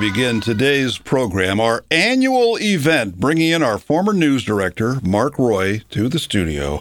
begin 0.00 0.40
today's 0.40 0.96
program, 0.96 1.60
our 1.60 1.84
annual 1.90 2.56
event, 2.58 3.20
bringing 3.20 3.50
in 3.50 3.62
our 3.62 3.76
former 3.76 4.14
news 4.14 4.42
director, 4.42 4.96
Mark 5.02 5.38
Roy, 5.38 5.82
to 5.90 6.08
the 6.08 6.18
studio 6.18 6.80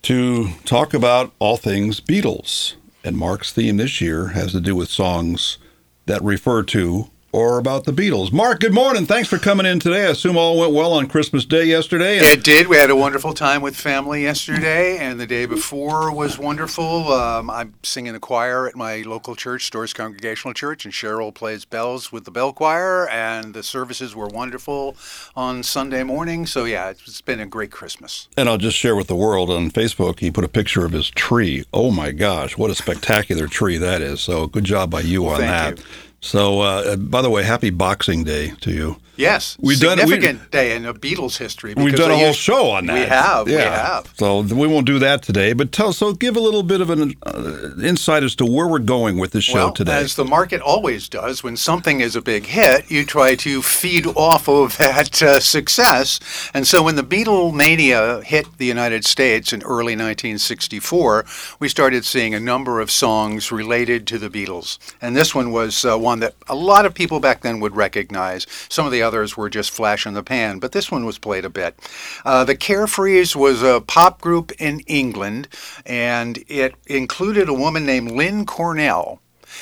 to 0.00 0.48
talk 0.64 0.94
about 0.94 1.30
all 1.38 1.58
things 1.58 2.00
Beatles. 2.00 2.76
And 3.04 3.18
Mark's 3.18 3.52
theme 3.52 3.76
this 3.76 4.00
year 4.00 4.28
has 4.28 4.52
to 4.52 4.62
do 4.62 4.74
with 4.74 4.88
songs 4.88 5.58
that 6.06 6.22
refer 6.22 6.62
to 6.62 7.10
or 7.34 7.58
about 7.58 7.82
the 7.82 7.92
Beatles. 7.92 8.32
Mark, 8.32 8.60
good 8.60 8.72
morning. 8.72 9.06
Thanks 9.06 9.28
for 9.28 9.38
coming 9.38 9.66
in 9.66 9.80
today. 9.80 10.06
I 10.06 10.10
assume 10.10 10.36
all 10.36 10.56
went 10.56 10.72
well 10.72 10.92
on 10.92 11.08
Christmas 11.08 11.44
Day 11.44 11.64
yesterday. 11.64 12.18
And- 12.18 12.26
it 12.26 12.44
did. 12.44 12.68
We 12.68 12.76
had 12.76 12.90
a 12.90 12.96
wonderful 12.96 13.32
time 13.32 13.60
with 13.60 13.74
family 13.74 14.22
yesterday, 14.22 14.98
and 14.98 15.18
the 15.18 15.26
day 15.26 15.44
before 15.44 16.12
was 16.12 16.38
wonderful. 16.38 17.12
Um, 17.12 17.50
I'm 17.50 17.74
singing 17.82 18.12
the 18.12 18.20
choir 18.20 18.68
at 18.68 18.76
my 18.76 19.02
local 19.02 19.34
church, 19.34 19.66
Storrs 19.66 19.92
Congregational 19.92 20.54
Church, 20.54 20.84
and 20.84 20.94
Cheryl 20.94 21.34
plays 21.34 21.64
bells 21.64 22.12
with 22.12 22.24
the 22.24 22.30
bell 22.30 22.52
choir, 22.52 23.08
and 23.08 23.52
the 23.52 23.64
services 23.64 24.14
were 24.14 24.28
wonderful 24.28 24.96
on 25.34 25.64
Sunday 25.64 26.04
morning. 26.04 26.46
So, 26.46 26.66
yeah, 26.66 26.90
it's 26.90 27.20
been 27.20 27.40
a 27.40 27.46
great 27.46 27.72
Christmas. 27.72 28.28
And 28.36 28.48
I'll 28.48 28.58
just 28.58 28.76
share 28.76 28.94
with 28.94 29.08
the 29.08 29.16
world 29.16 29.50
on 29.50 29.72
Facebook, 29.72 30.20
he 30.20 30.30
put 30.30 30.44
a 30.44 30.48
picture 30.48 30.84
of 30.84 30.92
his 30.92 31.10
tree. 31.10 31.64
Oh 31.72 31.90
my 31.90 32.12
gosh, 32.12 32.56
what 32.56 32.70
a 32.70 32.76
spectacular 32.76 33.48
tree 33.48 33.76
that 33.78 34.02
is. 34.02 34.20
So 34.20 34.46
good 34.46 34.64
job 34.64 34.88
by 34.90 35.00
you 35.00 35.26
on 35.26 35.40
Thank 35.40 35.78
that. 35.78 35.84
you. 35.84 35.90
So, 36.24 36.60
uh, 36.60 36.96
by 36.96 37.20
the 37.20 37.28
way, 37.28 37.42
happy 37.42 37.68
Boxing 37.68 38.24
Day 38.24 38.54
to 38.62 38.72
you. 38.72 38.96
Yes, 39.16 39.56
We've 39.60 39.78
done- 39.78 39.98
significant 39.98 40.40
we- 40.40 40.46
day 40.50 40.74
in 40.76 40.82
the 40.82 40.94
Beatles 40.94 41.36
history. 41.38 41.74
We've 41.76 41.94
done 41.94 42.10
a 42.10 42.16
whole 42.16 42.28
used- 42.28 42.38
show 42.40 42.70
on 42.70 42.86
that. 42.86 42.94
We 42.94 43.00
have. 43.06 43.46
We 43.46 43.52
have. 43.52 44.12
So 44.18 44.40
we 44.40 44.66
won't 44.66 44.86
do 44.86 44.98
that 44.98 45.22
today. 45.22 45.52
But 45.52 45.70
tell 45.72 45.92
so 45.92 46.12
give 46.12 46.36
a 46.36 46.40
little 46.40 46.62
bit 46.64 46.80
of 46.80 46.90
an 46.90 47.14
uh, 47.24 47.70
insight 47.82 48.24
as 48.24 48.34
to 48.36 48.44
where 48.46 48.66
we're 48.66 48.78
going 48.80 49.18
with 49.18 49.32
this 49.32 49.44
show 49.44 49.54
well, 49.54 49.72
today. 49.72 49.98
as 49.98 50.16
the 50.16 50.24
market 50.24 50.60
always 50.60 51.08
does, 51.08 51.44
when 51.44 51.56
something 51.56 52.00
is 52.00 52.16
a 52.16 52.20
big 52.22 52.46
hit, 52.46 52.90
you 52.90 53.04
try 53.04 53.34
to 53.36 53.62
feed 53.62 54.06
off 54.16 54.48
of 54.48 54.76
that 54.78 55.22
uh, 55.22 55.38
success. 55.40 56.18
And 56.52 56.66
so 56.66 56.82
when 56.82 56.96
the 56.96 57.04
Beatlemania 57.04 58.22
hit 58.24 58.46
the 58.58 58.66
United 58.66 59.04
States 59.04 59.52
in 59.52 59.62
early 59.62 59.94
1964, 59.94 61.24
we 61.60 61.68
started 61.68 62.04
seeing 62.04 62.34
a 62.34 62.40
number 62.40 62.80
of 62.80 62.90
songs 62.90 63.52
related 63.52 64.06
to 64.08 64.18
the 64.18 64.28
Beatles. 64.28 64.78
And 65.00 65.16
this 65.16 65.34
one 65.34 65.52
was 65.52 65.84
uh, 65.84 65.96
one 65.98 66.20
that 66.20 66.34
a 66.48 66.54
lot 66.54 66.84
of 66.86 66.94
people 66.94 67.20
back 67.20 67.42
then 67.42 67.60
would 67.60 67.76
recognize. 67.76 68.46
Some 68.68 68.86
of 68.86 68.92
the 68.92 69.03
others 69.04 69.36
were 69.36 69.48
just 69.48 69.70
flash 69.70 70.06
in 70.06 70.14
the 70.14 70.22
pan, 70.24 70.58
but 70.58 70.72
this 70.72 70.90
one 70.90 71.06
was 71.06 71.18
played 71.18 71.44
a 71.44 71.50
bit. 71.50 71.78
Uh, 72.24 72.42
the 72.42 72.56
Carefrees 72.56 73.36
was 73.36 73.62
a 73.62 73.80
pop 73.80 74.20
group 74.20 74.50
in 74.58 74.80
England, 74.80 75.46
and 75.86 76.42
it 76.48 76.74
included 76.86 77.48
a 77.48 77.54
woman 77.54 77.86
named 77.86 78.10
Lynn 78.10 78.44
Cornell. 78.46 79.20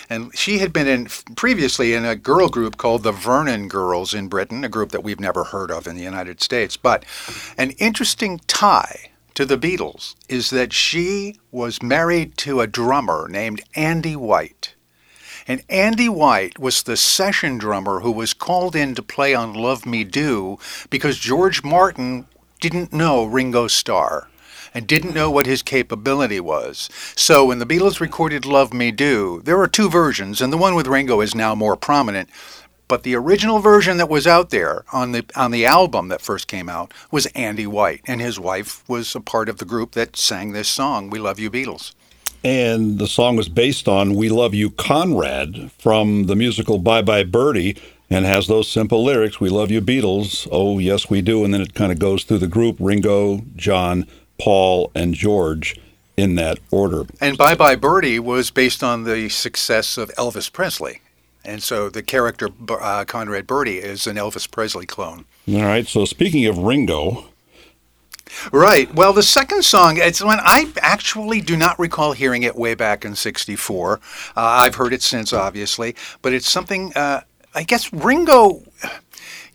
And 0.09 0.37
she 0.37 0.59
had 0.59 0.73
been 0.73 0.89
in 0.89 1.09
previously 1.37 1.93
in 1.93 2.05
a 2.05 2.17
girl 2.17 2.49
group 2.49 2.79
called 2.79 3.03
the 3.03 3.13
Vernon 3.13 3.69
Girls 3.69 4.15
in 4.15 4.29
Britain, 4.29 4.65
a 4.65 4.69
group 4.69 4.91
that 4.91 5.05
we've 5.05 5.21
never 5.21 5.45
heard 5.45 5.71
of 5.71 5.87
in 5.87 5.97
the 5.97 6.03
United 6.03 6.41
States. 6.41 6.79
But 6.79 7.05
an 7.59 7.73
interesting 7.73 8.41
tie 8.47 9.11
to 9.35 9.45
the 9.45 9.59
Beatles 9.59 10.15
is 10.29 10.51
that 10.51 10.73
she 10.73 11.37
was 11.51 11.83
married 11.83 12.37
to 12.39 12.61
a 12.61 12.67
drummer 12.67 13.29
named 13.29 13.63
Andy 13.75 14.17
White. 14.17 14.75
And 15.47 15.63
Andy 15.69 16.09
White 16.09 16.59
was 16.59 16.83
the 16.83 16.97
session 16.97 17.59
drummer 17.59 18.01
who 18.01 18.13
was 18.13 18.33
called 18.35 18.77
in 18.77 18.95
to 18.95 19.03
play 19.03 19.35
on 19.35 19.55
Love 19.55 19.85
Me 19.85 20.05
Do 20.05 20.59
because 20.89 21.19
George 21.19 21.65
Martin 21.65 22.27
didn't 22.61 22.93
know 22.93 23.25
Ringo 23.25 23.67
Starr 23.67 24.29
and 24.73 24.87
didn't 24.87 25.15
know 25.15 25.31
what 25.31 25.47
his 25.47 25.63
capability 25.63 26.41
was. 26.41 26.89
So 27.17 27.45
when 27.45 27.59
the 27.59 27.67
Beatles 27.67 28.01
recorded 28.01 28.47
Love 28.47 28.73
Me 28.73 28.91
Do, 28.91 29.43
there 29.45 29.61
are 29.61 29.69
two 29.69 29.91
versions, 29.91 30.41
and 30.41 30.53
the 30.53 30.57
one 30.57 30.75
with 30.75 30.87
Ringo 30.87 31.21
is 31.21 31.35
now 31.35 31.55
more 31.55 31.77
prominent. 31.77 32.31
But 32.89 33.03
the 33.03 33.17
original 33.17 33.59
version 33.59 33.97
that 33.97 34.09
was 34.09 34.27
out 34.27 34.51
there 34.51 34.85
on 34.93 35.13
the 35.13 35.25
on 35.35 35.51
the 35.51 35.65
album 35.65 36.09
that 36.09 36.21
first 36.21 36.47
came 36.47 36.69
out 36.69 36.93
was 37.11 37.27
Andy 37.27 37.67
White, 37.67 38.03
and 38.07 38.21
his 38.21 38.39
wife 38.39 38.87
was 38.89 39.15
a 39.15 39.21
part 39.21 39.49
of 39.49 39.59
the 39.59 39.65
group 39.65 39.93
that 39.93 40.17
sang 40.17 40.53
this 40.53 40.69
song, 40.69 41.11
"We 41.11 41.19
Love 41.19 41.39
You, 41.39 41.51
Beatles." 41.51 41.93
And 42.45 42.99
the 42.99 43.07
song 43.07 43.37
was 43.37 43.49
based 43.49 43.89
on 43.89 44.15
"We 44.15 44.29
Love 44.29 44.55
You, 44.55 44.71
Conrad" 44.71 45.71
from 45.79 46.25
the 46.27 46.37
musical 46.37 46.79
Bye 46.79 47.03
Bye 47.03 47.25
Birdie. 47.25 47.77
And 48.11 48.27
has 48.27 48.47
those 48.47 48.69
simple 48.71 49.03
lyrics, 49.03 49.41
We 49.41 49.49
love 49.49 49.71
you, 49.71 49.81
Beatles. 49.81 50.47
Oh, 50.53 50.79
yes, 50.79 51.09
we 51.09 51.23
do. 51.23 51.47
And 51.47 51.55
then 51.55 51.63
it 51.63 51.73
kind 51.73 51.91
of 51.91 51.99
goes 51.99 52.25
through 52.25 52.41
the 52.41 52.47
group 52.47 52.77
Ringo, 52.79 53.41
John, 53.57 54.07
Paul, 54.39 54.91
and 54.95 55.15
George 55.15 55.81
in 56.15 56.35
that 56.35 56.59
order. 56.71 57.05
And 57.23 57.39
Bye 57.39 57.55
Bye 57.55 57.77
Birdie 57.77 58.19
was 58.19 58.51
based 58.51 58.83
on 58.83 59.05
the 59.05 59.31
success 59.31 59.97
of 59.97 60.11
Elvis 60.11 60.53
Presley. 60.53 61.01
And 61.45 61.63
so 61.63 61.89
the 61.89 62.03
character 62.03 62.51
uh, 62.69 63.05
Conrad 63.07 63.47
Birdie 63.47 63.79
is 63.79 64.07
an 64.07 64.17
Elvis 64.17 64.51
Presley 64.51 64.87
clone. 64.87 65.25
All 65.49 65.63
right. 65.63 65.87
So 65.87 66.05
speaking 66.05 66.47
of 66.47 66.59
Ringo, 66.59 67.25
Right. 68.53 68.93
Well, 68.95 69.13
the 69.13 69.23
second 69.23 69.65
song, 69.65 69.99
it's 69.99 70.23
when 70.23 70.39
I 70.41 70.73
actually 70.81 71.41
do 71.41 71.57
not 71.57 71.79
recall 71.79 72.13
hearing 72.13 72.43
it 72.43 72.57
way 72.57 72.75
back 72.75 73.05
in 73.05 73.15
64. 73.15 73.95
Uh, 73.95 73.99
I've 74.37 74.77
heard 74.77 74.93
it 74.93 75.03
since, 75.03 75.33
obviously, 75.33 75.95
but 76.23 76.33
it's 76.33 76.51
something, 76.51 76.93
uh, 76.95 77.23
I 77.55 77.63
guess 77.63 77.93
Ringo. 77.93 78.63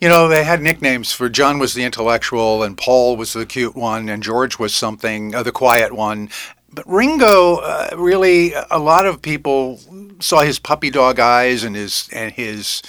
You 0.00 0.08
know, 0.08 0.28
they 0.28 0.44
had 0.44 0.62
nicknames 0.62 1.12
for 1.12 1.28
John 1.28 1.58
was 1.58 1.74
the 1.74 1.82
intellectual, 1.82 2.62
and 2.62 2.76
Paul 2.76 3.16
was 3.16 3.32
the 3.32 3.44
cute 3.44 3.74
one, 3.74 4.08
and 4.08 4.22
George 4.22 4.58
was 4.58 4.72
something, 4.72 5.34
uh, 5.34 5.42
the 5.42 5.50
quiet 5.50 5.92
one. 5.92 6.30
But 6.72 6.88
Ringo, 6.88 7.56
uh, 7.56 7.90
really, 7.96 8.52
a 8.70 8.78
lot 8.78 9.06
of 9.06 9.22
people 9.22 9.80
saw 10.20 10.42
his 10.42 10.58
puppy 10.58 10.90
dog 10.90 11.18
eyes 11.18 11.64
and 11.64 11.74
his 11.74 12.08
and 12.12 12.32
his 12.32 12.82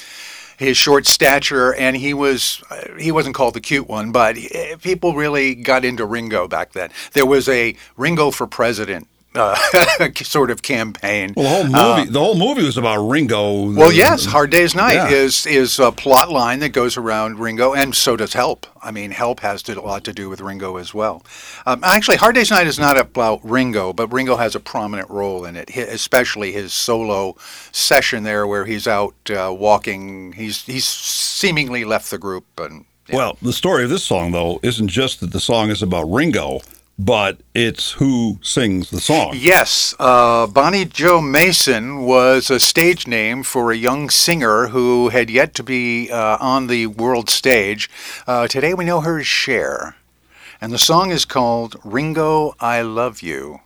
his 0.59 0.75
short 0.75 1.07
stature, 1.07 1.73
and 1.73 1.95
he 1.95 2.13
was 2.13 2.61
uh, 2.69 2.93
he 2.99 3.13
wasn't 3.13 3.33
called 3.33 3.53
the 3.53 3.61
cute 3.61 3.87
one, 3.87 4.11
but 4.11 4.35
he, 4.35 4.75
people 4.81 5.15
really 5.15 5.55
got 5.55 5.85
into 5.85 6.05
Ringo 6.05 6.49
back 6.49 6.73
then. 6.73 6.91
There 7.13 7.25
was 7.25 7.47
a 7.47 7.75
Ringo 7.95 8.29
for 8.29 8.45
president 8.45 9.07
uh, 9.35 9.55
sort 10.23 10.49
of 10.51 10.61
campaign. 10.61 11.33
well, 11.35 11.63
the 11.63 11.69
whole 11.77 11.95
movie, 11.97 12.09
the 12.11 12.19
whole 12.19 12.35
movie 12.37 12.63
was 12.63 12.77
about 12.77 12.97
Ringo. 13.07 13.71
Well, 13.73 13.91
yes, 13.91 14.25
Hard 14.25 14.49
Day's 14.49 14.73
Night 14.75 14.93
Yeah. 14.95 15.09
is 15.09 15.45
is 15.45 15.79
a 15.79 15.91
plot 15.91 16.31
line 16.31 16.59
that 16.59 16.69
goes 16.69 16.97
around 16.97 17.39
Ringo, 17.39 17.73
and 17.73 17.93
so 17.95 18.15
does 18.15 18.33
Help. 18.33 18.65
I 18.81 18.91
mean, 18.91 19.11
Help 19.11 19.41
has 19.41 19.61
to, 19.63 19.79
a 19.79 19.81
lot 19.81 20.03
to 20.05 20.13
do 20.13 20.29
with 20.29 20.41
Ringo 20.41 20.77
as 20.77 20.93
well. 20.93 21.23
Um, 21.65 21.81
actually, 21.83 22.17
Hard 22.17 22.35
Day's 22.35 22.49
Night 22.49 22.65
is 22.67 22.79
not 22.79 22.97
about 22.97 23.39
Ringo, 23.43 23.93
but 23.93 24.11
Ringo 24.11 24.37
has 24.37 24.55
a 24.55 24.59
prominent 24.59 25.09
role 25.09 25.45
in 25.45 25.55
it, 25.55 25.75
especially 25.75 26.51
his 26.51 26.73
solo 26.73 27.35
session 27.71 28.23
there, 28.23 28.47
where 28.47 28.65
he's 28.65 28.87
out 28.87 29.15
uh, 29.29 29.53
walking. 29.55 30.31
He's 30.33 30.63
he's 30.65 30.87
seemingly 30.87 31.85
left 31.85 32.09
the 32.09 32.17
group, 32.17 32.45
and 32.57 32.85
yeah. 33.07 33.15
Well, 33.15 33.37
the 33.41 33.53
story 33.53 33.83
of 33.83 33.89
this 33.89 34.03
song, 34.03 34.31
though, 34.31 34.59
isn't 34.63 34.87
just 34.87 35.19
that 35.19 35.31
the 35.31 35.39
song 35.39 35.69
is 35.69 35.81
about 35.81 36.03
Ringo, 36.03 36.61
but 36.99 37.39
it's 37.55 37.93
who 37.93 38.37
sings 38.41 38.89
the 38.89 38.99
song. 38.99 39.31
Yes, 39.33 39.95
uh, 39.99 40.45
Bonnie 40.47 40.83
Jo 40.83 41.21
Mason 41.21 42.01
was 42.01 42.51
a 42.51 42.59
stage 42.59 43.07
name 43.07 43.41
for 43.41 43.71
a 43.71 43.77
young 43.77 44.09
singer 44.09 44.67
who 44.67 45.07
had 45.07 45.29
yet 45.29 45.55
to 45.55 45.63
be 45.63 46.11
uh, 46.11 46.37
on 46.41 46.67
the 46.67 46.87
world 46.87 47.29
stage. 47.29 47.89
Uh, 48.27 48.49
today 48.49 48.73
we 48.73 48.83
know 48.83 48.99
her 48.99 49.19
as 49.19 49.27
Cher. 49.27 49.95
And 50.59 50.73
the 50.73 50.77
song 50.77 51.09
is 51.09 51.23
called 51.23 51.77
Ringo, 51.85 52.53
I 52.59 52.81
Love 52.81 53.21
You. 53.21 53.61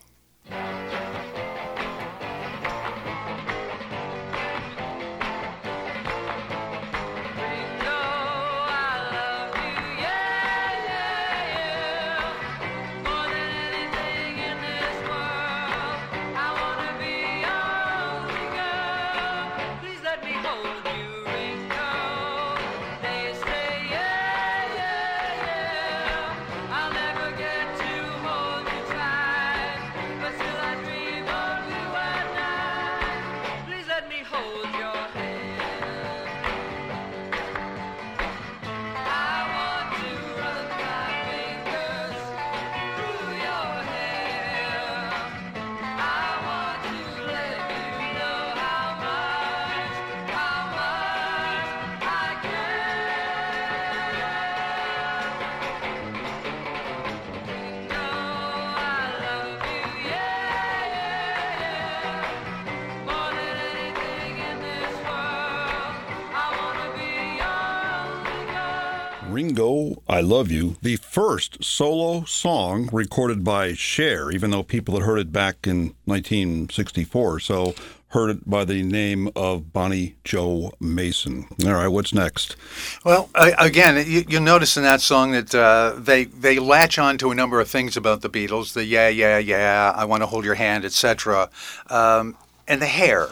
The 70.94 71.00
first 71.00 71.64
solo 71.64 72.24
song 72.26 72.88
recorded 72.94 73.44
by 73.44 73.74
Cher, 73.74 74.30
even 74.30 74.52
though 74.52 74.62
people 74.62 74.94
had 74.94 75.02
heard 75.02 75.18
it 75.18 75.32
back 75.32 75.66
in 75.66 75.96
1964. 76.06 77.40
So 77.40 77.74
heard 78.10 78.30
it 78.30 78.48
by 78.48 78.64
the 78.64 78.84
name 78.84 79.28
of 79.36 79.74
Bonnie 79.74 80.18
Jo 80.24 80.72
Mason. 80.80 81.48
All 81.66 81.74
right, 81.74 81.88
what's 81.88 82.14
next? 82.14 82.56
Well, 83.04 83.32
again, 83.34 84.06
you, 84.08 84.24
will 84.30 84.42
notice 84.42 84.78
in 84.78 84.84
that 84.84 85.02
song 85.02 85.32
that 85.32 85.56
uh, 85.56 85.96
they 85.98 86.26
they 86.26 86.60
latch 86.60 87.00
on 87.00 87.18
to 87.18 87.32
a 87.32 87.36
number 87.36 87.60
of 87.60 87.68
things 87.68 87.98
about 87.98 88.22
the 88.22 88.30
Beatles: 88.30 88.74
the 88.74 88.86
yeah, 88.86 89.08
yeah, 89.08 89.40
yeah, 89.40 89.92
I 89.96 90.06
want 90.06 90.22
to 90.22 90.28
hold 90.28 90.46
your 90.46 90.54
hand, 90.54 90.86
etc., 90.86 91.50
um, 91.90 92.38
and 92.68 92.80
the 92.80 92.86
hair 92.86 93.30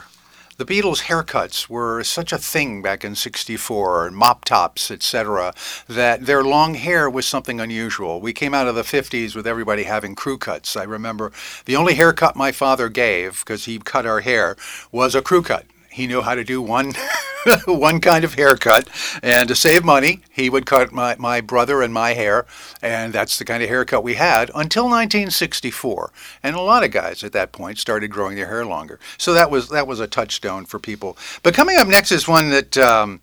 the 0.61 0.81
Beatles' 0.81 1.05
haircuts 1.05 1.67
were 1.69 2.03
such 2.03 2.31
a 2.31 2.37
thing 2.37 2.83
back 2.83 3.03
in 3.03 3.15
64, 3.15 4.11
mop 4.11 4.45
tops, 4.45 4.91
etc., 4.91 5.55
that 5.87 6.27
their 6.27 6.43
long 6.43 6.75
hair 6.75 7.09
was 7.09 7.25
something 7.25 7.59
unusual. 7.59 8.21
We 8.21 8.31
came 8.31 8.53
out 8.53 8.67
of 8.67 8.75
the 8.75 8.83
50s 8.83 9.35
with 9.35 9.47
everybody 9.47 9.85
having 9.85 10.13
crew 10.13 10.37
cuts. 10.37 10.77
I 10.77 10.83
remember 10.83 11.31
the 11.65 11.75
only 11.75 11.95
haircut 11.95 12.35
my 12.35 12.51
father 12.51 12.89
gave, 12.89 13.39
because 13.39 13.65
he 13.65 13.79
cut 13.79 14.05
our 14.05 14.19
hair, 14.19 14.55
was 14.91 15.15
a 15.15 15.23
crew 15.23 15.41
cut. 15.41 15.65
He 15.91 16.07
knew 16.07 16.21
how 16.21 16.35
to 16.35 16.43
do 16.43 16.61
one 16.61 16.93
one 17.65 17.99
kind 17.99 18.23
of 18.23 18.35
haircut, 18.35 18.87
and 19.23 19.47
to 19.47 19.55
save 19.55 19.83
money, 19.83 20.21
he 20.29 20.49
would 20.49 20.65
cut 20.65 20.91
my, 20.91 21.15
my 21.17 21.41
brother 21.41 21.81
and 21.81 21.93
my 21.93 22.13
hair, 22.13 22.45
and 22.81 23.13
that's 23.13 23.37
the 23.37 23.45
kind 23.45 23.63
of 23.63 23.69
haircut 23.69 24.03
we 24.03 24.15
had 24.15 24.49
until 24.53 24.83
1964. 24.83 26.11
And 26.43 26.55
a 26.55 26.61
lot 26.61 26.83
of 26.83 26.91
guys 26.91 27.23
at 27.23 27.33
that 27.33 27.51
point 27.51 27.79
started 27.79 28.09
growing 28.09 28.35
their 28.35 28.47
hair 28.47 28.65
longer. 28.65 28.99
So 29.17 29.33
that 29.33 29.49
was 29.49 29.69
that 29.69 29.87
was 29.87 29.99
a 29.99 30.07
touchstone 30.07 30.65
for 30.65 30.79
people. 30.79 31.17
But 31.43 31.53
coming 31.53 31.77
up 31.77 31.87
next 31.87 32.11
is 32.11 32.27
one 32.27 32.49
that 32.49 32.77
um, 32.77 33.21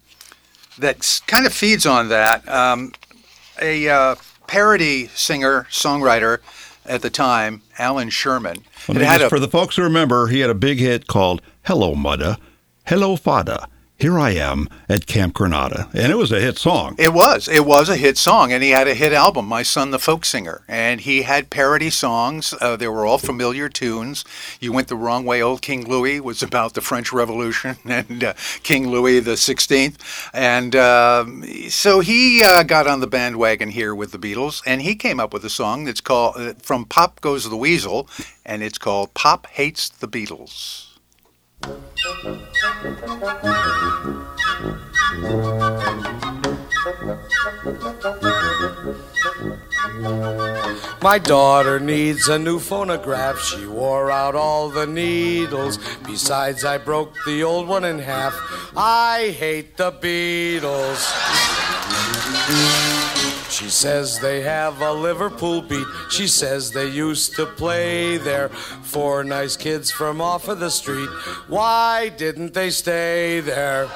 that 0.79 1.21
kind 1.27 1.47
of 1.47 1.53
feeds 1.53 1.87
on 1.87 2.09
that. 2.09 2.49
Um, 2.49 2.93
a 3.61 3.89
uh, 3.89 4.15
parody 4.47 5.09
singer 5.09 5.67
songwriter 5.71 6.39
at 6.87 7.03
the 7.03 7.11
time, 7.11 7.63
Allan 7.79 8.11
Sherman. 8.11 8.65
Well, 8.89 8.99
just, 8.99 9.21
a, 9.21 9.29
for 9.29 9.41
the 9.41 9.49
folks 9.49 9.77
who 9.77 9.83
remember, 9.83 10.29
he 10.29 10.41
had 10.41 10.51
a 10.51 10.55
big 10.55 10.79
hit 10.79 11.07
called 11.07 11.43
"Hello 11.65 11.95
Mudda." 11.95 12.39
Hello, 12.89 13.17
Fada. 13.17 13.69
Here 13.99 14.19
I 14.19 14.31
am 14.31 14.67
at 14.89 15.05
Camp 15.05 15.35
Granada. 15.35 15.91
And 15.93 16.11
it 16.11 16.15
was 16.15 16.33
a 16.33 16.41
hit 16.41 16.57
song. 16.57 16.97
It 16.99 17.13
was. 17.13 17.47
It 17.47 17.67
was 17.67 17.91
a 17.91 17.97
hit 17.97 18.17
song. 18.17 18.51
And 18.51 18.63
he 18.63 18.71
had 18.71 18.89
a 18.89 18.95
hit 18.95 19.13
album, 19.13 19.45
My 19.45 19.63
Son 19.63 19.91
the 19.91 19.99
Folk 19.99 20.25
Singer. 20.25 20.63
And 20.67 21.03
he 21.03 21.21
had 21.21 21.51
parody 21.51 21.91
songs. 21.91 22.55
Uh, 22.63 22.77
they 22.77 22.89
were 22.89 23.05
all 23.05 23.19
familiar 23.19 23.69
tunes. 23.69 24.25
You 24.59 24.73
Went 24.73 24.89
the 24.89 24.97
Wrong 24.97 25.27
Way, 25.27 25.43
Old 25.43 25.61
King 25.61 25.87
Louis 25.87 26.19
was 26.19 26.43
about 26.43 26.73
the 26.73 26.81
French 26.81 27.13
Revolution 27.13 27.77
and 27.85 28.25
uh, 28.25 28.33
King 28.63 28.89
Louis 28.89 29.21
the 29.21 29.33
16th. 29.33 30.31
And 30.33 30.75
uh, 30.75 31.27
so 31.69 32.01
he 32.01 32.43
uh, 32.43 32.63
got 32.63 32.87
on 32.87 33.01
the 33.01 33.07
bandwagon 33.07 33.69
here 33.69 33.95
with 33.95 34.13
the 34.13 34.19
Beatles. 34.19 34.63
And 34.65 34.81
he 34.81 34.95
came 34.95 35.21
up 35.21 35.35
with 35.35 35.45
a 35.45 35.51
song 35.51 35.85
that's 35.85 36.01
called, 36.01 36.37
uh, 36.39 36.55
From 36.63 36.87
Pop 36.87 37.21
Goes 37.21 37.47
the 37.51 37.55
Weasel. 37.55 38.09
And 38.47 38.63
it's 38.63 38.79
called 38.79 39.13
Pop 39.13 39.47
Hates 39.49 39.91
the 39.91 40.09
Beatles. 40.09 40.88
My 51.01 51.19
daughter 51.19 51.81
needs 51.81 52.29
a 52.29 52.39
new 52.39 52.59
phonograph. 52.59 53.41
She 53.41 53.67
wore 53.67 54.11
out 54.11 54.35
all 54.35 54.69
the 54.69 54.87
needles. 54.87 55.79
Besides, 56.05 56.65
I 56.65 56.79
broke 56.79 57.15
the 57.25 57.43
old 57.43 57.69
one 57.69 57.85
in 57.85 57.99
half. 57.99 58.35
I 58.77 59.35
hate 59.37 59.77
the 59.77 59.93
Beatles. 59.93 61.05
She 63.69 63.73
says 63.73 64.19
they 64.19 64.41
have 64.41 64.81
a 64.81 64.95
Liverpool 64.95 65.61
beat. 65.61 65.87
She 66.09 66.27
says 66.27 66.73
they 66.73 66.89
used 66.89 67.37
to 67.37 67.45
play 67.45 68.17
there. 68.17 68.49
Four 68.49 69.23
nice 69.25 69.59
kids 69.59 69.91
from 69.91 70.23
off 70.23 70.49
of 70.49 70.59
the 70.59 70.71
street. 70.71 71.11
Why 71.49 72.09
didn't 72.09 72.55
they 72.55 72.71
stay 72.71 73.41
there? 73.41 73.89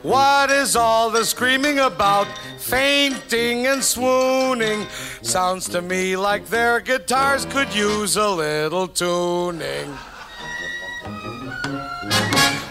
What 0.00 0.50
is 0.50 0.76
all 0.76 1.10
the 1.10 1.26
screaming 1.26 1.78
about? 1.78 2.26
Fainting 2.56 3.66
and 3.66 3.84
swooning. 3.84 4.86
Sounds 5.20 5.68
to 5.68 5.82
me 5.82 6.16
like 6.16 6.46
their 6.46 6.80
guitars 6.80 7.44
could 7.44 7.74
use 7.74 8.16
a 8.16 8.30
little 8.30 8.88
tuning. 8.88 9.94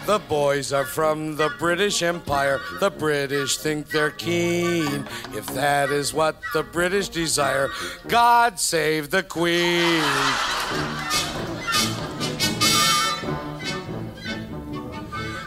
The 0.05 0.19
boys 0.27 0.73
are 0.73 0.83
from 0.83 1.37
the 1.37 1.49
British 1.57 2.03
Empire. 2.03 2.59
The 2.81 2.91
British 2.91 3.57
think 3.57 3.87
they're 3.87 4.11
keen. 4.11 5.07
If 5.33 5.45
that 5.53 5.91
is 5.91 6.13
what 6.13 6.41
the 6.53 6.61
British 6.61 7.07
desire, 7.07 7.69
God 8.09 8.59
save 8.59 9.11
the 9.11 9.23
Queen. 9.23 10.03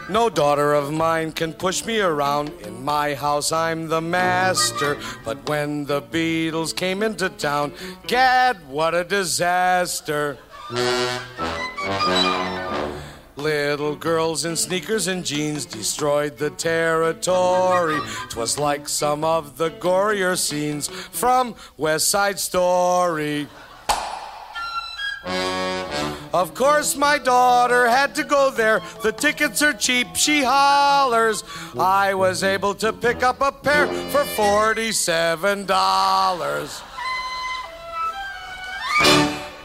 No 0.09 0.27
daughter 0.27 0.73
of 0.73 0.91
mine 0.91 1.33
can 1.33 1.53
push 1.53 1.85
me 1.85 1.99
around. 1.99 2.49
In 2.61 2.83
my 2.83 3.13
house, 3.13 3.51
I'm 3.51 3.89
the 3.89 4.01
master. 4.01 4.97
But 5.23 5.47
when 5.47 5.85
the 5.85 6.01
Beatles 6.01 6.75
came 6.75 7.03
into 7.03 7.29
town, 7.29 7.73
gad, 8.07 8.57
what 8.67 8.95
a 8.95 9.03
disaster. 9.03 10.39
Little 13.37 13.95
girls 13.95 14.45
in 14.45 14.55
sneakers 14.55 15.05
and 15.05 15.23
jeans 15.23 15.65
destroyed 15.65 16.37
the 16.37 16.49
territory. 16.49 17.99
Twas 18.29 18.57
like 18.57 18.89
some 18.89 19.23
of 19.23 19.57
the 19.57 19.69
gorier 19.69 20.35
scenes 20.35 20.87
from 20.87 21.53
West 21.77 22.09
Side 22.09 22.39
Story. 22.39 23.47
Of 26.33 26.55
course, 26.55 26.97
my 26.97 27.19
daughter 27.19 27.87
had 27.87 28.15
to 28.15 28.23
go 28.23 28.49
there. 28.49 28.81
The 29.03 29.11
tickets 29.11 29.61
are 29.61 29.73
cheap, 29.73 30.15
she 30.15 30.41
hollers. 30.43 31.43
I 31.77 32.15
was 32.15 32.43
able 32.43 32.73
to 32.75 32.91
pick 32.91 33.21
up 33.21 33.41
a 33.41 33.51
pair 33.51 33.85
for 34.09 34.23
$47. 34.23 36.87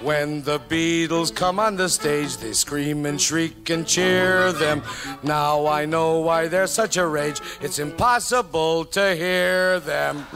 When 0.03 0.43
the 0.43 0.59
Beatles 0.59 1.33
come 1.33 1.61
on 1.61 1.77
the 1.77 1.89
stage, 1.89 2.37
they 2.39 2.53
scream 2.55 3.07
and 3.07 3.21
shriek 3.21 3.71
and 3.71 3.87
cheer 3.87 4.51
them. 4.53 4.83
Now 5.23 5.69
I 5.69 5.85
know 5.85 6.19
why 6.19 6.49
they're 6.49 6.67
such 6.67 6.97
a 6.97 7.07
rage. 7.07 7.41
It's 7.61 7.79
impossible 7.79 8.85
to 8.87 9.15
hear 9.15 9.79
them. 9.79 10.27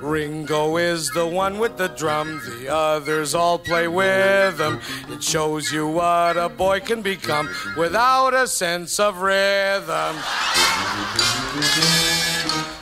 Ringo 0.00 0.76
is 0.76 1.10
the 1.10 1.26
one 1.26 1.58
with 1.58 1.76
the 1.76 1.88
drum, 1.88 2.40
the 2.46 2.68
others 2.68 3.34
all 3.34 3.58
play 3.58 3.88
with 3.88 4.60
him. 4.60 4.80
It 5.08 5.24
shows 5.24 5.72
you 5.72 5.88
what 5.88 6.36
a 6.36 6.48
boy 6.48 6.78
can 6.78 7.02
become 7.02 7.48
without 7.76 8.32
a 8.32 8.46
sense 8.46 9.00
of 9.00 9.20
rhythm. 9.20 10.16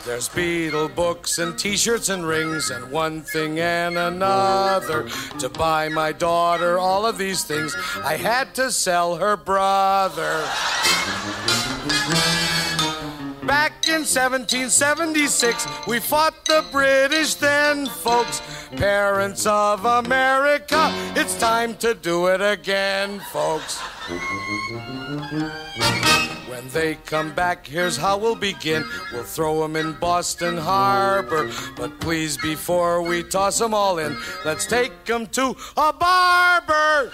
There's 0.05 0.29
Beatle 0.29 0.95
books 0.95 1.39
and 1.39 1.59
t 1.59 1.79
shirts 1.79 2.11
and 2.11 2.27
rings 2.27 2.69
and 2.69 2.91
one 2.91 3.23
thing 3.23 3.59
and 3.59 3.97
another. 3.97 5.09
To 5.39 5.49
buy 5.49 5.89
my 5.89 6.13
daughter 6.13 6.79
all 6.79 7.07
of 7.07 7.17
these 7.17 7.43
things, 7.43 7.75
I 8.05 8.17
had 8.17 8.55
to 8.57 8.71
sell 8.71 9.17
her 9.17 9.35
brother. 9.35 10.45
Back 13.47 13.89
in 13.89 14.05
1776, 14.05 15.67
we 15.87 16.01
fought 16.01 16.35
the 16.45 16.67
British 16.71 17.37
then, 17.37 17.87
folks. 17.87 18.43
Parents 18.77 19.47
of 19.47 19.87
America, 19.87 20.91
it's 21.17 21.39
time 21.39 21.77
to 21.77 21.95
do 21.95 22.27
it 22.27 22.43
again, 22.43 23.21
folks. 23.33 23.81
When 26.55 26.69
they 26.69 26.95
come 26.95 27.35
back, 27.35 27.67
here's 27.67 27.97
how 27.97 28.17
we'll 28.17 28.37
begin. 28.37 28.85
We'll 29.13 29.25
throw 29.25 29.63
them 29.63 29.75
in 29.75 29.95
Boston 29.95 30.57
Harbor. 30.57 31.51
But 31.77 31.99
please, 31.99 32.37
before 32.37 33.03
we 33.03 33.25
toss 33.25 33.59
them 33.59 33.75
all 33.75 33.99
in, 33.99 34.17
let's 34.45 34.65
take 34.65 35.05
them 35.05 35.27
to 35.29 35.57
a 35.77 35.93
barber. 35.93 37.11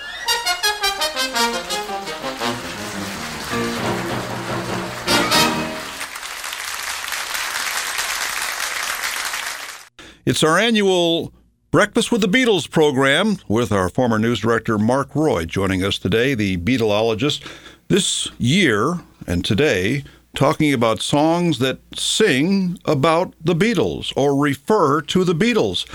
It's 10.27 10.43
our 10.43 10.59
annual 10.59 11.33
Breakfast 11.71 12.13
with 12.13 12.21
the 12.21 12.29
Beatles 12.29 12.69
program 12.69 13.39
with 13.49 13.73
our 13.73 13.89
former 13.89 14.19
news 14.19 14.41
director 14.41 14.77
Mark 14.77 15.15
Roy 15.15 15.47
joining 15.47 15.83
us 15.83 15.99
today, 15.99 16.35
the 16.35 16.59
Beatleologist. 16.59 17.49
This 17.89 18.29
year 18.39 19.01
and 19.31 19.45
today, 19.45 20.05
talking 20.35 20.75
about 20.75 21.01
songs 21.01 21.61
that 21.61 21.79
sing 21.97 22.79
about 22.85 23.33
the 23.41 23.55
Beatles 23.55 24.13
or 24.17 24.37
refer 24.37 25.01
to 25.03 25.25
the 25.25 25.35
Beatles. 25.35 25.87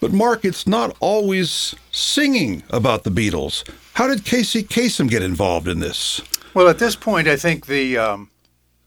But, 0.00 0.12
Mark, 0.12 0.44
it's 0.44 0.66
not 0.66 0.96
always 1.00 1.74
singing 1.92 2.62
about 2.70 3.04
the 3.04 3.10
Beatles. 3.10 3.68
How 3.94 4.06
did 4.06 4.24
Casey 4.24 4.62
Kasem 4.62 5.08
get 5.08 5.22
involved 5.22 5.68
in 5.68 5.80
this? 5.80 6.22
Well, 6.54 6.68
at 6.68 6.78
this 6.78 6.96
point, 6.96 7.28
I 7.28 7.36
think 7.36 7.66
the 7.66 7.98
um, 7.98 8.30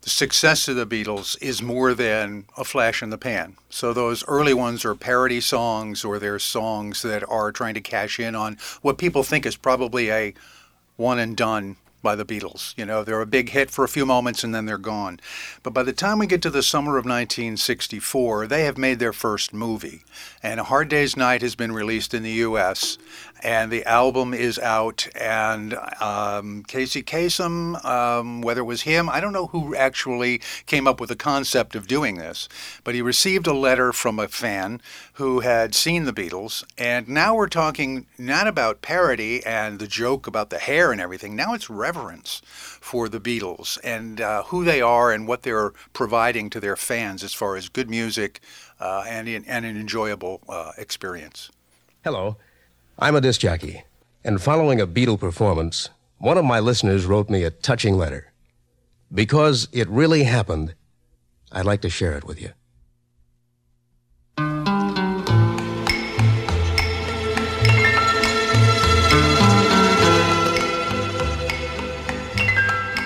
the 0.01 0.09
success 0.09 0.67
of 0.67 0.75
the 0.75 0.87
Beatles 0.87 1.39
is 1.41 1.61
more 1.61 1.93
than 1.93 2.45
a 2.57 2.63
flash 2.63 3.03
in 3.03 3.11
the 3.11 3.19
pan. 3.19 3.55
So 3.69 3.93
those 3.93 4.27
early 4.27 4.53
ones 4.53 4.83
are 4.83 4.95
parody 4.95 5.41
songs 5.41 6.03
or 6.03 6.17
they're 6.17 6.39
songs 6.39 7.03
that 7.03 7.23
are 7.29 7.51
trying 7.51 7.75
to 7.75 7.81
cash 7.81 8.19
in 8.19 8.33
on 8.33 8.57
what 8.81 8.97
people 8.97 9.21
think 9.21 9.45
is 9.45 9.55
probably 9.55 10.09
a 10.09 10.33
one 10.95 11.19
and 11.19 11.37
done 11.37 11.75
by 12.01 12.15
the 12.15 12.25
Beatles. 12.25 12.73
You 12.77 12.85
know, 12.85 13.03
they're 13.03 13.21
a 13.21 13.25
big 13.25 13.49
hit 13.49 13.71
for 13.71 13.83
a 13.83 13.89
few 13.89 14.05
moments 14.05 14.43
and 14.43 14.53
then 14.53 14.65
they're 14.65 14.77
gone. 14.77 15.19
But 15.63 15.73
by 15.73 15.83
the 15.83 15.93
time 15.93 16.19
we 16.19 16.27
get 16.27 16.41
to 16.43 16.49
the 16.49 16.63
summer 16.63 16.97
of 16.97 17.05
1964, 17.05 18.47
they 18.47 18.63
have 18.63 18.77
made 18.77 18.99
their 18.99 19.13
first 19.13 19.53
movie. 19.53 20.03
And 20.41 20.59
A 20.59 20.63
Hard 20.63 20.89
Day's 20.89 21.15
Night 21.15 21.41
has 21.41 21.55
been 21.55 21.71
released 21.71 22.13
in 22.13 22.23
the 22.23 22.31
U.S., 22.31 22.97
and 23.43 23.71
the 23.71 23.85
album 23.85 24.33
is 24.33 24.59
out. 24.59 25.07
And 25.15 25.75
um, 25.99 26.63
Casey 26.63 27.03
Kasem, 27.03 27.83
um, 27.83 28.41
whether 28.41 28.61
it 28.61 28.65
was 28.65 28.83
him, 28.83 29.09
I 29.09 29.19
don't 29.19 29.33
know 29.33 29.47
who 29.47 29.75
actually 29.75 30.41
came 30.65 30.87
up 30.87 30.99
with 30.99 31.09
the 31.09 31.15
concept 31.15 31.75
of 31.75 31.87
doing 31.87 32.17
this, 32.17 32.47
but 32.83 32.95
he 32.95 33.01
received 33.01 33.47
a 33.47 33.53
letter 33.53 33.93
from 33.93 34.19
a 34.19 34.27
fan 34.27 34.81
who 35.13 35.41
had 35.41 35.75
seen 35.75 36.05
the 36.05 36.13
Beatles. 36.13 36.63
And 36.77 37.07
now 37.07 37.35
we're 37.35 37.47
talking 37.47 38.05
not 38.17 38.47
about 38.47 38.81
parody 38.81 39.45
and 39.45 39.79
the 39.79 39.87
joke 39.87 40.27
about 40.27 40.49
the 40.49 40.59
hair 40.59 40.91
and 40.91 41.01
everything. 41.01 41.35
Now 41.35 41.53
it's 41.53 41.69
reverence 41.69 42.41
for 42.45 43.09
the 43.09 43.19
Beatles 43.19 43.77
and 43.83 44.21
uh, 44.21 44.43
who 44.43 44.63
they 44.63 44.81
are 44.81 45.11
and 45.11 45.27
what 45.27 45.43
they're 45.43 45.71
providing 45.93 46.49
to 46.51 46.59
their 46.59 46.75
fans 46.75 47.23
as 47.23 47.33
far 47.33 47.55
as 47.55 47.69
good 47.69 47.89
music 47.89 48.41
uh, 48.79 49.03
and, 49.07 49.27
and 49.27 49.65
an 49.65 49.77
enjoyable 49.77 50.41
uh, 50.49 50.71
experience. 50.77 51.51
Hello, 52.03 52.37
I'm 53.03 53.15
a 53.15 53.21
disc 53.21 53.41
jockey, 53.41 53.83
and 54.23 54.39
following 54.39 54.79
a 54.79 54.85
Beatle 54.85 55.19
performance, 55.19 55.89
one 56.19 56.37
of 56.37 56.45
my 56.45 56.59
listeners 56.59 57.07
wrote 57.07 57.31
me 57.31 57.43
a 57.43 57.49
touching 57.49 57.97
letter. 57.97 58.31
Because 59.11 59.67
it 59.71 59.89
really 59.89 60.25
happened, 60.25 60.75
I'd 61.51 61.65
like 61.65 61.81
to 61.81 61.89
share 61.89 62.15
it 62.15 62.25
with 62.25 62.39
you. 62.39 62.51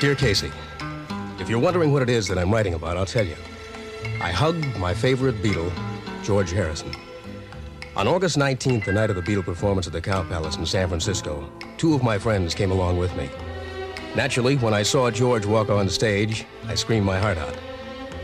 Dear 0.02 0.16
Casey, 0.16 0.52
if 1.40 1.50
you're 1.50 1.58
wondering 1.58 1.94
what 1.94 2.02
it 2.02 2.10
is 2.10 2.28
that 2.28 2.38
I'm 2.38 2.52
writing 2.52 2.74
about, 2.74 2.98
I'll 2.98 3.06
tell 3.06 3.26
you. 3.26 3.38
I 4.20 4.34
hugged 4.34 4.78
my 4.78 4.94
favorite 4.94 5.42
Beatle, 5.42 5.72
George 6.22 6.52
Harrison. 6.52 6.92
On 7.98 8.10
August 8.10 8.38
19th, 8.38 8.84
the 8.84 8.92
night 8.92 9.10
of 9.10 9.16
the 9.16 9.22
Beatle 9.22 9.46
performance 9.46 9.88
at 9.88 9.94
the 9.94 10.02
Cow 10.02 10.22
Palace 10.24 10.58
in 10.58 10.66
San 10.66 10.90
Francisco, 10.90 11.50
two 11.78 11.94
of 11.94 12.04
my 12.04 12.20
friends 12.20 12.54
came 12.54 12.72
along 12.72 12.98
with 12.98 13.16
me. 13.16 13.30
Naturally, 14.18 14.58
when 14.58 14.74
I 14.74 14.84
saw 14.84 15.10
George 15.10 15.46
walk 15.46 15.70
on 15.70 15.88
stage, 15.88 16.46
I 16.68 16.76
screamed 16.76 17.06
my 17.06 17.18
heart 17.18 17.38
out. 17.38 17.56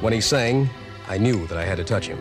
When 0.02 0.12
he 0.12 0.20
sang, 0.20 0.70
I 1.08 1.18
knew 1.18 1.48
that 1.48 1.58
I 1.58 1.64
had 1.64 1.78
to 1.78 1.86
touch 1.86 2.06
him. 2.06 2.18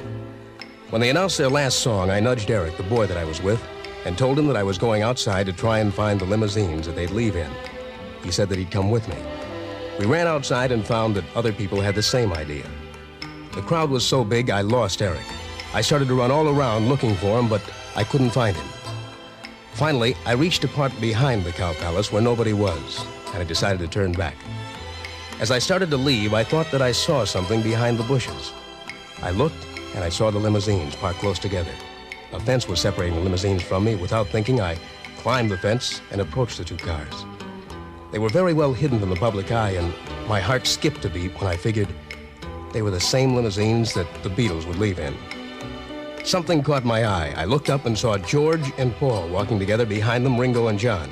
When 0.90 1.00
they 1.00 1.10
announced 1.10 1.38
their 1.38 1.48
last 1.48 1.80
song, 1.80 2.08
I 2.08 2.20
nudged 2.20 2.52
Eric, 2.52 2.76
the 2.76 2.84
boy 2.84 3.06
that 3.06 3.18
I 3.18 3.24
was 3.24 3.42
with, 3.42 3.60
and 4.04 4.16
told 4.16 4.38
him 4.38 4.46
that 4.46 4.56
I 4.56 4.62
was 4.62 4.78
going 4.78 5.02
outside 5.02 5.46
to 5.46 5.52
try 5.52 5.80
and 5.80 5.92
find 5.92 6.20
the 6.20 6.26
limousines 6.26 6.86
that 6.86 6.94
they'd 6.94 7.10
leave 7.10 7.34
in. 7.34 7.50
He 8.22 8.30
said 8.30 8.48
that 8.50 8.58
he'd 8.58 8.70
come 8.70 8.92
with 8.92 9.08
me. 9.08 9.16
We 9.98 10.06
ran 10.06 10.28
outside 10.28 10.70
and 10.70 10.86
found 10.86 11.16
that 11.16 11.24
other 11.34 11.52
people 11.52 11.80
had 11.80 11.96
the 11.96 12.02
same 12.02 12.32
idea. 12.32 12.64
The 13.56 13.62
crowd 13.62 13.90
was 13.90 14.06
so 14.06 14.22
big, 14.22 14.50
I 14.50 14.60
lost 14.60 15.02
Eric. 15.02 15.26
I 15.72 15.82
started 15.82 16.08
to 16.08 16.14
run 16.14 16.32
all 16.32 16.48
around 16.48 16.88
looking 16.88 17.14
for 17.14 17.38
him, 17.38 17.48
but 17.48 17.62
I 17.94 18.02
couldn't 18.02 18.30
find 18.30 18.56
him. 18.56 18.66
Finally, 19.74 20.16
I 20.26 20.32
reached 20.32 20.64
a 20.64 20.68
part 20.68 20.92
behind 21.00 21.44
the 21.44 21.52
Cow 21.52 21.74
Palace 21.74 22.10
where 22.10 22.20
nobody 22.20 22.52
was, 22.52 23.06
and 23.28 23.36
I 23.36 23.44
decided 23.44 23.78
to 23.78 23.86
turn 23.86 24.10
back. 24.12 24.34
As 25.38 25.52
I 25.52 25.60
started 25.60 25.88
to 25.90 25.96
leave, 25.96 26.34
I 26.34 26.42
thought 26.42 26.72
that 26.72 26.82
I 26.82 26.90
saw 26.90 27.24
something 27.24 27.62
behind 27.62 27.98
the 27.98 28.04
bushes. 28.04 28.52
I 29.22 29.30
looked, 29.30 29.64
and 29.94 30.02
I 30.02 30.08
saw 30.08 30.30
the 30.30 30.40
limousines 30.40 30.96
parked 30.96 31.20
close 31.20 31.38
together. 31.38 31.72
A 32.32 32.40
fence 32.40 32.66
was 32.66 32.80
separating 32.80 33.14
the 33.14 33.22
limousines 33.22 33.62
from 33.62 33.84
me. 33.84 33.94
Without 33.94 34.26
thinking, 34.26 34.60
I 34.60 34.76
climbed 35.18 35.52
the 35.52 35.56
fence 35.56 36.00
and 36.10 36.20
approached 36.20 36.58
the 36.58 36.64
two 36.64 36.76
cars. 36.76 37.24
They 38.10 38.18
were 38.18 38.28
very 38.28 38.54
well 38.54 38.72
hidden 38.72 38.98
from 38.98 39.10
the 39.10 39.16
public 39.16 39.52
eye, 39.52 39.70
and 39.70 39.94
my 40.28 40.40
heart 40.40 40.66
skipped 40.66 41.04
a 41.04 41.08
beat 41.08 41.40
when 41.40 41.48
I 41.48 41.56
figured 41.56 41.88
they 42.72 42.82
were 42.82 42.90
the 42.90 43.00
same 43.00 43.36
limousines 43.36 43.94
that 43.94 44.08
the 44.24 44.30
Beatles 44.30 44.66
would 44.66 44.78
leave 44.78 44.98
in. 44.98 45.14
Something 46.24 46.62
caught 46.62 46.84
my 46.84 47.06
eye. 47.06 47.32
I 47.36 47.44
looked 47.44 47.70
up 47.70 47.86
and 47.86 47.98
saw 47.98 48.18
George 48.18 48.72
and 48.78 48.94
Paul 48.96 49.28
walking 49.28 49.58
together, 49.58 49.86
behind 49.86 50.24
them, 50.24 50.38
Ringo 50.38 50.68
and 50.68 50.78
John. 50.78 51.10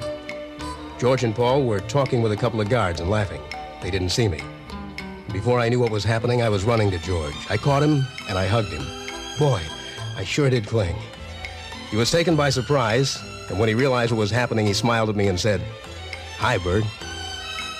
George 0.99 1.25
and 1.25 1.35
Paul 1.35 1.63
were 1.63 1.81
talking 1.81 2.23
with 2.23 2.33
a 2.33 2.37
couple 2.37 2.61
of 2.61 2.69
guards 2.69 3.01
and 3.01 3.09
laughing. 3.09 3.41
They 3.83 3.91
didn't 3.91 4.11
see 4.11 4.29
me. 4.29 4.41
Before 5.33 5.61
I 5.61 5.69
knew 5.69 5.81
what 5.81 5.91
was 5.91 6.05
happening, 6.05 6.43
I 6.43 6.49
was 6.49 6.65
running 6.65 6.91
to 6.91 6.99
George. 6.99 7.35
I 7.49 7.57
caught 7.57 7.83
him 7.83 8.05
and 8.29 8.39
I 8.39 8.47
hugged 8.47 8.71
him. 8.71 8.85
Boy, 9.39 9.63
I 10.17 10.25
sure 10.25 10.51
did 10.51 10.67
cling. 10.67 10.97
He 11.91 11.97
was 11.97 12.11
taken 12.11 12.37
by 12.37 12.51
surprise, 12.51 13.19
and 13.49 13.59
when 13.59 13.69
he 13.69 13.75
realized 13.75 14.13
what 14.13 14.19
was 14.19 14.31
happening, 14.31 14.67
he 14.67 14.75
smiled 14.75 15.09
at 15.09 15.17
me 15.17 15.29
and 15.29 15.41
said, 15.41 15.63
Hi, 16.37 16.59
Bird. 16.59 16.85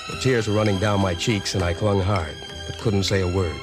The 0.09 0.19
tears 0.19 0.47
were 0.47 0.55
running 0.55 0.79
down 0.79 0.99
my 0.99 1.13
cheeks, 1.13 1.53
and 1.53 1.63
I 1.63 1.73
clung 1.73 2.01
hard, 2.01 2.35
but 2.65 2.79
couldn't 2.79 3.03
say 3.03 3.21
a 3.21 3.35
word. 3.35 3.55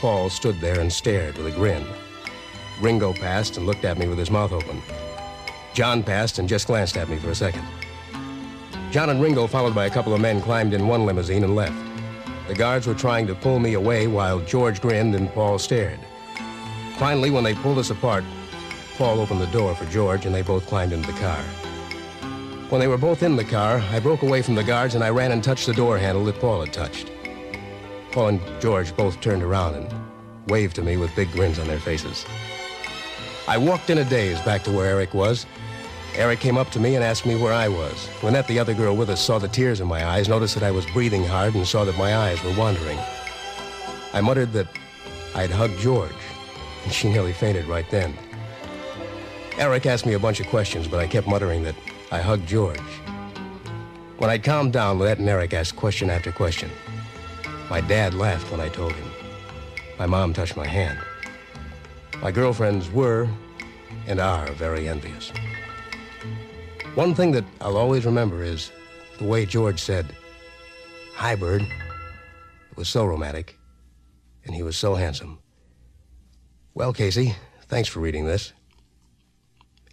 Paul 0.00 0.28
stood 0.28 0.60
there 0.60 0.80
and 0.80 0.92
stared 0.92 1.38
with 1.38 1.46
a 1.46 1.56
grin. 1.56 1.86
Ringo 2.80 3.12
passed 3.12 3.56
and 3.56 3.66
looked 3.66 3.84
at 3.84 3.98
me 3.98 4.08
with 4.08 4.18
his 4.18 4.30
mouth 4.30 4.52
open. 4.52 4.82
John 5.74 6.02
passed 6.02 6.38
and 6.38 6.48
just 6.48 6.66
glanced 6.66 6.96
at 6.96 7.08
me 7.08 7.18
for 7.18 7.30
a 7.30 7.34
second. 7.34 7.64
John 8.90 9.10
and 9.10 9.22
Ringo, 9.22 9.46
followed 9.46 9.74
by 9.74 9.86
a 9.86 9.90
couple 9.90 10.14
of 10.14 10.20
men, 10.20 10.40
climbed 10.40 10.74
in 10.74 10.88
one 10.88 11.06
limousine 11.06 11.44
and 11.44 11.54
left. 11.54 11.76
The 12.48 12.54
guards 12.54 12.86
were 12.86 12.94
trying 12.94 13.26
to 13.28 13.34
pull 13.34 13.60
me 13.60 13.74
away 13.74 14.08
while 14.08 14.40
George 14.40 14.80
grinned 14.80 15.14
and 15.14 15.32
Paul 15.32 15.58
stared. 15.58 16.00
Finally, 16.96 17.30
when 17.30 17.44
they 17.44 17.54
pulled 17.54 17.78
us 17.78 17.90
apart, 17.90 18.24
Paul 18.96 19.20
opened 19.20 19.40
the 19.40 19.46
door 19.46 19.74
for 19.74 19.86
George 19.86 20.26
and 20.26 20.34
they 20.34 20.42
both 20.42 20.66
climbed 20.66 20.92
into 20.92 21.12
the 21.12 21.18
car. 21.18 21.40
When 22.70 22.80
they 22.80 22.88
were 22.88 22.98
both 22.98 23.22
in 23.22 23.36
the 23.36 23.44
car, 23.44 23.78
I 23.90 24.00
broke 24.00 24.22
away 24.22 24.42
from 24.42 24.54
the 24.54 24.64
guards 24.64 24.94
and 24.94 25.04
I 25.04 25.10
ran 25.10 25.32
and 25.32 25.42
touched 25.42 25.66
the 25.66 25.72
door 25.72 25.98
handle 25.98 26.24
that 26.24 26.40
Paul 26.40 26.64
had 26.64 26.72
touched. 26.72 27.10
Paul 28.12 28.28
and 28.28 28.60
George 28.60 28.94
both 28.96 29.20
turned 29.20 29.42
around 29.42 29.76
and 29.76 30.50
waved 30.50 30.76
to 30.76 30.82
me 30.82 30.96
with 30.96 31.14
big 31.14 31.30
grins 31.30 31.58
on 31.58 31.68
their 31.68 31.78
faces. 31.78 32.26
I 33.48 33.58
walked 33.58 33.90
in 33.90 33.98
a 33.98 34.04
daze 34.04 34.40
back 34.42 34.62
to 34.64 34.72
where 34.72 34.86
Eric 34.86 35.14
was. 35.14 35.46
Eric 36.14 36.40
came 36.40 36.58
up 36.58 36.70
to 36.70 36.80
me 36.80 36.94
and 36.94 37.04
asked 37.04 37.24
me 37.24 37.36
where 37.36 37.52
I 37.52 37.68
was. 37.68 38.08
Lynette, 38.22 38.48
the 38.48 38.58
other 38.58 38.74
girl 38.74 38.96
with 38.96 39.10
us, 39.10 39.20
saw 39.20 39.38
the 39.38 39.48
tears 39.48 39.80
in 39.80 39.86
my 39.86 40.04
eyes, 40.04 40.28
noticed 40.28 40.54
that 40.54 40.64
I 40.64 40.70
was 40.70 40.84
breathing 40.86 41.24
hard, 41.24 41.54
and 41.54 41.66
saw 41.66 41.84
that 41.84 41.96
my 41.96 42.16
eyes 42.16 42.42
were 42.42 42.54
wandering. 42.56 42.98
I 44.12 44.20
muttered 44.20 44.52
that 44.52 44.68
I'd 45.34 45.50
hugged 45.50 45.78
George, 45.78 46.10
and 46.84 46.92
she 46.92 47.08
nearly 47.08 47.32
fainted 47.32 47.66
right 47.66 47.88
then. 47.90 48.14
Eric 49.56 49.86
asked 49.86 50.06
me 50.06 50.14
a 50.14 50.18
bunch 50.18 50.40
of 50.40 50.46
questions, 50.48 50.88
but 50.88 51.00
I 51.00 51.06
kept 51.06 51.26
muttering 51.26 51.62
that 51.62 51.76
I 52.10 52.20
hugged 52.20 52.48
George. 52.48 52.80
When 54.18 54.30
I'd 54.30 54.44
calmed 54.44 54.72
down, 54.72 54.98
Lynette 54.98 55.18
and 55.18 55.28
Eric 55.28 55.54
asked 55.54 55.76
question 55.76 56.10
after 56.10 56.32
question. 56.32 56.70
My 57.70 57.80
dad 57.80 58.14
laughed 58.14 58.50
when 58.50 58.60
I 58.60 58.68
told 58.68 58.92
him. 58.92 59.10
My 59.98 60.06
mom 60.06 60.32
touched 60.32 60.56
my 60.56 60.66
hand. 60.66 60.98
My 62.22 62.30
girlfriends 62.30 62.90
were 62.90 63.26
and 64.06 64.20
are 64.20 64.46
very 64.52 64.88
envious. 64.88 65.32
One 66.94 67.14
thing 67.14 67.32
that 67.32 67.44
I'll 67.62 67.78
always 67.78 68.04
remember 68.04 68.42
is 68.42 68.70
the 69.18 69.24
way 69.24 69.46
George 69.46 69.80
said, 69.80 70.14
Hi, 71.14 71.34
Bird. 71.34 71.62
It 71.62 72.76
was 72.76 72.90
so 72.90 73.06
romantic, 73.06 73.58
and 74.44 74.54
he 74.54 74.62
was 74.62 74.76
so 74.76 74.94
handsome. 74.94 75.38
Well, 76.74 76.92
Casey, 76.92 77.36
thanks 77.68 77.88
for 77.88 78.00
reading 78.00 78.26
this. 78.26 78.52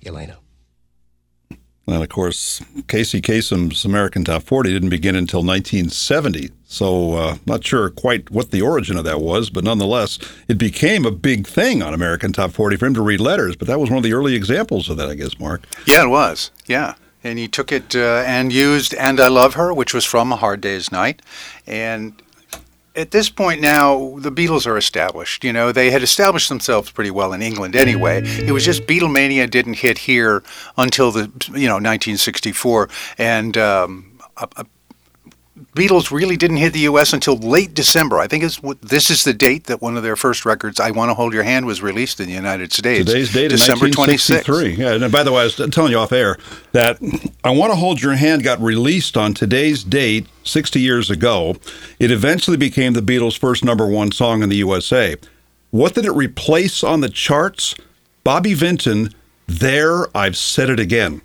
Elaina. 0.05 0.37
And 1.49 2.03
of 2.03 2.09
course, 2.09 2.61
Casey 2.89 3.21
Kasem's 3.21 3.85
American 3.85 4.25
Top 4.25 4.43
40 4.43 4.73
didn't 4.73 4.89
begin 4.89 5.15
until 5.15 5.43
1970. 5.43 6.49
So, 6.69 7.13
uh, 7.13 7.37
not 7.45 7.65
sure 7.65 7.89
quite 7.89 8.29
what 8.29 8.51
the 8.51 8.61
origin 8.61 8.97
of 8.97 9.05
that 9.05 9.21
was, 9.21 9.49
but 9.49 9.63
nonetheless, 9.63 10.19
it 10.49 10.57
became 10.57 11.05
a 11.05 11.11
big 11.11 11.47
thing 11.47 11.81
on 11.81 11.93
American 11.93 12.33
Top 12.33 12.51
40 12.51 12.75
for 12.75 12.85
him 12.85 12.93
to 12.93 13.01
read 13.01 13.21
letters. 13.21 13.55
But 13.55 13.69
that 13.69 13.79
was 13.79 13.89
one 13.89 13.97
of 13.97 14.03
the 14.03 14.11
early 14.11 14.35
examples 14.35 14.89
of 14.89 14.97
that, 14.97 15.09
I 15.09 15.15
guess, 15.15 15.39
Mark. 15.39 15.63
Yeah, 15.85 16.03
it 16.03 16.09
was. 16.09 16.51
Yeah. 16.65 16.95
And 17.23 17.39
he 17.39 17.47
took 17.47 17.71
it 17.71 17.95
uh, 17.95 18.23
and 18.27 18.51
used 18.51 18.93
And 18.95 19.19
I 19.19 19.29
Love 19.29 19.53
Her, 19.53 19.73
which 19.73 19.93
was 19.93 20.03
from 20.03 20.31
A 20.33 20.35
Hard 20.35 20.59
Day's 20.59 20.91
Night. 20.91 21.21
And 21.65 22.21
at 22.97 23.11
this 23.11 23.29
point 23.29 23.61
now, 23.61 24.17
the 24.17 24.31
Beatles 24.31 24.67
are 24.67 24.77
established. 24.77 25.45
You 25.45 25.53
know, 25.53 25.71
they 25.71 25.89
had 25.89 26.03
established 26.03 26.49
themselves 26.49 26.91
pretty 26.91 27.11
well 27.11 27.31
in 27.31 27.41
England 27.41 27.77
anyway. 27.77 28.23
It 28.25 28.51
was 28.51 28.65
just 28.65 28.87
Beatlemania 28.87 29.49
didn't 29.49 29.75
hit 29.75 29.99
here 29.99 30.43
until 30.77 31.11
the 31.11 31.31
you 31.53 31.67
know 31.67 31.75
1964, 31.75 32.89
and 33.17 33.57
um, 33.57 34.19
Beatles 35.77 36.11
really 36.11 36.35
didn't 36.35 36.57
hit 36.57 36.73
the 36.73 36.79
U.S. 36.79 37.13
until 37.13 37.37
late 37.37 37.73
December. 37.73 38.17
I 38.17 38.27
think 38.27 38.43
it's, 38.43 38.59
this 38.81 39.11
is 39.11 39.23
the 39.23 39.33
date 39.33 39.65
that 39.65 39.81
one 39.81 39.95
of 39.95 40.01
their 40.01 40.15
first 40.15 40.45
records, 40.45 40.79
"I 40.79 40.91
Want 40.91 41.09
to 41.09 41.13
Hold 41.13 41.33
Your 41.33 41.43
Hand," 41.43 41.65
was 41.65 41.81
released 41.81 42.19
in 42.19 42.27
the 42.27 42.33
United 42.33 42.73
States. 42.73 43.05
Today's 43.05 43.31
date 43.31 43.51
is 43.51 43.61
December 43.61 43.89
twenty 43.89 44.17
sixth. 44.17 44.49
Yeah, 44.49 44.93
and 44.93 45.03
uh, 45.03 45.09
by 45.09 45.23
the 45.23 45.31
way, 45.31 45.41
I 45.41 45.43
was 45.43 45.55
telling 45.71 45.91
you 45.91 45.99
off 45.99 46.11
air 46.11 46.37
that 46.71 46.99
"I 47.43 47.51
Want 47.51 47.71
to 47.71 47.75
Hold 47.75 48.01
Your 48.01 48.15
Hand" 48.15 48.43
got 48.43 48.59
released 48.59 49.15
on 49.15 49.33
today's 49.33 49.83
date 49.83 50.27
60 50.43 50.79
years 50.79 51.09
ago. 51.09 51.55
It 51.99 52.09
eventually 52.09 52.57
became 52.57 52.93
the 52.93 53.01
Beatles' 53.01 53.37
first 53.37 53.63
number 53.63 53.85
one 53.85 54.11
song 54.11 54.41
in 54.41 54.49
the 54.49 54.55
USA. 54.57 55.15
What 55.69 55.93
did 55.93 56.05
it 56.05 56.11
replace 56.11 56.83
on 56.83 57.01
the 57.01 57.09
charts? 57.09 57.75
Bobby 58.23 58.53
Vinton, 58.53 59.13
"There 59.47 60.07
I've 60.17 60.37
Said 60.37 60.69
It 60.69 60.79
Again." 60.79 61.21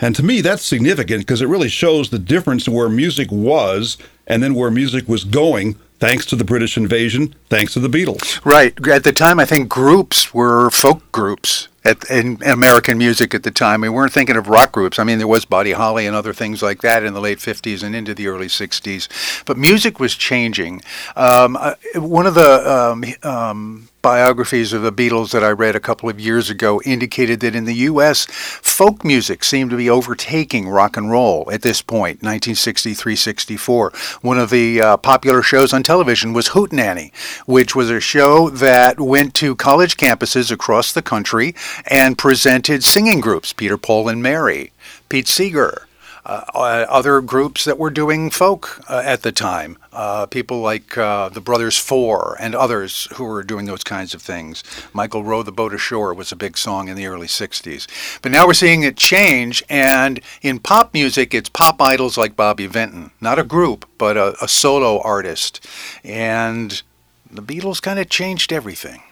And 0.00 0.14
to 0.16 0.22
me, 0.22 0.40
that's 0.40 0.64
significant 0.64 1.20
because 1.20 1.40
it 1.40 1.46
really 1.46 1.68
shows 1.68 2.10
the 2.10 2.18
difference 2.18 2.68
where 2.68 2.88
music 2.88 3.30
was 3.30 3.96
and 4.26 4.42
then 4.42 4.54
where 4.54 4.70
music 4.70 5.08
was 5.08 5.24
going 5.24 5.76
thanks 6.00 6.26
to 6.26 6.36
the 6.36 6.44
British 6.44 6.76
invasion, 6.76 7.34
thanks 7.48 7.72
to 7.74 7.80
the 7.80 7.88
Beatles. 7.88 8.44
Right. 8.44 8.74
At 8.88 9.04
the 9.04 9.12
time, 9.12 9.38
I 9.38 9.44
think 9.44 9.68
groups 9.68 10.34
were 10.34 10.70
folk 10.70 11.10
groups 11.12 11.68
at, 11.84 12.08
in 12.10 12.40
American 12.44 12.98
music 12.98 13.34
at 13.34 13.42
the 13.42 13.50
time. 13.50 13.82
We 13.82 13.88
weren't 13.88 14.12
thinking 14.12 14.36
of 14.36 14.48
rock 14.48 14.72
groups. 14.72 14.98
I 14.98 15.04
mean, 15.04 15.18
there 15.18 15.28
was 15.28 15.44
Buddy 15.44 15.72
Holly 15.72 16.06
and 16.06 16.16
other 16.16 16.32
things 16.32 16.62
like 16.62 16.80
that 16.82 17.04
in 17.04 17.14
the 17.14 17.20
late 17.20 17.38
50s 17.38 17.82
and 17.82 17.94
into 17.94 18.14
the 18.14 18.28
early 18.28 18.46
60s. 18.46 19.44
But 19.44 19.58
music 19.58 20.00
was 20.00 20.14
changing. 20.14 20.82
Um, 21.16 21.56
uh, 21.56 21.74
one 21.96 22.26
of 22.26 22.34
the 22.34 22.70
um, 22.70 23.04
um, 23.22 23.88
biographies 24.04 24.74
of 24.74 24.82
the 24.82 24.92
Beatles 24.92 25.32
that 25.32 25.42
I 25.42 25.48
read 25.48 25.74
a 25.74 25.80
couple 25.80 26.10
of 26.10 26.20
years 26.20 26.50
ago 26.50 26.78
indicated 26.84 27.40
that 27.40 27.56
in 27.56 27.64
the 27.64 27.74
U.S., 27.88 28.26
folk 28.26 29.02
music 29.02 29.42
seemed 29.42 29.70
to 29.70 29.78
be 29.78 29.88
overtaking 29.88 30.68
rock 30.68 30.98
and 30.98 31.10
roll 31.10 31.50
at 31.50 31.62
this 31.62 31.80
point, 31.80 32.22
1963 32.22 33.16
64. 33.16 33.92
One 34.20 34.38
of 34.38 34.50
the 34.50 34.78
uh, 34.78 34.96
popular 34.98 35.40
shows 35.40 35.72
on 35.72 35.82
television 35.82 36.34
was 36.34 36.50
Hootenanny, 36.50 37.14
which 37.46 37.74
was 37.74 37.88
a 37.88 37.98
show 37.98 38.50
that 38.50 39.00
went 39.00 39.34
to 39.36 39.56
college 39.56 39.96
campuses 39.96 40.50
across 40.52 40.92
the 40.92 41.00
country 41.00 41.54
and 41.86 42.18
presented 42.18 42.84
singing 42.84 43.20
groups 43.20 43.52
Peter, 43.52 43.76
Paul, 43.76 44.08
and 44.08 44.22
Mary, 44.22 44.72
Pete 45.08 45.28
Seeger. 45.28 45.86
Uh, 46.26 46.42
uh, 46.54 46.86
other 46.88 47.20
groups 47.20 47.66
that 47.66 47.78
were 47.78 47.90
doing 47.90 48.30
folk 48.30 48.80
uh, 48.88 49.02
at 49.04 49.20
the 49.20 49.30
time, 49.30 49.76
uh, 49.92 50.24
people 50.24 50.60
like 50.62 50.96
uh, 50.96 51.28
the 51.28 51.40
Brothers 51.40 51.76
Four 51.76 52.38
and 52.40 52.54
others 52.54 53.08
who 53.16 53.24
were 53.24 53.42
doing 53.42 53.66
those 53.66 53.84
kinds 53.84 54.14
of 54.14 54.22
things. 54.22 54.64
Michael 54.94 55.22
Row 55.22 55.42
the 55.42 55.52
Boat 55.52 55.74
Ashore 55.74 56.14
was 56.14 56.32
a 56.32 56.36
big 56.36 56.56
song 56.56 56.88
in 56.88 56.96
the 56.96 57.06
early 57.06 57.26
60s. 57.26 57.86
But 58.22 58.32
now 58.32 58.46
we're 58.46 58.54
seeing 58.54 58.84
it 58.84 58.96
change, 58.96 59.62
and 59.68 60.18
in 60.40 60.60
pop 60.60 60.94
music, 60.94 61.34
it's 61.34 61.50
pop 61.50 61.78
idols 61.82 62.16
like 62.16 62.36
Bobby 62.36 62.66
Vinton, 62.66 63.10
not 63.20 63.38
a 63.38 63.44
group, 63.44 63.86
but 63.98 64.16
a, 64.16 64.34
a 64.42 64.48
solo 64.48 65.02
artist. 65.02 65.60
And 66.02 66.82
the 67.30 67.42
Beatles 67.42 67.82
kind 67.82 67.98
of 67.98 68.08
changed 68.08 68.50
everything. 68.50 69.02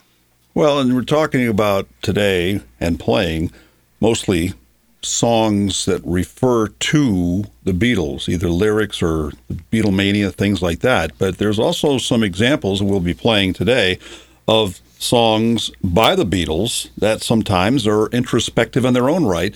Well, 0.55 0.81
and 0.81 0.95
we're 0.95 1.03
talking 1.03 1.49
about 1.49 1.89
today 2.03 2.61
and 2.79 3.01
playing 3.01 3.53
mostly 4.01 4.53
songs 5.01 5.87
that 5.87 6.05
refer 6.05 6.69
to 6.69 7.45
the 7.65 7.73
Beatles, 7.73 8.29
either 8.29 8.51
lyrics 8.51 9.03
or 9.03 9.33
Beatlemania, 9.73 10.31
things 10.31 10.61
like 10.61 10.81
that. 10.81 11.13
But 11.19 11.39
there's 11.39 11.59
also 11.59 11.97
some 11.97 12.23
examples, 12.23 12.83
we'll 12.83 13.01
be 13.01 13.15
playing 13.15 13.55
today, 13.55 13.99
of 14.47 14.81
songs 14.99 15.71
by 15.83 16.15
the 16.15 16.27
Beatles 16.27 16.91
that 16.99 17.23
sometimes 17.23 17.87
are 17.87 18.09
introspective 18.09 18.85
in 18.85 18.93
their 18.93 19.09
own 19.09 19.25
right. 19.25 19.55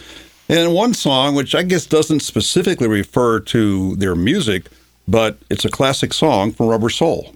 And 0.48 0.72
one 0.72 0.94
song, 0.94 1.34
which 1.34 1.54
I 1.54 1.62
guess 1.62 1.84
doesn't 1.84 2.20
specifically 2.20 2.88
refer 2.88 3.40
to 3.40 3.96
their 3.96 4.14
music, 4.14 4.70
but 5.06 5.36
it's 5.50 5.66
a 5.66 5.70
classic 5.70 6.14
song 6.14 6.52
from 6.52 6.68
Rubber 6.68 6.88
Soul. 6.88 7.34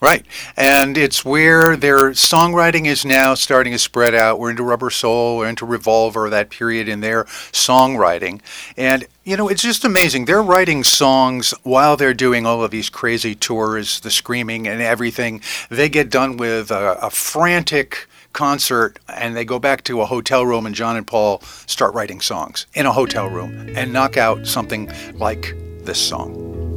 Right. 0.00 0.24
And 0.56 0.96
it's 0.96 1.24
where 1.24 1.76
their 1.76 2.10
songwriting 2.10 2.86
is 2.86 3.04
now 3.04 3.34
starting 3.34 3.72
to 3.72 3.78
spread 3.80 4.14
out. 4.14 4.38
We're 4.38 4.50
into 4.50 4.62
Rubber 4.62 4.90
Soul, 4.90 5.38
we're 5.38 5.48
into 5.48 5.66
Revolver, 5.66 6.30
that 6.30 6.50
period 6.50 6.88
in 6.88 7.00
their 7.00 7.24
songwriting. 7.24 8.40
And, 8.76 9.08
you 9.24 9.36
know, 9.36 9.48
it's 9.48 9.62
just 9.62 9.84
amazing. 9.84 10.26
They're 10.26 10.42
writing 10.42 10.84
songs 10.84 11.52
while 11.64 11.96
they're 11.96 12.14
doing 12.14 12.46
all 12.46 12.62
of 12.62 12.70
these 12.70 12.88
crazy 12.88 13.34
tours, 13.34 13.98
the 14.00 14.10
screaming 14.10 14.68
and 14.68 14.80
everything. 14.80 15.42
They 15.68 15.88
get 15.88 16.10
done 16.10 16.36
with 16.36 16.70
a, 16.70 16.96
a 17.02 17.10
frantic 17.10 18.06
concert 18.32 19.00
and 19.08 19.36
they 19.36 19.44
go 19.44 19.58
back 19.58 19.82
to 19.84 20.00
a 20.00 20.06
hotel 20.06 20.46
room 20.46 20.64
and 20.64 20.76
John 20.76 20.96
and 20.96 21.06
Paul 21.06 21.40
start 21.66 21.92
writing 21.94 22.20
songs 22.20 22.66
in 22.74 22.86
a 22.86 22.92
hotel 22.92 23.28
room 23.28 23.72
and 23.76 23.92
knock 23.92 24.16
out 24.16 24.46
something 24.46 24.92
like 25.14 25.56
this 25.82 26.00
song. 26.00 26.67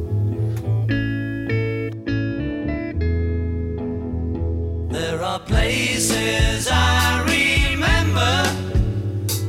There 4.92 5.22
are 5.22 5.40
places 5.40 6.68
I 6.70 7.22
remember. 7.22 8.44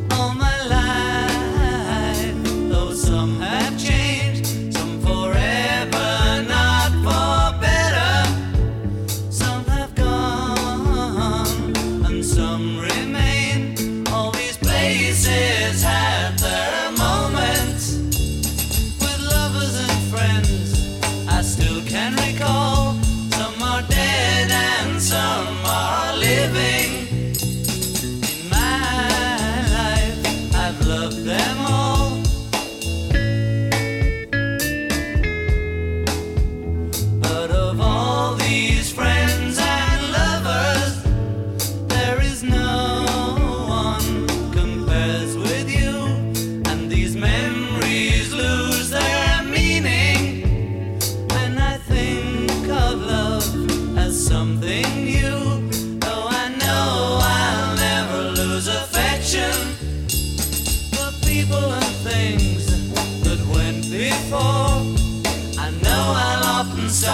in 0.10 0.38
my 0.38 0.66
life. 0.70 0.84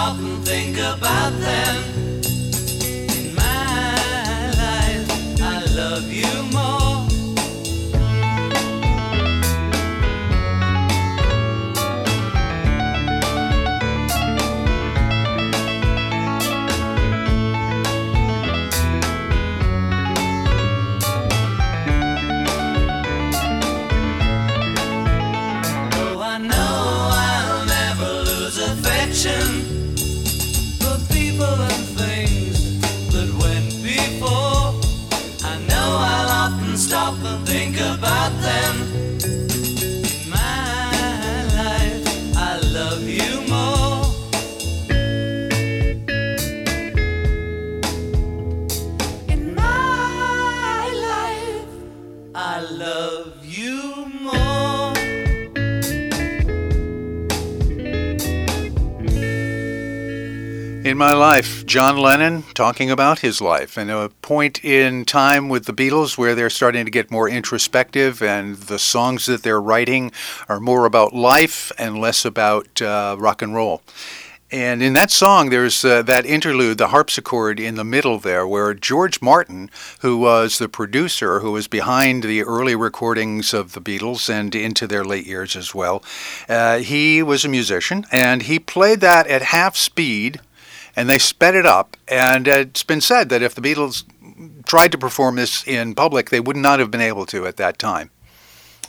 stop 0.09 0.19
and 0.19 0.45
think 0.45 0.77
about 0.77 1.31
them. 1.39 1.88
John 61.65 61.95
Lennon 61.95 62.43
talking 62.53 62.91
about 62.91 63.19
his 63.19 63.39
life 63.39 63.77
and 63.77 63.89
a 63.89 64.09
point 64.21 64.65
in 64.65 65.05
time 65.05 65.47
with 65.47 65.63
the 65.63 65.71
Beatles 65.71 66.17
where 66.17 66.35
they're 66.35 66.49
starting 66.49 66.83
to 66.83 66.91
get 66.91 67.09
more 67.09 67.29
introspective 67.29 68.21
and 68.21 68.57
the 68.57 68.77
songs 68.77 69.25
that 69.27 69.41
they're 69.41 69.61
writing 69.61 70.11
are 70.49 70.59
more 70.59 70.85
about 70.85 71.15
life 71.15 71.71
and 71.77 72.01
less 72.01 72.25
about 72.25 72.81
uh, 72.81 73.15
rock 73.17 73.41
and 73.41 73.55
roll. 73.55 73.81
And 74.51 74.83
in 74.83 74.91
that 74.91 75.09
song, 75.09 75.51
there's 75.51 75.85
uh, 75.85 76.01
that 76.01 76.25
interlude, 76.25 76.79
the 76.79 76.89
harpsichord 76.89 77.61
in 77.61 77.75
the 77.75 77.85
middle 77.85 78.19
there, 78.19 78.45
where 78.45 78.73
George 78.73 79.21
Martin, 79.21 79.69
who 80.01 80.17
was 80.17 80.57
the 80.57 80.67
producer, 80.67 81.39
who 81.39 81.53
was 81.53 81.69
behind 81.69 82.23
the 82.23 82.43
early 82.43 82.75
recordings 82.75 83.53
of 83.53 83.71
the 83.71 83.81
Beatles 83.81 84.29
and 84.29 84.53
into 84.53 84.85
their 84.85 85.05
late 85.05 85.25
years 85.25 85.55
as 85.55 85.73
well, 85.73 86.03
uh, 86.49 86.79
he 86.79 87.23
was 87.23 87.45
a 87.45 87.47
musician 87.47 88.05
and 88.11 88.43
he 88.43 88.59
played 88.59 88.99
that 88.99 89.27
at 89.27 89.43
half 89.43 89.77
speed 89.77 90.41
and 90.99 91.09
they 91.09 91.17
sped 91.17 91.55
it 91.55 91.65
up. 91.65 91.95
And 92.09 92.45
it's 92.45 92.83
been 92.83 92.99
said 92.99 93.29
that 93.29 93.41
if 93.41 93.55
the 93.55 93.61
Beatles 93.61 94.03
tried 94.65 94.91
to 94.91 94.97
perform 94.97 95.37
this 95.37 95.65
in 95.65 95.95
public, 95.95 96.29
they 96.29 96.41
would 96.41 96.57
not 96.57 96.79
have 96.79 96.91
been 96.91 96.99
able 96.99 97.25
to 97.27 97.47
at 97.47 97.55
that 97.55 97.79
time. 97.79 98.11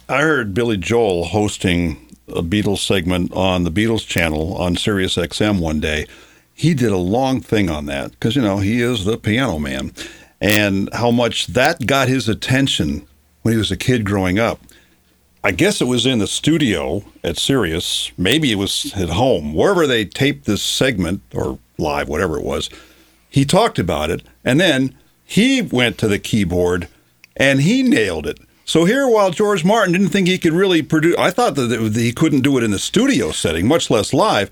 I 0.09 0.23
heard 0.23 0.53
Billy 0.53 0.77
Joel 0.77 1.27
hosting 1.27 2.09
a 2.27 2.43
Beatles 2.43 2.79
segment 2.79 3.33
on 3.33 3.63
the 3.63 3.71
Beatles 3.71 4.05
channel 4.05 4.57
on 4.57 4.75
Sirius 4.75 5.15
XM 5.15 5.61
one 5.61 5.79
day. 5.79 6.05
He 6.53 6.75
did 6.75 6.91
a 6.91 6.97
long 6.97 7.41
thing 7.41 7.71
on 7.71 7.87
that 7.87 8.11
because, 8.11 8.35
you 8.35 8.43
know, 8.43 8.59
he 8.59 8.83
is 8.83 9.05
the 9.05 9.17
piano 9.17 9.61
man 9.61 9.93
and 10.41 10.93
how 10.93 11.13
much 11.13 11.47
that 11.47 11.87
got 11.87 12.09
his 12.09 12.29
attention 12.29 13.07
when 13.43 13.53
he 13.53 13.59
was 13.59 13.71
a 13.71 13.77
kid 13.77 14.05
growing 14.05 14.41
up. 14.41 14.59
I 15.45 15.53
guess 15.53 15.81
it 15.81 15.87
was 15.87 16.07
in 16.07 16.19
the 16.19 16.27
studio 16.27 17.05
at 17.23 17.39
Sirius. 17.39 18.11
Maybe 18.19 18.51
it 18.51 18.57
was 18.57 18.93
at 18.97 19.11
home, 19.11 19.55
wherever 19.55 19.87
they 19.87 20.05
taped 20.05 20.47
this 20.47 20.61
segment 20.63 21.23
or 21.33 21.61
live, 21.81 22.09
whatever 22.09 22.39
it 22.39 22.45
was. 22.45 22.71
He 23.29 23.45
talked 23.45 23.79
about 23.79 24.11
it, 24.11 24.23
and 24.45 24.61
then 24.61 24.95
he 25.25 25.63
went 25.63 25.99
to 25.99 26.09
the 26.09 26.19
keyboard 26.19 26.89
and 27.37 27.61
he 27.63 27.83
nailed 27.83 28.27
it. 28.27 28.39
So 28.65 28.85
here, 28.85 29.09
while 29.09 29.31
George 29.31 29.65
Martin 29.65 29.93
didn't 29.93 30.11
think 30.11 30.29
he 30.29 30.39
could 30.39 30.53
really 30.53 30.83
produce, 30.83 31.17
I 31.17 31.31
thought 31.31 31.55
that 31.57 31.93
he 31.97 32.13
couldn't 32.13 32.43
do 32.43 32.59
it 32.59 32.65
in 32.65 32.71
the 32.71 32.79
studio 32.79 33.33
setting, 33.33 33.67
much 33.67 33.91
less 33.91 34.13
live. 34.13 34.51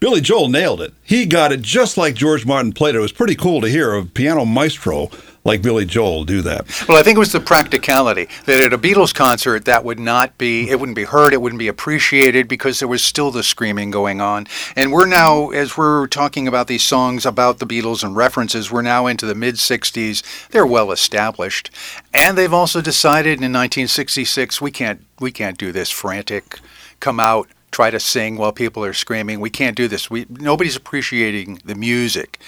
Billy 0.00 0.20
Joel 0.20 0.48
nailed 0.48 0.80
it. 0.80 0.94
He 1.02 1.26
got 1.26 1.52
it 1.52 1.60
just 1.60 1.96
like 1.96 2.14
George 2.14 2.46
Martin 2.46 2.72
played 2.72 2.94
it. 2.94 2.98
It 2.98 3.02
was 3.02 3.12
pretty 3.12 3.34
cool 3.34 3.60
to 3.60 3.68
hear 3.68 3.94
a 3.94 4.04
piano 4.04 4.44
maestro 4.44 5.10
like 5.48 5.62
Billy 5.62 5.84
Joel 5.84 6.24
do 6.24 6.42
that. 6.42 6.66
Well, 6.88 6.98
I 6.98 7.02
think 7.02 7.16
it 7.16 7.18
was 7.18 7.32
the 7.32 7.40
practicality 7.40 8.28
that 8.44 8.62
at 8.62 8.72
a 8.72 8.78
Beatles 8.78 9.14
concert 9.14 9.64
that 9.64 9.84
would 9.84 9.98
not 9.98 10.38
be 10.38 10.68
it 10.68 10.78
wouldn't 10.78 10.94
be 10.96 11.04
heard, 11.04 11.32
it 11.32 11.40
wouldn't 11.40 11.58
be 11.58 11.68
appreciated 11.68 12.46
because 12.46 12.78
there 12.78 12.88
was 12.88 13.04
still 13.04 13.30
the 13.30 13.42
screaming 13.42 13.90
going 13.90 14.20
on. 14.20 14.46
And 14.76 14.92
we're 14.92 15.06
now 15.06 15.50
as 15.50 15.76
we're 15.76 16.06
talking 16.06 16.46
about 16.46 16.68
these 16.68 16.82
songs 16.82 17.26
about 17.26 17.58
the 17.58 17.66
Beatles 17.66 18.04
and 18.04 18.14
references, 18.14 18.70
we're 18.70 18.82
now 18.82 19.06
into 19.06 19.26
the 19.26 19.34
mid 19.34 19.56
60s. 19.56 20.22
They're 20.50 20.66
well 20.66 20.92
established. 20.92 21.70
And 22.12 22.36
they've 22.36 22.52
also 22.52 22.80
decided 22.80 23.38
in 23.38 23.52
1966 23.52 24.60
we 24.60 24.70
can't 24.70 25.04
we 25.18 25.32
can't 25.32 25.58
do 25.58 25.72
this 25.72 25.90
frantic 25.90 26.60
come 27.00 27.18
out 27.18 27.48
try 27.78 27.90
to 27.90 28.00
sing 28.00 28.36
while 28.36 28.50
people 28.50 28.84
are 28.84 28.92
screaming. 28.92 29.38
We 29.38 29.50
can't 29.50 29.76
do 29.76 29.86
this. 29.86 30.10
We 30.10 30.26
nobody's 30.28 30.74
appreciating 30.74 31.60
the 31.64 31.76
music. 31.76 32.40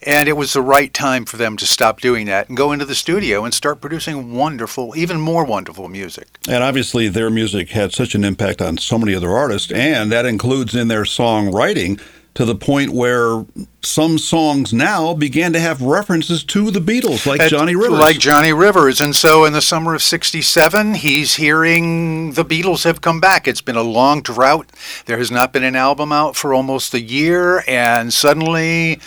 And 0.00 0.30
it 0.30 0.32
was 0.32 0.54
the 0.54 0.62
right 0.62 0.94
time 0.94 1.26
for 1.26 1.36
them 1.36 1.58
to 1.58 1.66
stop 1.66 2.00
doing 2.00 2.24
that 2.28 2.48
and 2.48 2.56
go 2.56 2.72
into 2.72 2.86
the 2.86 2.94
studio 2.94 3.44
and 3.44 3.52
start 3.52 3.82
producing 3.82 4.32
wonderful, 4.32 4.96
even 4.96 5.20
more 5.20 5.44
wonderful 5.44 5.90
music. 5.90 6.28
And 6.48 6.64
obviously 6.64 7.08
their 7.08 7.28
music 7.28 7.68
had 7.68 7.92
such 7.92 8.14
an 8.14 8.24
impact 8.24 8.62
on 8.62 8.78
so 8.78 8.98
many 8.98 9.14
other 9.14 9.30
artists 9.30 9.70
and 9.70 10.10
that 10.10 10.24
includes 10.24 10.74
in 10.74 10.88
their 10.88 11.02
songwriting 11.02 12.00
to 12.38 12.44
the 12.44 12.54
point 12.54 12.90
where 12.90 13.44
some 13.82 14.16
songs 14.16 14.72
now 14.72 15.12
began 15.12 15.52
to 15.52 15.58
have 15.58 15.82
references 15.82 16.44
to 16.44 16.70
the 16.70 16.78
Beatles, 16.78 17.26
like 17.26 17.40
At, 17.40 17.50
Johnny 17.50 17.74
Rivers. 17.74 17.98
Like 17.98 18.20
Johnny 18.20 18.52
Rivers. 18.52 19.00
And 19.00 19.16
so 19.16 19.44
in 19.44 19.54
the 19.54 19.60
summer 19.60 19.92
of 19.92 20.04
67, 20.04 20.94
he's 20.94 21.34
hearing 21.34 22.34
the 22.34 22.44
Beatles 22.44 22.84
have 22.84 23.00
come 23.00 23.20
back. 23.20 23.48
It's 23.48 23.60
been 23.60 23.74
a 23.74 23.82
long 23.82 24.22
drought. 24.22 24.70
There 25.06 25.18
has 25.18 25.32
not 25.32 25.52
been 25.52 25.64
an 25.64 25.74
album 25.74 26.12
out 26.12 26.36
for 26.36 26.54
almost 26.54 26.94
a 26.94 27.00
year. 27.00 27.64
And 27.66 28.12
suddenly, 28.12 29.00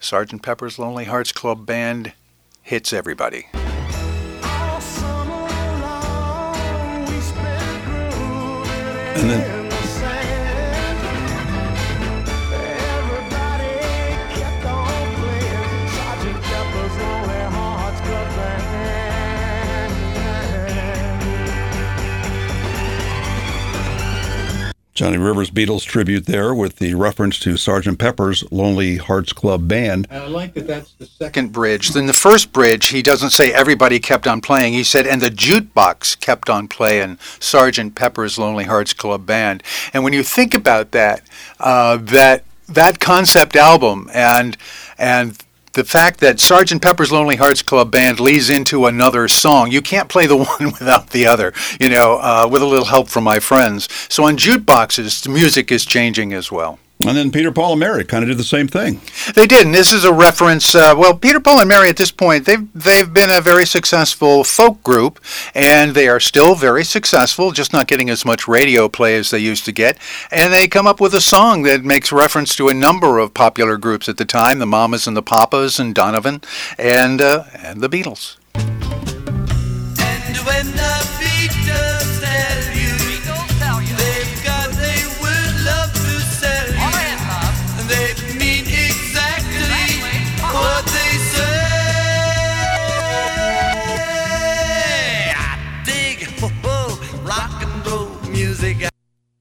Sgt. 0.00 0.40
Pepper's 0.40 0.78
Lonely 0.78 1.06
Hearts 1.06 1.32
Club 1.32 1.66
Band 1.66 2.12
hits 2.62 2.92
everybody. 2.92 3.48
And 9.16 9.30
then 9.30 9.57
Johnny 24.98 25.16
Rivers 25.16 25.52
Beatles 25.52 25.84
tribute 25.84 26.26
there 26.26 26.52
with 26.52 26.78
the 26.78 26.94
reference 26.94 27.38
to 27.38 27.50
Sgt. 27.50 27.96
Pepper's 28.00 28.42
Lonely 28.50 28.96
Hearts 28.96 29.32
Club 29.32 29.68
Band. 29.68 30.08
And 30.10 30.24
I 30.24 30.26
like 30.26 30.54
that 30.54 30.66
that's 30.66 30.90
the 30.94 31.06
second 31.06 31.52
bridge. 31.52 31.94
In 31.94 32.06
the 32.06 32.12
first 32.12 32.52
bridge, 32.52 32.88
he 32.88 33.00
doesn't 33.00 33.30
say 33.30 33.52
everybody 33.52 34.00
kept 34.00 34.26
on 34.26 34.40
playing. 34.40 34.72
He 34.72 34.82
said, 34.82 35.06
and 35.06 35.22
the 35.22 35.30
jukebox 35.30 36.18
kept 36.18 36.50
on 36.50 36.66
playing 36.66 37.18
Sgt. 37.38 37.94
Pepper's 37.94 38.40
Lonely 38.40 38.64
Hearts 38.64 38.92
Club 38.92 39.24
Band. 39.24 39.62
And 39.94 40.02
when 40.02 40.12
you 40.12 40.24
think 40.24 40.52
about 40.52 40.90
that, 40.90 41.22
uh, 41.60 41.98
that 41.98 42.42
that 42.68 42.98
concept 42.98 43.54
album 43.54 44.10
and 44.12 44.56
and 44.98 45.38
the 45.78 45.84
fact 45.84 46.18
that 46.18 46.40
Sergeant 46.40 46.82
Pepper's 46.82 47.12
Lonely 47.12 47.36
Hearts 47.36 47.62
Club 47.62 47.92
Band 47.92 48.18
leads 48.18 48.50
into 48.50 48.86
another 48.86 49.28
song. 49.28 49.70
You 49.70 49.80
can't 49.80 50.08
play 50.08 50.26
the 50.26 50.36
one 50.58 50.72
without 50.72 51.10
the 51.10 51.24
other, 51.24 51.52
you 51.78 51.88
know, 51.88 52.18
uh, 52.20 52.48
with 52.50 52.62
a 52.62 52.66
little 52.66 52.86
help 52.86 53.08
from 53.08 53.22
my 53.22 53.38
friends. 53.38 53.88
So 54.08 54.24
on 54.24 54.36
jukeboxes, 54.36 55.22
the 55.22 55.28
music 55.28 55.70
is 55.70 55.86
changing 55.86 56.32
as 56.32 56.50
well. 56.50 56.80
And 57.06 57.16
then 57.16 57.30
Peter, 57.30 57.52
Paul, 57.52 57.72
and 57.72 57.80
Mary 57.80 58.04
kind 58.04 58.24
of 58.24 58.28
did 58.28 58.38
the 58.38 58.44
same 58.44 58.66
thing. 58.66 59.00
They 59.34 59.46
did, 59.46 59.64
and 59.66 59.74
this 59.74 59.92
is 59.92 60.04
a 60.04 60.12
reference. 60.12 60.74
Uh, 60.74 60.94
well, 60.98 61.16
Peter, 61.16 61.38
Paul, 61.38 61.60
and 61.60 61.68
Mary 61.68 61.88
at 61.88 61.96
this 61.96 62.10
point 62.10 62.44
they've 62.44 62.66
they've 62.74 63.12
been 63.12 63.30
a 63.30 63.40
very 63.40 63.64
successful 63.66 64.42
folk 64.42 64.82
group, 64.82 65.20
and 65.54 65.94
they 65.94 66.08
are 66.08 66.18
still 66.18 66.56
very 66.56 66.82
successful, 66.84 67.52
just 67.52 67.72
not 67.72 67.86
getting 67.86 68.10
as 68.10 68.24
much 68.24 68.48
radio 68.48 68.88
play 68.88 69.16
as 69.16 69.30
they 69.30 69.38
used 69.38 69.64
to 69.66 69.72
get. 69.72 69.96
And 70.32 70.52
they 70.52 70.66
come 70.66 70.88
up 70.88 71.00
with 71.00 71.14
a 71.14 71.20
song 71.20 71.62
that 71.62 71.84
makes 71.84 72.10
reference 72.10 72.56
to 72.56 72.68
a 72.68 72.74
number 72.74 73.20
of 73.20 73.32
popular 73.32 73.76
groups 73.76 74.08
at 74.08 74.16
the 74.16 74.24
time: 74.24 74.58
the 74.58 74.66
Mamas 74.66 75.06
and 75.06 75.16
the 75.16 75.22
Papas, 75.22 75.78
and 75.78 75.94
Donovan, 75.94 76.42
and 76.78 77.22
uh, 77.22 77.44
and 77.54 77.80
the 77.80 77.88
Beatles. 77.88 78.38
And 80.00 80.87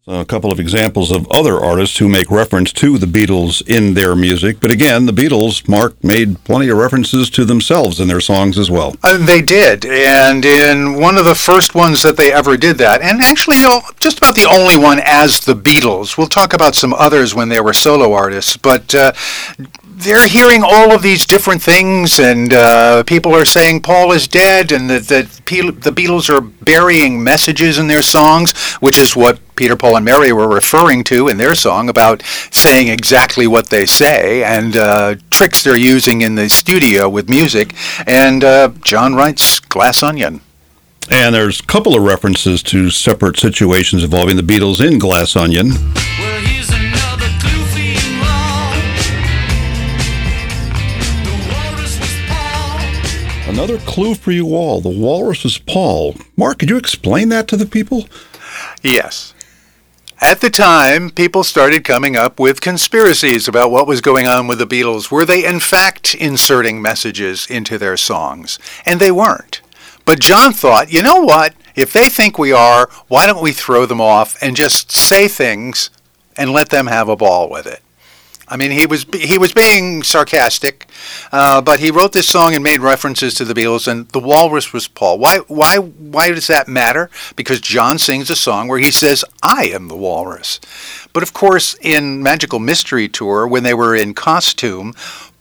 a 0.08 0.26
couple 0.26 0.52
of 0.52 0.60
examples 0.60 1.12
of 1.12 1.30
other 1.30 1.60
artists 1.60 1.98
who 1.98 2.08
make 2.08 2.32
reference 2.32 2.72
to 2.72 2.98
the 2.98 3.06
Beatles 3.06 3.62
in 3.68 3.94
their 3.94 4.16
music. 4.16 4.60
But 4.62 4.72
again, 4.72 5.06
the 5.06 5.12
Beatles, 5.12 5.68
Mark, 5.68 6.02
made 6.04 6.44
plenty 6.46 6.70
of 6.70 6.78
references 6.78 7.30
to 7.32 7.44
themselves 7.44 8.00
in 8.00 8.08
their 8.08 8.22
songs 8.22 8.58
as 8.58 8.72
well. 8.72 8.96
Uh, 9.04 9.18
they 9.18 9.42
did, 9.42 9.86
and 9.86 10.46
in 10.46 11.00
one 11.00 11.18
of 11.18 11.26
the 11.26 11.36
first 11.36 11.76
ones 11.76 12.04
that 12.04 12.16
they 12.16 12.32
ever 12.32 12.56
did 12.56 12.78
that, 12.78 13.02
and 13.02 13.22
actually, 13.22 13.58
just 14.00 14.20
about 14.20 14.36
the 14.36 14.48
only 14.50 14.78
one 14.78 15.02
as 15.04 15.42
the 15.42 15.56
Beatles. 15.56 16.18
We'll 16.18 16.28
talk 16.28 16.54
about 16.54 16.76
some 16.76 16.94
others 16.94 17.36
when 17.36 17.50
they 17.50 17.60
were 17.60 17.74
solo 17.74 18.14
artists, 18.14 18.56
but. 18.56 18.96
Uh, 18.96 19.12
they're 19.98 20.28
hearing 20.28 20.62
all 20.64 20.94
of 20.94 21.02
these 21.02 21.26
different 21.26 21.60
things, 21.60 22.20
and 22.20 22.54
uh, 22.54 23.04
people 23.04 23.34
are 23.34 23.46
saying 23.46 23.82
Paul 23.82 24.12
is 24.12 24.28
dead, 24.28 24.72
and 24.72 24.88
that, 24.92 25.42
Pe- 25.46 25.72
the 25.72 25.92
Beatles 25.92 26.30
are 26.30 26.42
burying 26.42 27.24
messages 27.24 27.80
in 27.80 27.88
their 27.88 28.04
songs, 28.04 28.56
which 28.76 29.00
is 29.00 29.16
what 29.16 29.40
Peter, 29.56 29.76
Paul, 29.76 29.96
and 29.96 30.06
Mary 30.06 30.32
were 30.32 30.48
referring 30.48 31.04
to 31.06 31.30
in 31.30 31.38
their 31.38 31.56
song 31.56 31.90
about 31.90 32.22
saying 32.52 32.90
exactly 32.90 33.48
what 33.48 33.70
they 33.70 33.88
say, 33.88 34.44
and 34.44 34.78
uh, 34.78 35.16
tricks 35.32 35.64
they're 35.64 35.76
using 35.76 36.22
in 36.22 36.36
the 36.36 36.48
studio 36.48 37.10
with 37.10 37.28
music. 37.28 37.74
And 38.06 38.44
uh, 38.44 38.70
John 38.84 39.16
writes 39.16 39.60
Glass 39.60 40.04
Onion. 40.04 40.42
And 41.10 41.34
there's 41.34 41.60
a 41.60 41.66
couple 41.66 41.96
of 41.96 42.04
references 42.04 42.62
to 42.64 42.92
separate 42.92 43.38
situations 43.38 44.04
involving 44.04 44.36
the 44.36 44.44
Beatles 44.44 44.86
in 44.86 45.00
Glass 45.00 45.36
Onion. 45.36 45.72
Another 53.48 53.78
clue 53.80 54.14
for 54.14 54.32
you 54.32 54.56
all. 54.56 54.82
The 54.82 54.90
walrus 54.90 55.44
was 55.44 55.58
Paul. 55.58 56.16
Mark, 56.36 56.60
could 56.60 56.70
you 56.70 56.78
explain 56.78 57.30
that 57.30 57.48
to 57.48 57.58
the 57.58 57.66
people? 57.66 58.08
Yes. 58.84 59.34
At 60.20 60.42
the 60.42 60.50
time, 60.50 61.12
people 61.12 61.44
started 61.44 61.84
coming 61.84 62.16
up 62.16 62.40
with 62.40 62.60
conspiracies 62.60 63.48
about 63.48 63.72
what 63.72 63.88
was 63.88 64.02
going 64.02 64.28
on 64.28 64.48
with 64.48 64.60
the 64.60 64.68
Beatles. 64.68 65.10
Were 65.10 65.26
they, 65.26 65.46
in 65.46 65.60
fact, 65.60 66.14
inserting 66.14 66.82
messages 66.82 67.48
into 67.48 67.78
their 67.78 67.98
songs? 67.98 68.60
And 68.86 69.00
they 69.00 69.12
weren't. 69.12 69.62
But 70.06 70.20
John 70.20 70.54
thought, 70.54 70.92
you 70.92 71.02
know 71.02 71.22
what? 71.22 71.54
If 71.76 71.94
they 71.94 72.10
think 72.10 72.38
we 72.38 72.52
are, 72.52 72.90
why 73.08 73.26
don't 73.26 73.44
we 73.44 73.54
throw 73.54 73.86
them 73.86 74.02
off 74.02 74.38
and 74.42 74.56
just 74.56 74.92
say 74.92 75.28
things 75.28 75.90
and 76.36 76.52
let 76.52 76.70
them 76.70 76.88
have 76.88 77.10
a 77.10 77.16
ball 77.16 77.50
with 77.50 77.66
it? 77.66 77.82
I 78.50 78.56
mean, 78.56 78.72
he 78.72 78.86
was 78.86 79.06
he 79.14 79.38
was 79.38 79.52
being 79.52 80.04
sarcastic, 80.04 80.88
uh, 81.34 81.62
but 81.62 81.80
he 81.80 81.92
wrote 81.92 82.14
this 82.14 82.28
song 82.28 82.56
and 82.56 82.64
made 82.64 82.80
references 82.80 83.34
to 83.36 83.46
the 83.46 83.54
Beatles, 83.54 83.88
and 83.88 84.08
the 84.10 84.20
Walrus 84.20 84.72
was 84.72 84.88
Paul. 84.88 85.20
Why 85.20 85.40
why 85.48 85.78
why 85.78 86.30
does 86.30 86.48
that 86.48 86.68
matter? 86.68 87.10
Because 87.36 87.60
John 87.60 87.98
sings 87.98 88.30
a 88.30 88.36
song 88.38 88.70
where 88.70 88.80
he 88.80 88.92
says, 88.92 89.26
"I 89.44 89.66
am 89.66 89.90
the 89.90 89.98
Walrus," 89.98 90.62
but 91.12 91.24
of 91.24 91.34
course, 91.34 91.76
in 91.82 92.24
Magical 92.24 92.60
Mystery 92.60 93.10
Tour, 93.10 93.46
when 93.48 93.64
they 93.64 93.74
were 93.74 93.96
in 93.96 94.14
costume, 94.14 94.94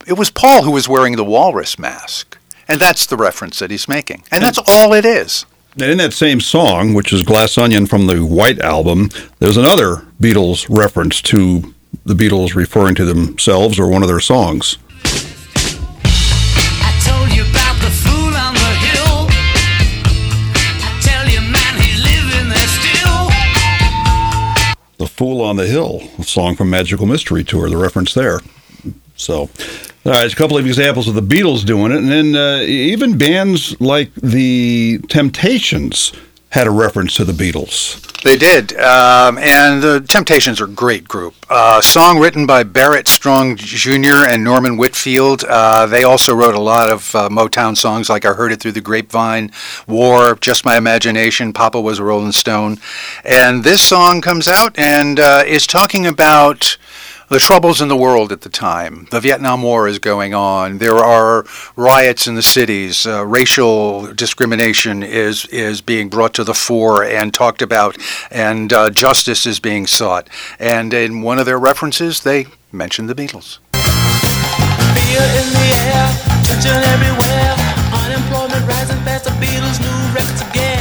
it 0.05 0.17
was 0.17 0.29
Paul 0.29 0.63
who 0.63 0.71
was 0.71 0.89
wearing 0.89 1.15
the 1.15 1.23
Walrus 1.23 1.79
mask, 1.79 2.37
and 2.67 2.79
that's 2.79 3.05
the 3.05 3.17
reference 3.17 3.59
that 3.59 3.71
he's 3.71 3.87
making, 3.87 4.23
and 4.31 4.43
that's 4.43 4.59
all 4.67 4.93
it 4.93 5.05
is. 5.05 5.45
And 5.79 5.91
in 5.91 5.97
that 5.99 6.13
same 6.13 6.41
song, 6.41 6.93
which 6.93 7.13
is 7.13 7.21
Glass 7.21 7.57
Onion 7.57 7.85
from 7.85 8.07
the 8.07 8.25
White 8.25 8.59
Album, 8.59 9.11
there's 9.39 9.57
another 9.57 10.07
Beatles 10.19 10.65
reference 10.69 11.21
to 11.21 11.75
the 12.07 12.13
Beatles 12.13 12.55
referring 12.55 12.95
to 12.95 13.03
themselves 13.03 13.77
or 13.77 13.89
one 13.89 14.01
of 14.01 14.07
their 14.07 14.21
songs. 14.21 14.77
I 15.03 16.91
told 17.03 17.29
you 17.35 17.43
about 17.43 17.75
the 17.81 17.91
fool 17.91 18.33
on 18.33 18.53
the 18.53 18.73
hill. 18.87 19.27
I 20.79 20.99
tell 21.03 21.27
you, 21.27 21.41
man, 21.41 21.75
he's 21.81 22.01
living 22.01 22.47
there 22.47 22.67
still. 22.79 23.27
The 24.97 25.07
Fool 25.07 25.41
on 25.41 25.57
the 25.57 25.67
Hill, 25.67 26.01
a 26.17 26.23
song 26.23 26.55
from 26.55 26.69
Magical 26.69 27.05
Mystery 27.05 27.43
Tour, 27.43 27.69
the 27.69 27.75
reference 27.75 28.13
there. 28.13 28.39
So, 29.17 29.49
all 30.05 30.11
right, 30.13 30.31
a 30.31 30.35
couple 30.35 30.57
of 30.57 30.65
examples 30.65 31.09
of 31.09 31.15
the 31.15 31.21
Beatles 31.21 31.65
doing 31.65 31.91
it, 31.91 31.97
and 31.97 32.09
then 32.09 32.35
uh, 32.35 32.61
even 32.61 33.17
bands 33.17 33.79
like 33.81 34.13
the 34.15 34.99
Temptations 35.09 36.13
had 36.49 36.67
a 36.67 36.71
reference 36.71 37.15
to 37.15 37.25
the 37.25 37.33
Beatles. 37.33 38.03
They 38.23 38.35
did, 38.35 38.73
um, 38.77 39.37
and 39.37 39.81
the 39.81 40.01
Temptations 40.01 40.59
are 40.59 40.65
a 40.65 40.69
great 40.69 41.07
group. 41.07 41.35
Uh, 41.49 41.79
song 41.81 42.19
written 42.19 42.47
by 42.47 42.63
Barrett 42.63 43.07
Strong 43.07 43.57
Jr. 43.57 44.25
and 44.27 44.43
Norman 44.43 44.75
Whitfield. 44.75 45.43
Uh, 45.43 45.85
they 45.85 46.03
also 46.03 46.33
wrote 46.33 46.55
a 46.55 46.59
lot 46.59 46.89
of 46.89 47.13
uh, 47.15 47.29
Motown 47.29 47.77
songs, 47.77 48.09
like 48.09 48.25
"I 48.25 48.33
Heard 48.33 48.51
It 48.51 48.59
Through 48.59 48.71
the 48.71 48.81
Grapevine," 48.81 49.51
"War," 49.87 50.35
"Just 50.41 50.65
My 50.65 50.77
Imagination," 50.77 51.53
"Papa 51.53 51.79
Was 51.79 51.99
a 51.99 52.03
Rolling 52.03 52.31
Stone," 52.31 52.79
and 53.23 53.63
this 53.63 53.81
song 53.81 54.21
comes 54.21 54.47
out 54.47 54.77
and 54.77 55.19
uh, 55.19 55.43
is 55.45 55.67
talking 55.67 56.07
about 56.07 56.77
the 57.29 57.39
troubles 57.39 57.81
in 57.81 57.87
the 57.87 57.95
world 57.95 58.31
at 58.31 58.41
the 58.41 58.49
time. 58.49 59.07
The 59.11 59.19
Vietnam 59.19 59.61
War 59.61 59.87
is 59.87 59.99
going 59.99 60.33
on. 60.33 60.77
There 60.77 60.97
are 60.97 61.45
riots 61.75 62.27
in 62.27 62.35
the 62.35 62.41
cities. 62.41 63.05
Uh, 63.05 63.25
racial 63.25 64.13
discrimination 64.13 65.03
is 65.03 65.45
is 65.47 65.81
being 65.81 66.09
brought 66.09 66.33
to 66.35 66.43
the 66.43 66.53
fore 66.53 67.03
and 67.03 67.33
talked 67.33 67.61
about, 67.61 67.97
and 68.31 68.71
uh, 68.71 68.89
justice 68.89 69.45
is 69.45 69.59
being 69.59 69.87
sought. 69.87 70.29
And 70.59 70.93
in 70.93 71.21
one 71.21 71.39
of 71.39 71.45
their 71.45 71.59
references, 71.59 72.21
they 72.21 72.47
mention 72.71 73.07
the 73.07 73.15
Beatles. 73.15 73.59
The 73.71 73.79
air. 75.17 75.47
The 79.23 79.31
Beatles' 79.41 80.76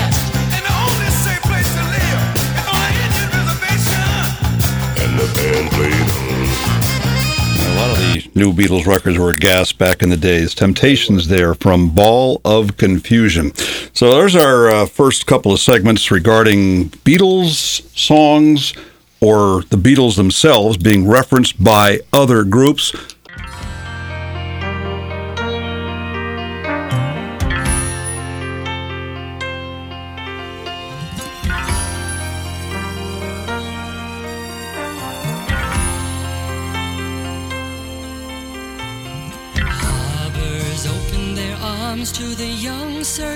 new 8.36 8.52
Beatles 8.52 8.86
records 8.86 9.18
were 9.18 9.30
a 9.30 9.34
gas 9.34 9.72
back 9.72 10.02
in 10.02 10.10
the 10.10 10.16
days. 10.16 10.54
Temptations 10.54 11.26
there 11.26 11.54
from 11.54 11.90
Ball 11.90 12.40
of 12.44 12.76
Confusion. 12.76 13.54
So 13.94 14.14
there's 14.14 14.36
our 14.36 14.68
uh, 14.68 14.86
first 14.86 15.26
couple 15.26 15.52
of 15.52 15.58
segments 15.58 16.10
regarding 16.10 16.90
Beatles 16.90 17.82
songs 17.96 18.74
or 19.20 19.62
the 19.70 19.76
Beatles 19.76 20.16
themselves 20.16 20.76
being 20.76 21.08
referenced 21.08 21.62
by 21.62 22.00
other 22.12 22.44
groups. 22.44 22.94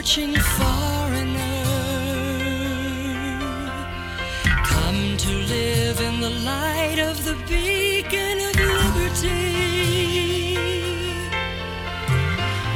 Searching 0.01 0.35
foreigner. 0.35 1.65
Come 4.65 5.17
to 5.19 5.29
live 5.29 6.01
in 6.01 6.21
the 6.21 6.31
light 6.31 6.99
of 6.99 7.23
the 7.23 7.35
beacon 7.47 8.41
of 8.49 8.55
liberty. 8.57 9.37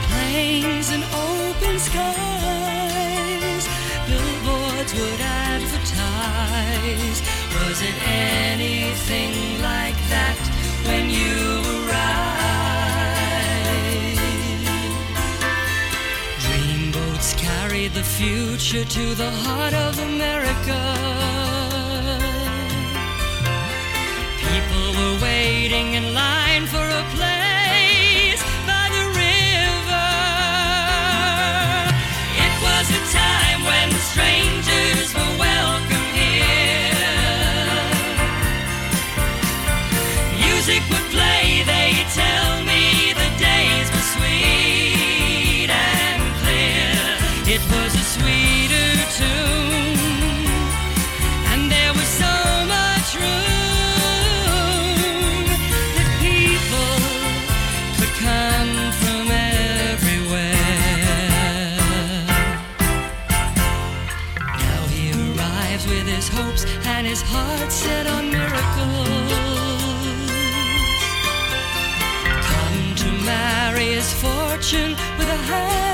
Plains 0.08 0.90
and 0.90 1.04
open 1.30 1.78
skies, 1.78 3.64
billboards 4.06 4.92
would 4.92 5.20
advertise. 5.48 7.18
Was 7.56 7.80
it 7.80 7.96
anything 8.06 9.62
like 9.62 9.98
that 10.12 10.38
when 10.84 11.08
you 11.08 11.53
Dreamboats 17.84 17.94
the 17.94 18.02
future 18.02 18.84
to 18.84 19.14
the 19.14 19.30
heart 19.30 19.74
of 19.74 19.98
America. 19.98 20.80
People 24.40 24.92
were 24.98 25.22
waiting 25.22 25.94
in 25.94 26.14
line 26.14 26.66
for 26.66 26.86
a 26.88 27.04
place 27.14 27.33
fortune 74.64 74.96
with 75.18 75.28
a 75.28 75.36
handful 75.36 75.93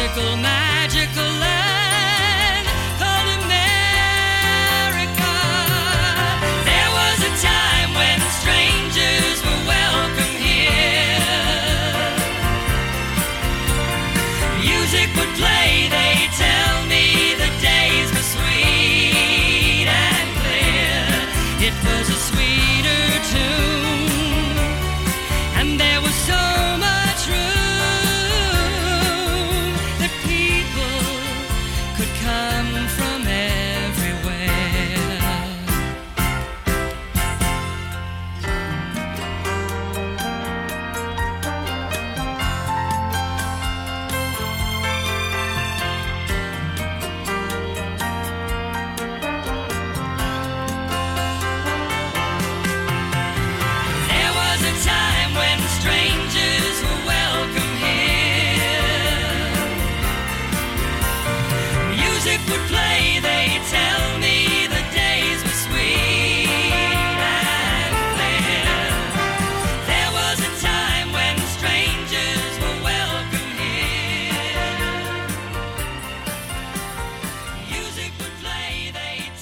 magical 0.00 0.69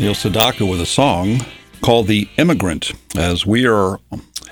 Neil 0.08 0.14
Sedaka 0.14 0.66
with 0.66 0.80
a 0.80 0.86
song 0.86 1.44
called 1.82 2.06
The 2.06 2.30
Immigrant. 2.38 2.92
As 3.14 3.44
we 3.44 3.66
are 3.66 4.00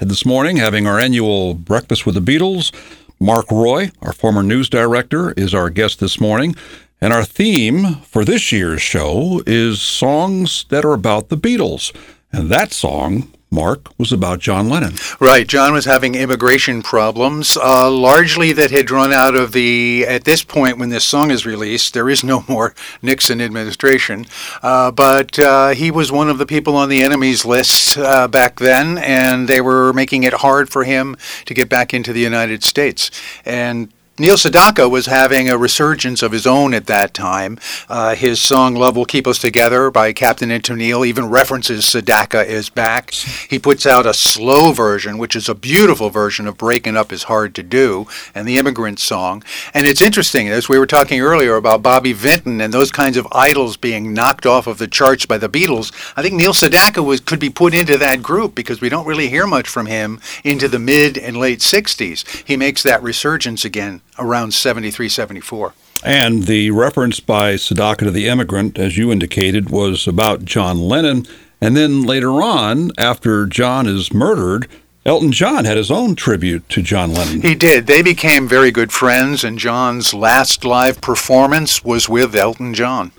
this 0.03 0.27
morning 0.27 0.59
having 0.59 0.87
our 0.87 0.99
annual 0.99 1.55
breakfast 1.55 2.05
with 2.05 2.15
the 2.15 2.21
Beatles, 2.21 2.75
Mark 3.19 3.51
Roy, 3.51 3.91
our 4.03 4.13
former 4.13 4.43
news 4.43 4.69
director, 4.69 5.33
is 5.33 5.55
our 5.55 5.71
guest 5.71 5.99
this 5.99 6.21
morning. 6.21 6.55
And 7.01 7.15
our 7.15 7.25
theme 7.25 7.95
for 8.03 8.23
this 8.23 8.53
year's 8.53 8.83
show 8.83 9.43
is 9.47 9.81
songs 9.81 10.67
that 10.69 10.85
are 10.85 10.93
about 10.93 11.31
the 11.31 11.39
Beatles. 11.39 11.91
And 12.31 12.51
that 12.51 12.75
song 12.75 13.33
Mark, 13.57 13.89
was 13.99 14.13
about 14.13 14.39
John 14.39 14.69
Lennon. 14.69 14.97
Right. 15.19 15.49
John 15.49 15.73
was 15.73 15.87
having 15.87 16.15
immigration 16.15 16.83
problems, 16.83 17.57
uh, 17.57 17.91
largely 17.91 18.53
that 18.53 18.71
had 18.71 18.91
run 18.91 19.15
out 19.15 19.35
of 19.35 19.53
the, 19.53 20.05
at 20.07 20.25
this 20.25 20.45
point 20.45 20.77
when 20.77 20.91
this 20.91 21.07
song 21.07 21.31
is 21.31 21.47
released, 21.47 21.95
there 21.95 22.11
is 22.11 22.23
no 22.23 22.45
more 22.49 22.75
Nixon 23.01 23.41
administration. 23.41 24.27
Uh, 24.63 24.91
but 24.91 25.39
uh, 25.39 25.71
he 25.71 25.91
was 25.91 26.13
one 26.13 26.29
of 26.29 26.37
the 26.37 26.45
people 26.45 26.77
on 26.77 26.91
the 26.91 27.03
enemies 27.03 27.47
list 27.47 27.97
uh, 27.97 28.29
back 28.29 28.61
then, 28.61 28.99
and 28.99 29.49
they 29.49 29.63
were 29.63 29.95
making 29.95 30.23
it 30.23 30.35
hard 30.35 30.69
for 30.69 30.85
him 30.85 31.17
to 31.47 31.55
get 31.55 31.71
back 31.71 31.95
into 31.95 32.13
the 32.13 32.21
United 32.21 32.63
States. 32.63 33.11
And 33.47 33.91
Neil 34.19 34.37
Sedaka 34.37 34.91
was 34.91 35.05
having 35.05 35.51
a 35.51 35.59
resurgence 35.59 36.23
of 36.23 36.33
his 36.33 36.47
own 36.47 36.73
at 36.73 36.87
that 36.87 37.13
time. 37.13 37.59
Uh, 37.87 38.15
his 38.15 38.41
song 38.41 38.75
Love 38.75 38.97
Will 38.97 39.05
Keep 39.05 39.27
Us 39.27 39.39
Together 39.39 39.91
by 39.91 40.15
Captain 40.15 40.51
and 40.51 40.63
Tennille 40.63 41.07
even 41.07 41.29
references 41.29 41.85
Sedaka 41.85 42.43
is 42.43 42.71
back. 42.71 43.11
He 43.11 43.59
puts 43.59 43.85
out 43.85 44.07
a 44.07 44.15
slow 44.15 44.73
version, 44.73 45.19
which 45.19 45.37
is 45.37 45.51
a 45.51 45.55
beautiful 45.55 46.09
version 46.09 46.47
of 46.47 46.57
Breaking 46.57 46.97
Up 46.97 47.13
is 47.13 47.25
Hard 47.25 47.55
to 47.57 47.63
Do, 47.63 48.07
and 48.35 48.49
the 48.49 48.57
Immigrant 48.57 49.01
Song. 49.01 49.45
And 49.75 49.87
it's 49.87 50.01
interesting, 50.01 50.49
as 50.49 50.67
we 50.67 50.79
were 50.79 50.87
talking 50.87 51.21
earlier 51.21 51.57
about 51.57 51.83
Bobby 51.83 52.15
Vinton 52.15 52.63
and 52.63 52.73
those 52.73 52.91
kinds 52.91 53.19
of 53.19 53.29
idols 53.33 53.77
being 53.77 54.15
knocked 54.15 54.47
off 54.47 54.67
of 54.67 54.79
the 54.79 54.89
charts 54.89 55.27
by 55.27 55.37
the 55.37 55.51
Beatles, 55.51 55.93
I 56.17 56.23
think 56.23 56.37
Neil 56.37 56.55
Sedaka 56.55 57.05
was, 57.05 57.21
could 57.21 57.39
be 57.39 57.51
put 57.51 57.75
into 57.75 57.99
that 57.99 58.23
group 58.23 58.55
because 58.55 58.81
we 58.81 58.89
don't 58.89 59.07
really 59.07 59.29
hear 59.29 59.47
much 59.47 59.69
from 59.69 59.85
him 59.85 60.23
into 60.43 60.69
the 60.69 60.79
mid 60.79 61.19
and 61.19 61.37
late 61.37 61.59
60s. 61.59 62.25
He 62.47 62.57
makes 62.57 62.83
that 62.83 63.03
resurgence 63.03 63.63
again 63.67 64.01
around 64.19 64.53
73, 64.55 65.09
74. 65.09 65.75
And 66.05 66.45
the 66.45 66.71
reference 66.71 67.21
by 67.21 67.55
Sedaka 67.55 67.99
to 67.99 68.11
the 68.11 68.29
immigrant, 68.29 68.79
as 68.79 68.97
you 68.97 69.11
indicated, 69.11 69.71
was 69.71 70.07
about 70.07 70.45
John 70.45 70.79
Lennon. 70.79 71.27
And 71.61 71.77
then 71.77 72.03
later 72.03 72.43
on, 72.43 72.91
after 72.99 73.47
John 73.47 73.87
is 73.87 74.13
murdered, 74.13 74.69
Elton 75.07 75.33
John 75.33 75.65
had 75.65 75.77
his 75.77 75.91
own 75.91 76.17
tribute 76.17 76.69
to 76.71 76.83
John 76.83 77.15
Lennon. 77.15 77.41
He 77.41 77.55
did. 77.55 77.87
They 77.87 78.03
became 78.03 78.49
very 78.49 78.71
good 78.71 78.93
friends, 78.93 79.45
and 79.45 79.59
John's 79.59 80.13
last 80.13 80.65
live 80.65 81.01
performance 81.01 81.85
was 81.85 82.09
with 82.09 82.35
Elton 82.35 82.75
John. 82.75 83.13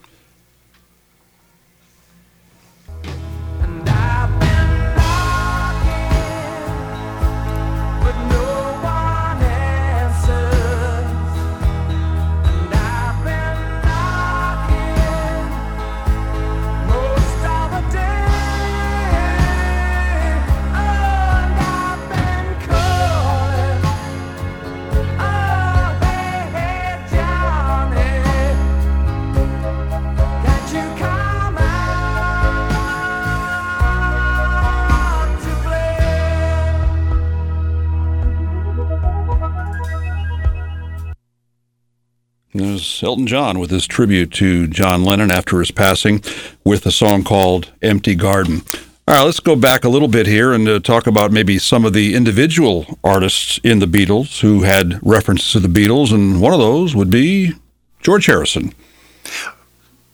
There's 42.54 43.04
Elton 43.04 43.28
John 43.28 43.60
with 43.60 43.72
his 43.72 43.86
tribute 43.86 44.32
to 44.34 44.68
John 44.68 45.04
Lennon 45.04 45.32
after 45.32 45.60
his 45.60 45.72
passing 45.72 46.24
with 46.64 46.86
a 46.86 46.92
song 46.92 47.24
called 47.24 47.72
Empty 47.82 48.16
Garden. 48.16 48.62
All 49.08 49.16
right, 49.16 49.24
let's 49.24 49.40
go 49.40 49.56
back 49.56 49.84
a 49.84 49.90
little 49.90 50.08
bit 50.08 50.28
here 50.28 50.54
and 50.54 50.68
uh, 50.68 50.80
talk 50.80 51.08
about 51.08 51.32
maybe 51.32 51.60
some 51.60 51.86
of 51.86 51.94
the 51.94 52.16
individual 52.16 53.00
artists 53.04 53.60
in 53.64 53.80
the 53.80 53.86
Beatles 53.86 54.40
who 54.40 54.64
had 54.64 55.00
references 55.02 55.52
to 55.52 55.60
the 55.60 55.68
Beatles, 55.68 56.14
and 56.14 56.42
one 56.42 56.54
of 56.54 56.60
those 56.60 56.96
would 56.96 57.10
be 57.10 57.54
George 58.02 58.26
Harrison. 58.26 58.74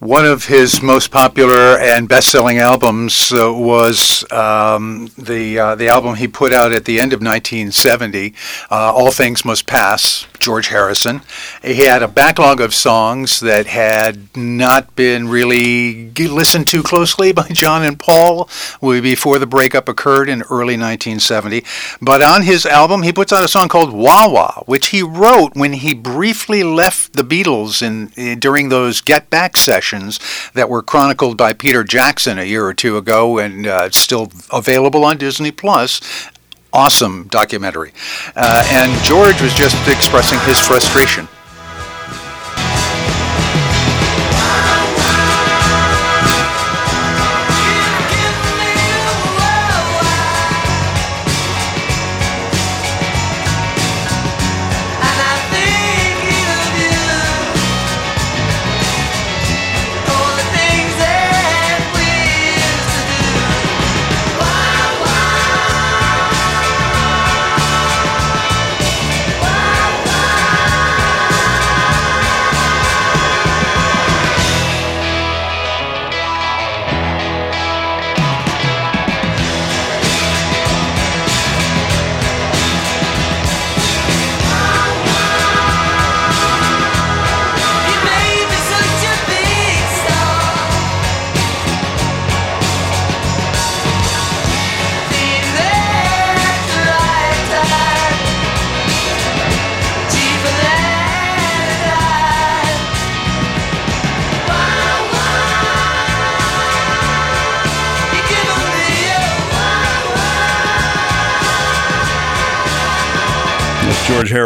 One 0.04 0.26
of 0.26 0.44
his 0.44 0.82
most 0.82 1.10
popular 1.10 1.78
and 1.78 2.06
best-selling 2.06 2.58
albums 2.58 3.32
uh, 3.32 3.50
was 3.50 4.30
um, 4.30 5.08
the 5.16 5.58
uh, 5.58 5.74
the 5.76 5.88
album 5.88 6.16
he 6.16 6.28
put 6.28 6.52
out 6.52 6.74
at 6.74 6.84
the 6.84 7.00
end 7.00 7.14
of 7.14 7.22
1970, 7.22 8.34
uh, 8.70 8.92
"All 8.92 9.10
Things 9.10 9.46
Must 9.46 9.66
Pass." 9.66 10.26
George 10.44 10.68
Harrison. 10.68 11.22
He 11.62 11.86
had 11.86 12.02
a 12.02 12.08
backlog 12.08 12.60
of 12.60 12.74
songs 12.74 13.40
that 13.40 13.64
had 13.64 14.36
not 14.36 14.94
been 14.94 15.26
really 15.26 16.10
listened 16.10 16.68
to 16.68 16.82
closely 16.82 17.32
by 17.32 17.48
John 17.48 17.82
and 17.82 17.98
Paul 17.98 18.50
before 18.82 19.38
the 19.38 19.46
breakup 19.46 19.88
occurred 19.88 20.28
in 20.28 20.42
early 20.42 20.76
1970. 20.76 21.64
But 22.02 22.22
on 22.22 22.42
his 22.42 22.66
album, 22.66 23.04
he 23.04 23.10
puts 23.10 23.32
out 23.32 23.42
a 23.42 23.48
song 23.48 23.68
called 23.68 23.94
Wah 23.94 24.28
Wah, 24.28 24.62
which 24.66 24.88
he 24.88 25.02
wrote 25.02 25.54
when 25.54 25.72
he 25.72 25.94
briefly 25.94 26.62
left 26.62 27.14
the 27.14 27.24
Beatles 27.24 27.80
in, 27.80 28.12
in 28.14 28.38
during 28.38 28.68
those 28.68 29.00
Get 29.00 29.30
Back 29.30 29.56
sessions 29.56 29.93
that 30.54 30.68
were 30.68 30.82
chronicled 30.82 31.36
by 31.36 31.52
Peter 31.52 31.84
Jackson 31.84 32.38
a 32.38 32.44
year 32.44 32.66
or 32.66 32.74
two 32.74 32.96
ago 32.96 33.38
and 33.38 33.66
uh, 33.66 33.90
still 33.90 34.30
available 34.52 35.04
on 35.04 35.18
Disney 35.18 35.50
Plus 35.50 36.00
awesome 36.74 37.28
documentary. 37.28 37.92
Uh, 38.34 38.62
and 38.72 39.02
George 39.04 39.40
was 39.40 39.54
just 39.54 39.76
expressing 39.88 40.38
his 40.40 40.58
frustration. 40.58 41.28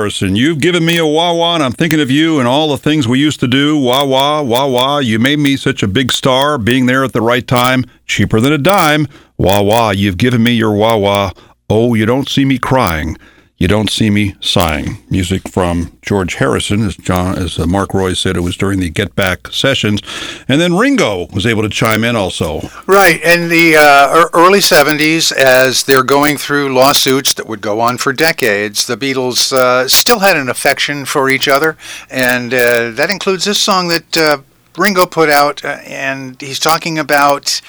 George 0.08 0.38
You've 0.38 0.60
given 0.60 0.86
me 0.86 0.96
a 0.96 1.06
wah 1.06 1.34
wah, 1.34 1.54
and 1.54 1.62
I'm 1.62 1.72
thinking 1.72 2.00
of 2.00 2.10
you 2.10 2.38
and 2.38 2.48
all 2.48 2.68
the 2.68 2.78
things 2.78 3.06
we 3.06 3.18
used 3.18 3.40
to 3.40 3.46
do. 3.46 3.78
Wah 3.78 4.04
wah, 4.04 4.40
wah 4.40 4.66
wah. 4.66 4.98
You 4.98 5.18
made 5.18 5.38
me 5.38 5.56
such 5.56 5.82
a 5.82 5.88
big 5.88 6.12
star, 6.12 6.56
being 6.56 6.86
there 6.86 7.04
at 7.04 7.12
the 7.12 7.20
right 7.20 7.46
time, 7.46 7.84
cheaper 8.06 8.40
than 8.40 8.52
a 8.52 8.58
dime. 8.58 9.06
Wah 9.36 9.60
wah, 9.60 9.90
you've 9.90 10.16
given 10.16 10.42
me 10.42 10.52
your 10.52 10.72
wah 10.72 10.96
wah. 10.96 11.32
Oh, 11.68 11.94
you 11.94 12.06
don't 12.06 12.28
see 12.28 12.46
me 12.46 12.58
crying. 12.58 13.18
You 13.58 13.66
Don't 13.66 13.90
See 13.90 14.08
Me 14.08 14.36
Sighing. 14.40 14.98
Music 15.10 15.48
from 15.48 15.98
George 16.00 16.34
Harrison, 16.34 16.86
as 16.86 16.96
John, 16.96 17.36
as 17.36 17.58
uh, 17.58 17.66
Mark 17.66 17.92
Roy 17.92 18.12
said, 18.12 18.36
it 18.36 18.42
was 18.42 18.56
during 18.56 18.78
the 18.78 18.88
Get 18.88 19.16
Back 19.16 19.48
sessions, 19.48 20.00
and 20.46 20.60
then 20.60 20.76
Ringo 20.76 21.26
was 21.32 21.44
able 21.44 21.62
to 21.62 21.68
chime 21.68 22.04
in 22.04 22.14
also. 22.14 22.60
Right, 22.86 23.20
in 23.20 23.48
the 23.48 23.74
uh, 23.76 24.26
early 24.32 24.60
'70s, 24.60 25.32
as 25.32 25.82
they're 25.82 26.04
going 26.04 26.36
through 26.36 26.72
lawsuits 26.72 27.34
that 27.34 27.48
would 27.48 27.60
go 27.60 27.80
on 27.80 27.98
for 27.98 28.12
decades, 28.12 28.86
the 28.86 28.96
Beatles 28.96 29.52
uh, 29.52 29.88
still 29.88 30.20
had 30.20 30.36
an 30.36 30.48
affection 30.48 31.04
for 31.04 31.28
each 31.28 31.48
other, 31.48 31.76
and 32.08 32.54
uh, 32.54 32.92
that 32.92 33.10
includes 33.10 33.44
this 33.44 33.60
song 33.60 33.88
that 33.88 34.16
uh, 34.16 34.38
Ringo 34.76 35.04
put 35.04 35.30
out, 35.30 35.64
uh, 35.64 35.78
and 35.84 36.40
he's 36.40 36.60
talking 36.60 36.96
about 36.96 37.60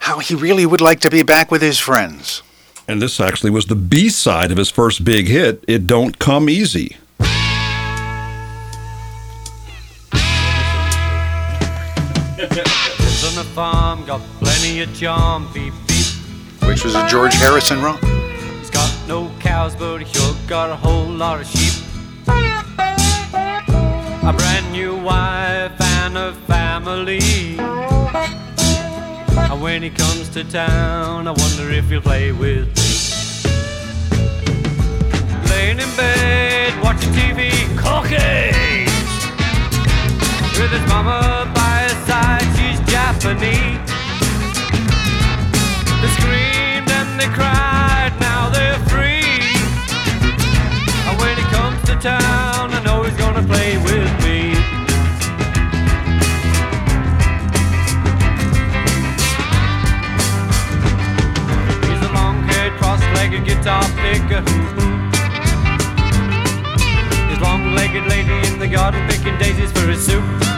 how 0.00 0.18
he 0.18 0.34
really 0.34 0.66
would 0.66 0.82
like 0.82 1.00
to 1.00 1.08
be 1.08 1.22
back 1.22 1.50
with 1.50 1.62
his 1.62 1.78
friends. 1.78 2.42
And 2.88 3.00
this 3.00 3.20
actually 3.20 3.50
was 3.50 3.66
the 3.66 3.76
B 3.76 4.08
side 4.08 4.50
of 4.50 4.58
his 4.58 4.68
first 4.68 5.04
big 5.04 5.28
hit, 5.28 5.64
It 5.68 5.86
Don't 5.86 6.18
Come 6.18 6.50
Easy. 6.50 6.96
Lives 12.38 13.24
on 13.24 13.38
a 13.38 13.44
farm, 13.54 14.04
got 14.04 14.20
plenty 14.40 14.80
of 14.82 14.94
charm, 14.96 15.48
beep 15.54 15.72
beep. 15.86 16.06
Which 16.68 16.84
was 16.84 16.94
a 16.94 17.06
George 17.06 17.34
Harrison 17.34 17.80
run. 17.80 17.98
He's 18.58 18.70
got 18.70 18.92
no 19.06 19.30
cows, 19.38 19.76
but 19.76 19.98
he 19.98 20.12
sure 20.12 20.34
got 20.48 20.70
a 20.70 20.76
whole 20.76 21.06
lot 21.06 21.40
of 21.40 21.46
sheep. 21.46 21.72
A 24.24 24.32
brand 24.36 24.72
new 24.72 24.96
wife 24.96 25.80
and 25.80 26.18
a 26.18 26.32
family. 26.46 27.81
And 29.36 29.62
when 29.62 29.82
he 29.82 29.90
comes 29.90 30.28
to 30.30 30.44
town, 30.44 31.26
I 31.26 31.30
wonder 31.30 31.70
if 31.70 31.88
he'll 31.88 32.00
play 32.02 32.32
with 32.32 32.66
me. 32.66 32.82
Laying 35.50 35.78
in 35.80 35.96
bed, 35.96 36.82
watching 36.82 37.12
TV, 37.12 37.50
cocaine. 37.78 38.86
With 40.58 40.70
his 40.70 40.86
mama 40.88 41.50
by 41.54 41.88
his 41.88 41.98
side, 42.06 42.46
she's 42.56 42.80
Japanese. 42.90 43.80
They 46.00 46.10
screamed 46.18 46.90
and 46.90 47.20
they 47.20 47.28
cried, 47.38 48.12
now 48.20 48.50
they're 48.50 48.78
free. 48.90 49.40
And 51.08 51.18
when 51.18 51.36
he 51.36 51.44
comes 51.44 51.80
to 51.88 51.94
town, 51.96 52.72
I 52.72 52.82
know 52.84 53.02
he's 53.02 53.16
gonna 53.16 53.42
play 53.42 53.78
with 53.78 54.12
me. 54.16 54.21
Picker. 63.62 64.42
His 67.30 67.40
long-legged 67.40 68.04
lady 68.06 68.48
in 68.48 68.58
the 68.58 68.66
garden 68.66 69.08
picking 69.08 69.38
daisies 69.38 69.70
for 69.70 69.86
his 69.86 70.04
soup. 70.04 70.51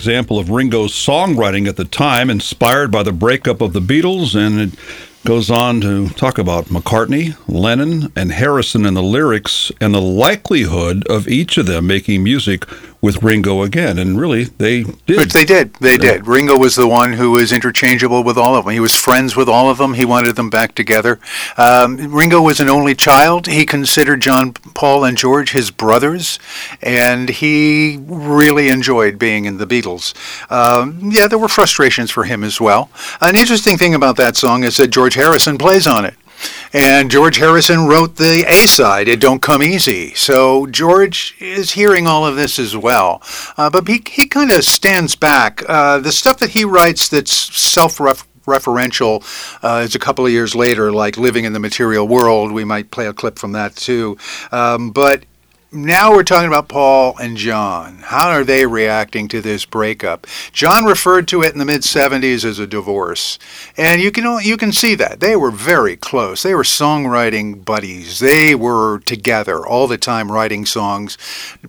Example 0.00 0.38
of 0.38 0.48
Ringo's 0.48 0.94
songwriting 0.94 1.68
at 1.68 1.76
the 1.76 1.84
time, 1.84 2.30
inspired 2.30 2.90
by 2.90 3.02
the 3.02 3.12
breakup 3.12 3.60
of 3.60 3.74
the 3.74 3.80
Beatles, 3.80 4.34
and 4.34 4.58
it 4.58 4.78
goes 5.26 5.50
on 5.50 5.82
to 5.82 6.08
talk 6.08 6.38
about 6.38 6.64
McCartney, 6.66 7.36
Lennon, 7.46 8.10
and 8.16 8.32
Harrison 8.32 8.86
in 8.86 8.94
the 8.94 9.02
lyrics 9.02 9.70
and 9.78 9.92
the 9.92 10.00
likelihood 10.00 11.06
of 11.08 11.28
each 11.28 11.58
of 11.58 11.66
them 11.66 11.86
making 11.86 12.24
music 12.24 12.64
with 13.00 13.22
Ringo 13.22 13.62
again. 13.62 13.98
And 13.98 14.20
really, 14.20 14.44
they 14.44 14.82
did. 14.82 15.16
Which 15.16 15.32
they 15.32 15.44
did. 15.44 15.74
They 15.74 15.96
did. 15.96 16.26
Ringo 16.26 16.58
was 16.58 16.76
the 16.76 16.86
one 16.88 17.14
who 17.14 17.30
was 17.30 17.52
interchangeable 17.52 18.22
with 18.22 18.36
all 18.36 18.56
of 18.56 18.64
them. 18.64 18.74
He 18.74 18.80
was 18.80 18.94
friends 18.94 19.36
with 19.36 19.48
all 19.48 19.70
of 19.70 19.78
them. 19.78 19.94
He 19.94 20.04
wanted 20.04 20.36
them 20.36 20.50
back 20.50 20.74
together. 20.74 21.18
Um, 21.56 22.12
Ringo 22.12 22.42
was 22.42 22.60
an 22.60 22.68
only 22.68 22.94
child. 22.94 23.46
He 23.46 23.64
considered 23.64 24.20
John, 24.20 24.52
Paul, 24.52 25.04
and 25.04 25.16
George 25.16 25.52
his 25.52 25.70
brothers, 25.70 26.38
and 26.82 27.28
he 27.28 27.98
really 28.02 28.68
enjoyed 28.68 29.18
being 29.18 29.46
in 29.46 29.56
the 29.58 29.66
Beatles. 29.66 30.14
Um, 30.50 31.10
yeah, 31.10 31.26
there 31.26 31.38
were 31.38 31.48
frustrations 31.48 32.10
for 32.10 32.24
him 32.24 32.44
as 32.44 32.60
well. 32.60 32.90
An 33.20 33.36
interesting 33.36 33.78
thing 33.78 33.94
about 33.94 34.16
that 34.16 34.36
song 34.36 34.64
is 34.64 34.76
that 34.76 34.88
George 34.88 35.14
Harrison 35.14 35.58
plays 35.58 35.86
on 35.86 36.04
it. 36.04 36.14
And 36.72 37.10
George 37.10 37.38
Harrison 37.38 37.86
wrote 37.86 38.16
the 38.16 38.44
A 38.48 38.66
side, 38.66 39.08
It 39.08 39.20
Don't 39.20 39.42
Come 39.42 39.62
Easy. 39.62 40.14
So 40.14 40.66
George 40.66 41.34
is 41.40 41.72
hearing 41.72 42.06
all 42.06 42.26
of 42.26 42.36
this 42.36 42.58
as 42.58 42.76
well. 42.76 43.22
Uh, 43.56 43.70
but 43.70 43.88
he, 43.88 44.02
he 44.06 44.26
kind 44.26 44.52
of 44.52 44.64
stands 44.64 45.16
back. 45.16 45.62
Uh, 45.68 45.98
the 45.98 46.12
stuff 46.12 46.38
that 46.38 46.50
he 46.50 46.64
writes 46.64 47.08
that's 47.08 47.32
self 47.32 47.98
referential 47.98 49.22
uh, 49.62 49.82
is 49.82 49.94
a 49.94 49.98
couple 49.98 50.26
of 50.26 50.32
years 50.32 50.54
later, 50.54 50.92
like 50.92 51.16
Living 51.16 51.44
in 51.44 51.52
the 51.52 51.60
Material 51.60 52.06
World. 52.06 52.52
We 52.52 52.64
might 52.64 52.90
play 52.90 53.06
a 53.06 53.12
clip 53.12 53.38
from 53.38 53.52
that 53.52 53.76
too. 53.76 54.16
Um, 54.52 54.90
but 54.90 55.24
now 55.72 56.12
we're 56.12 56.24
talking 56.24 56.48
about 56.48 56.66
Paul 56.66 57.16
and 57.20 57.36
John. 57.36 57.98
How 58.02 58.30
are 58.30 58.42
they 58.42 58.66
reacting 58.66 59.28
to 59.28 59.40
this 59.40 59.64
breakup? 59.64 60.26
John 60.52 60.84
referred 60.84 61.28
to 61.28 61.42
it 61.42 61.52
in 61.52 61.60
the 61.60 61.64
mid 61.64 61.82
70s 61.82 62.44
as 62.44 62.58
a 62.58 62.66
divorce, 62.66 63.38
and 63.76 64.00
you 64.00 64.10
can 64.10 64.40
you 64.42 64.56
can 64.56 64.72
see 64.72 64.96
that 64.96 65.20
they 65.20 65.36
were 65.36 65.52
very 65.52 65.96
close. 65.96 66.42
They 66.42 66.54
were 66.54 66.64
songwriting 66.64 67.64
buddies. 67.64 68.18
They 68.18 68.54
were 68.56 68.98
together 69.00 69.64
all 69.64 69.86
the 69.86 69.98
time 69.98 70.32
writing 70.32 70.66
songs, 70.66 71.16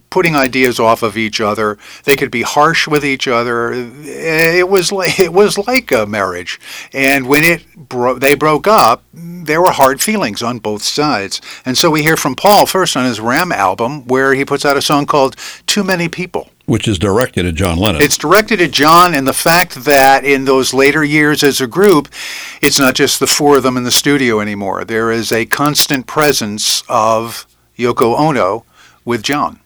putting 0.09 0.35
ideas 0.35 0.79
off 0.79 1.03
of 1.03 1.15
each 1.15 1.39
other. 1.39 1.77
They 2.05 2.15
could 2.15 2.31
be 2.31 2.41
harsh 2.41 2.87
with 2.87 3.05
each 3.05 3.27
other. 3.27 3.71
It 3.71 4.67
was 4.67 4.91
like 4.91 5.19
it 5.19 5.33
was 5.33 5.59
like 5.59 5.91
a 5.91 6.07
marriage, 6.07 6.59
and 6.91 7.27
when 7.27 7.43
it 7.43 7.65
bro- 7.75 8.17
they 8.17 8.33
broke 8.33 8.67
up, 8.67 9.03
there 9.13 9.61
were 9.61 9.71
hard 9.71 10.01
feelings 10.01 10.41
on 10.41 10.57
both 10.59 10.81
sides. 10.81 11.39
And 11.65 11.77
so 11.77 11.91
we 11.91 12.01
hear 12.01 12.17
from 12.17 12.35
Paul 12.35 12.65
first 12.65 12.97
on 12.97 13.05
his 13.05 13.19
Ram 13.19 13.51
album 13.51 13.90
where 13.99 14.33
he 14.33 14.45
puts 14.45 14.65
out 14.65 14.77
a 14.77 14.81
song 14.81 15.05
called 15.05 15.35
Too 15.67 15.83
Many 15.83 16.09
People. 16.09 16.49
Which 16.65 16.87
is 16.87 16.97
directed 16.97 17.45
at 17.45 17.55
John 17.55 17.77
Lennon. 17.77 18.01
It's 18.01 18.17
directed 18.17 18.61
at 18.61 18.71
John, 18.71 19.13
and 19.13 19.27
the 19.27 19.33
fact 19.33 19.83
that 19.85 20.23
in 20.23 20.45
those 20.45 20.73
later 20.73 21.03
years 21.03 21.43
as 21.43 21.59
a 21.59 21.67
group, 21.67 22.07
it's 22.61 22.79
not 22.79 22.95
just 22.95 23.19
the 23.19 23.27
four 23.27 23.57
of 23.57 23.63
them 23.63 23.77
in 23.77 23.83
the 23.83 23.91
studio 23.91 24.39
anymore. 24.39 24.85
There 24.85 25.11
is 25.11 25.31
a 25.31 25.45
constant 25.45 26.07
presence 26.07 26.83
of 26.87 27.45
Yoko 27.77 28.17
Ono 28.17 28.65
with 29.03 29.21
John. 29.21 29.59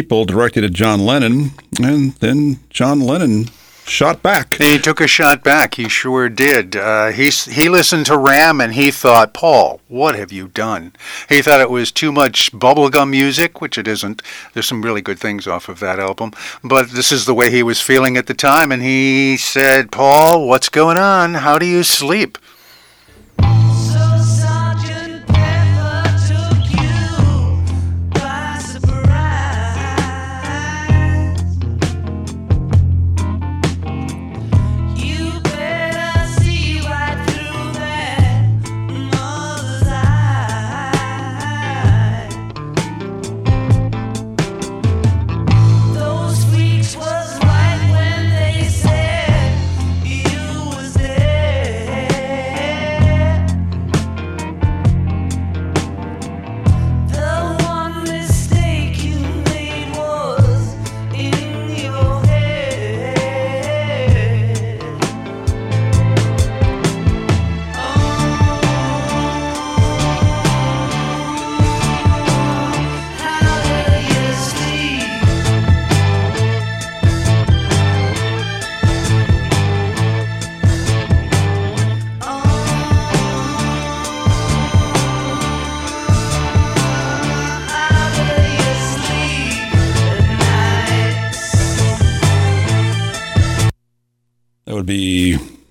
People, 0.00 0.24
directed 0.24 0.64
at 0.64 0.72
John 0.72 1.04
Lennon, 1.04 1.50
and 1.78 2.14
then 2.20 2.58
John 2.70 3.00
Lennon 3.00 3.50
shot 3.84 4.22
back. 4.22 4.54
He 4.54 4.78
took 4.78 4.98
a 4.98 5.06
shot 5.06 5.44
back. 5.44 5.74
He 5.74 5.90
sure 5.90 6.30
did. 6.30 6.74
Uh, 6.74 7.08
he 7.08 7.28
he 7.28 7.68
listened 7.68 8.06
to 8.06 8.16
Ram 8.16 8.62
and 8.62 8.72
he 8.72 8.90
thought, 8.90 9.34
Paul, 9.34 9.82
what 9.88 10.14
have 10.14 10.32
you 10.32 10.48
done? 10.48 10.94
He 11.28 11.42
thought 11.42 11.60
it 11.60 11.68
was 11.68 11.92
too 11.92 12.12
much 12.12 12.50
bubblegum 12.50 13.10
music, 13.10 13.60
which 13.60 13.76
it 13.76 13.86
isn't. 13.86 14.22
There's 14.54 14.66
some 14.66 14.80
really 14.80 15.02
good 15.02 15.18
things 15.18 15.46
off 15.46 15.68
of 15.68 15.80
that 15.80 16.00
album, 16.00 16.32
but 16.64 16.92
this 16.92 17.12
is 17.12 17.26
the 17.26 17.34
way 17.34 17.50
he 17.50 17.62
was 17.62 17.82
feeling 17.82 18.16
at 18.16 18.26
the 18.26 18.32
time. 18.32 18.72
And 18.72 18.80
he 18.80 19.36
said, 19.36 19.92
Paul, 19.92 20.48
what's 20.48 20.70
going 20.70 20.96
on? 20.96 21.34
How 21.34 21.58
do 21.58 21.66
you 21.66 21.82
sleep? 21.82 22.38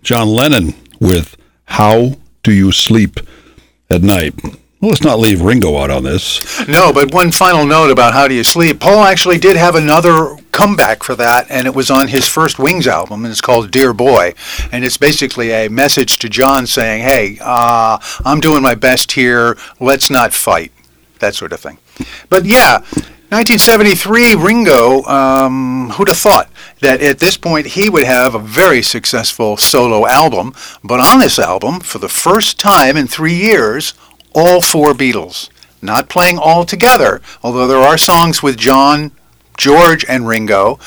John 0.10 0.30
Lennon 0.30 0.74
with 1.00 1.38
How 1.66 2.16
Do 2.42 2.52
You 2.52 2.72
Sleep 2.72 3.20
at 3.92 4.02
Night? 4.02 4.34
Well, 4.44 4.90
let's 4.90 5.04
not 5.04 5.20
leave 5.20 5.40
Ringo 5.40 5.78
out 5.78 5.92
on 5.92 6.02
this. 6.02 6.68
No, 6.68 6.92
but 6.92 7.14
one 7.14 7.30
final 7.30 7.64
note 7.64 7.92
about 7.92 8.14
How 8.14 8.28
Do 8.28 8.34
You 8.34 8.44
Sleep. 8.44 8.80
Paul 8.80 9.04
actually 9.04 9.38
did 9.38 9.56
have 9.56 9.76
another 9.76 10.36
comeback 10.52 11.04
for 11.04 11.14
that, 11.18 11.46
and 11.52 11.68
it 11.68 11.76
was 11.76 11.92
on 11.92 12.08
his 12.08 12.28
first 12.28 12.58
Wings 12.58 12.88
album, 12.88 13.24
and 13.24 13.32
it's 13.32 13.40
called 13.40 13.70
Dear 13.70 13.94
Boy. 13.94 14.34
And 14.72 14.84
it's 14.84 14.98
basically 14.98 15.52
a 15.52 15.70
message 15.70 16.18
to 16.18 16.28
John 16.28 16.66
saying, 16.66 17.04
hey, 17.04 17.38
uh, 17.40 18.00
I'm 18.26 18.40
doing 18.40 18.64
my 18.64 18.74
best 18.74 19.12
here. 19.12 19.60
Let's 19.80 20.10
not 20.10 20.34
fight. 20.34 20.72
That 21.20 21.36
sort 21.36 21.54
of 21.54 21.60
thing. 21.60 21.78
But 22.30 22.46
yeah, 22.46 22.84
1973, 23.32 24.34
Ringo, 24.34 25.04
um, 25.04 25.92
who'd 25.92 26.08
have 26.08 26.18
thought 26.18 26.50
that 26.80 27.00
at 27.00 27.20
this 27.20 27.38
point 27.38 27.68
he 27.68 27.88
would 27.88 28.06
have 28.06 28.34
a 28.34 28.40
very 28.40 28.82
successful 28.82 29.56
solo 29.56 30.08
album? 30.08 30.56
But 30.84 31.00
on 31.00 31.20
this 31.20 31.38
album, 31.38 31.80
for 31.80 32.00
the 32.00 32.10
first 32.10 32.60
time 32.60 32.98
in 32.98 33.06
three 33.06 33.36
years, 33.36 33.94
all 34.34 34.62
four 34.62 34.94
Beatles. 34.94 35.50
Not 35.80 36.10
playing 36.10 36.40
all 36.40 36.66
together, 36.66 37.22
although 37.44 37.68
there 37.68 37.78
are 37.78 38.00
songs 38.00 38.42
with 38.42 38.58
John, 38.58 39.12
George, 39.60 40.04
and 40.10 40.28
Ringo. 40.28 40.80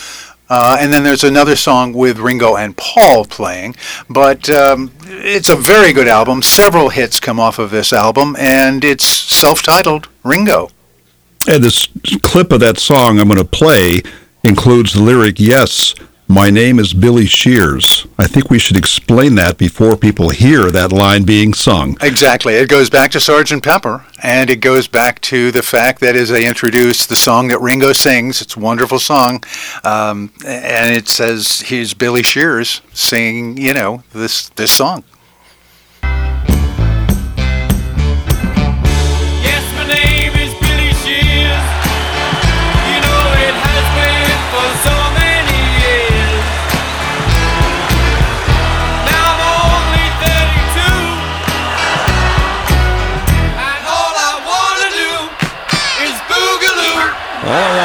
Uh, 0.51 0.77
and 0.81 0.93
then 0.93 1.05
there's 1.05 1.23
another 1.23 1.55
song 1.55 1.93
with 1.93 2.19
Ringo 2.19 2.57
and 2.57 2.77
Paul 2.77 3.25
playing. 3.25 3.77
But 4.11 4.51
um, 4.51 4.91
it's 5.07 5.49
a 5.49 5.55
very 5.55 5.93
good 5.93 6.09
album. 6.09 6.43
Several 6.43 6.89
hits 6.89 7.21
come 7.21 7.39
off 7.39 7.61
of 7.61 7.71
this 7.71 7.93
album, 7.93 8.35
and 8.37 8.83
it's 8.83 9.05
self 9.05 9.63
titled 9.63 10.09
Ringo. 10.25 10.71
And 11.47 11.63
this 11.63 11.89
clip 12.23 12.53
of 12.53 12.61
that 12.61 12.79
song 12.79 13.19
I'm 13.19 13.29
going 13.29 13.39
to 13.39 13.45
play 13.45 14.03
includes 14.45 14.93
the 14.93 15.03
lyric, 15.03 15.41
Yes, 15.41 15.95
my 16.29 16.51
name 16.51 16.79
is 16.79 16.95
Billy 16.95 17.27
Shears. 17.27 18.07
I 18.19 18.27
think 18.27 18.49
we 18.49 18.59
should 18.59 18.77
explain 18.77 19.35
that 19.35 19.59
before 19.59 19.97
people 19.97 20.31
hear 20.31 20.71
that 20.71 20.93
line 20.93 21.25
being 21.25 21.53
sung. 21.53 21.97
Exactly. 22.01 22.55
It 22.55 22.69
goes 22.69 22.89
back 22.89 23.11
to 23.11 23.21
Sergeant 23.21 23.63
Pepper, 23.63 24.07
and 24.23 24.49
it 24.49 24.57
goes 24.57 24.89
back 24.89 25.21
to 25.23 25.51
the 25.51 25.63
fact 25.63 26.01
that 26.01 26.17
as 26.17 26.31
they 26.31 26.47
introduce 26.47 27.05
the 27.05 27.17
song 27.17 27.49
that 27.49 27.61
Ringo 27.61 27.93
sings, 27.93 28.41
it's 28.41 28.57
a 28.57 28.61
wonderful 28.61 28.99
song, 28.99 29.43
um, 29.85 30.33
and 30.47 30.95
it 30.95 31.09
says 31.09 31.61
here's 31.67 31.93
Billy 31.93 32.23
Shears 32.23 32.81
singing, 32.95 33.59
you 33.59 33.75
know, 33.75 34.03
this 34.13 34.49
this 34.51 34.73
song. 34.73 35.05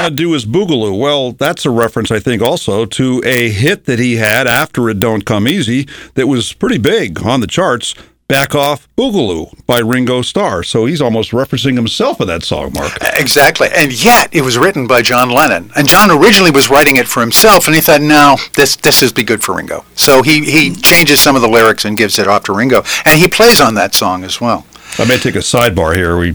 To 0.10 0.16
do 0.16 0.34
is 0.34 0.46
Boogaloo. 0.46 0.98
Well, 1.00 1.32
that's 1.32 1.66
a 1.66 1.70
reference, 1.70 2.12
I 2.12 2.20
think, 2.20 2.42
also 2.42 2.86
to 2.86 3.22
a 3.26 3.50
hit 3.50 3.86
that 3.86 4.00
he 4.00 4.18
had 4.18 4.48
after 4.48 4.90
It 4.90 5.00
Don't 5.00 5.26
Come 5.26 5.48
Easy 5.48 5.88
that 6.16 6.28
was 6.28 6.54
pretty 6.54 6.78
big 6.78 7.24
on 7.24 7.40
the 7.42 7.48
charts. 7.48 7.94
Back 8.28 8.54
Off 8.54 8.90
Boogaloo 8.98 9.66
by 9.66 9.80
Ringo 9.80 10.22
Starr. 10.22 10.62
So 10.62 10.86
he's 10.86 11.02
almost 11.02 11.32
referencing 11.32 11.76
himself 11.76 12.20
in 12.20 12.28
that 12.28 12.44
song, 12.44 12.74
Mark. 12.74 12.92
Exactly. 13.14 13.70
And 13.74 14.04
yet 14.04 14.36
it 14.36 14.42
was 14.42 14.58
written 14.58 14.86
by 14.86 15.02
John 15.02 15.30
Lennon. 15.30 15.72
And 15.78 15.88
John 15.88 16.12
originally 16.12 16.52
was 16.52 16.70
writing 16.70 16.98
it 16.98 17.08
for 17.08 17.22
himself 17.22 17.68
and 17.68 17.76
he 17.76 17.80
thought, 17.80 18.02
no, 18.02 18.36
this 18.58 18.76
this 18.76 19.02
is 19.02 19.14
be 19.14 19.24
good 19.24 19.42
for 19.42 19.56
Ringo. 19.56 19.86
So 19.96 20.24
he, 20.24 20.44
he 20.44 20.76
changes 20.76 21.22
some 21.22 21.38
of 21.38 21.42
the 21.42 21.48
lyrics 21.48 21.86
and 21.86 21.96
gives 21.96 22.20
it 22.20 22.28
off 22.28 22.44
to 22.44 22.54
Ringo. 22.54 22.84
And 23.06 23.18
he 23.18 23.30
plays 23.30 23.62
on 23.62 23.76
that 23.76 23.96
song 23.96 24.26
as 24.26 24.42
well. 24.42 24.66
I 25.00 25.06
may 25.06 25.18
take 25.18 25.36
a 25.36 25.40
sidebar 25.40 25.96
here. 25.96 26.18
We 26.18 26.34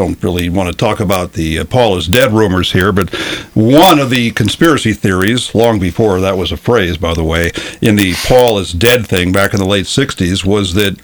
don't 0.00 0.22
really 0.22 0.48
want 0.48 0.70
to 0.70 0.76
talk 0.76 0.98
about 0.98 1.34
the 1.34 1.58
uh, 1.58 1.64
Paul 1.66 1.98
is 1.98 2.08
dead 2.08 2.32
rumors 2.32 2.72
here, 2.72 2.90
but 2.90 3.10
one 3.54 3.98
of 3.98 4.08
the 4.08 4.30
conspiracy 4.30 4.94
theories, 4.94 5.54
long 5.54 5.78
before 5.78 6.20
that 6.20 6.38
was 6.38 6.50
a 6.50 6.56
phrase, 6.56 6.96
by 6.96 7.12
the 7.12 7.22
way, 7.22 7.50
in 7.82 7.96
the 7.96 8.14
Paul 8.26 8.58
is 8.58 8.72
dead 8.72 9.06
thing 9.06 9.30
back 9.30 9.52
in 9.52 9.60
the 9.60 9.66
late 9.66 9.84
60s, 9.84 10.42
was 10.42 10.72
that 10.72 10.98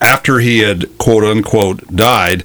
after 0.00 0.38
he 0.38 0.60
had 0.60 0.96
quote 0.96 1.24
unquote 1.24 1.96
died, 1.96 2.44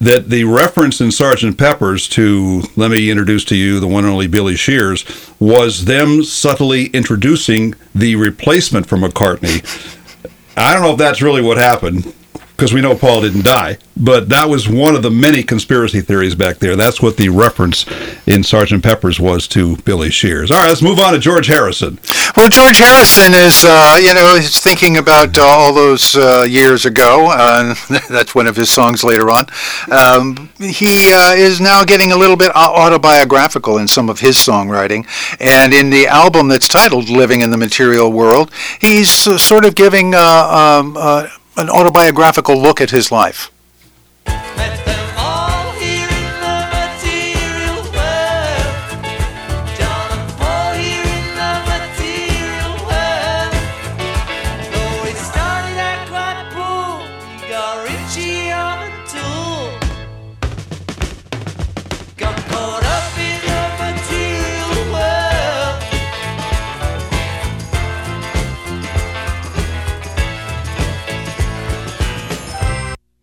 that 0.00 0.30
the 0.30 0.44
reference 0.44 1.02
in 1.02 1.12
Sergeant 1.12 1.58
Pepper's 1.58 2.08
to 2.08 2.62
let 2.74 2.90
me 2.90 3.10
introduce 3.10 3.44
to 3.46 3.56
you 3.56 3.80
the 3.80 3.86
one 3.86 4.04
and 4.04 4.12
only 4.14 4.26
Billy 4.26 4.56
Shears 4.56 5.04
was 5.38 5.84
them 5.84 6.24
subtly 6.24 6.86
introducing 6.86 7.74
the 7.94 8.16
replacement 8.16 8.86
for 8.86 8.96
McCartney. 8.96 9.62
I 10.56 10.72
don't 10.72 10.82
know 10.82 10.92
if 10.92 10.98
that's 10.98 11.20
really 11.20 11.42
what 11.42 11.58
happened 11.58 12.14
because 12.56 12.72
we 12.72 12.80
know 12.80 12.94
Paul 12.94 13.22
didn't 13.22 13.44
die, 13.44 13.78
but 13.96 14.28
that 14.28 14.48
was 14.48 14.68
one 14.68 14.94
of 14.94 15.02
the 15.02 15.10
many 15.10 15.42
conspiracy 15.42 16.00
theories 16.00 16.34
back 16.34 16.58
there. 16.58 16.76
That's 16.76 17.02
what 17.02 17.16
the 17.16 17.28
reference 17.28 17.84
in 18.26 18.44
Sergeant 18.44 18.82
Pepper's 18.82 19.18
was 19.18 19.48
to 19.48 19.76
Billy 19.78 20.10
Shears. 20.10 20.50
All 20.50 20.58
right, 20.58 20.68
let's 20.68 20.82
move 20.82 21.00
on 21.00 21.14
to 21.14 21.18
George 21.18 21.48
Harrison. 21.48 21.98
Well, 22.36 22.48
George 22.48 22.78
Harrison 22.78 23.34
is, 23.34 23.64
uh, 23.66 23.98
you 24.00 24.14
know, 24.14 24.36
he's 24.36 24.60
thinking 24.60 24.96
about 24.96 25.36
uh, 25.36 25.42
all 25.44 25.72
those 25.72 26.16
uh, 26.16 26.46
years 26.48 26.86
ago. 26.86 27.28
Uh, 27.30 27.74
that's 28.08 28.34
one 28.34 28.46
of 28.46 28.56
his 28.56 28.70
songs 28.70 29.02
later 29.02 29.30
on. 29.30 29.46
Um, 29.90 30.50
he 30.58 31.12
uh, 31.12 31.32
is 31.32 31.60
now 31.60 31.84
getting 31.84 32.12
a 32.12 32.16
little 32.16 32.36
bit 32.36 32.52
autobiographical 32.54 33.78
in 33.78 33.88
some 33.88 34.08
of 34.08 34.20
his 34.20 34.36
songwriting. 34.36 35.06
And 35.40 35.74
in 35.74 35.90
the 35.90 36.06
album 36.06 36.48
that's 36.48 36.68
titled 36.68 37.08
Living 37.08 37.40
in 37.40 37.50
the 37.50 37.56
Material 37.56 38.12
World, 38.12 38.50
he's 38.80 39.26
uh, 39.26 39.38
sort 39.38 39.64
of 39.64 39.74
giving 39.74 40.14
uh, 40.14 40.18
um, 40.20 40.96
uh, 40.96 41.28
an 41.56 41.70
autobiographical 41.70 42.60
look 42.60 42.80
at 42.80 42.90
his 42.90 43.12
life. 43.12 43.50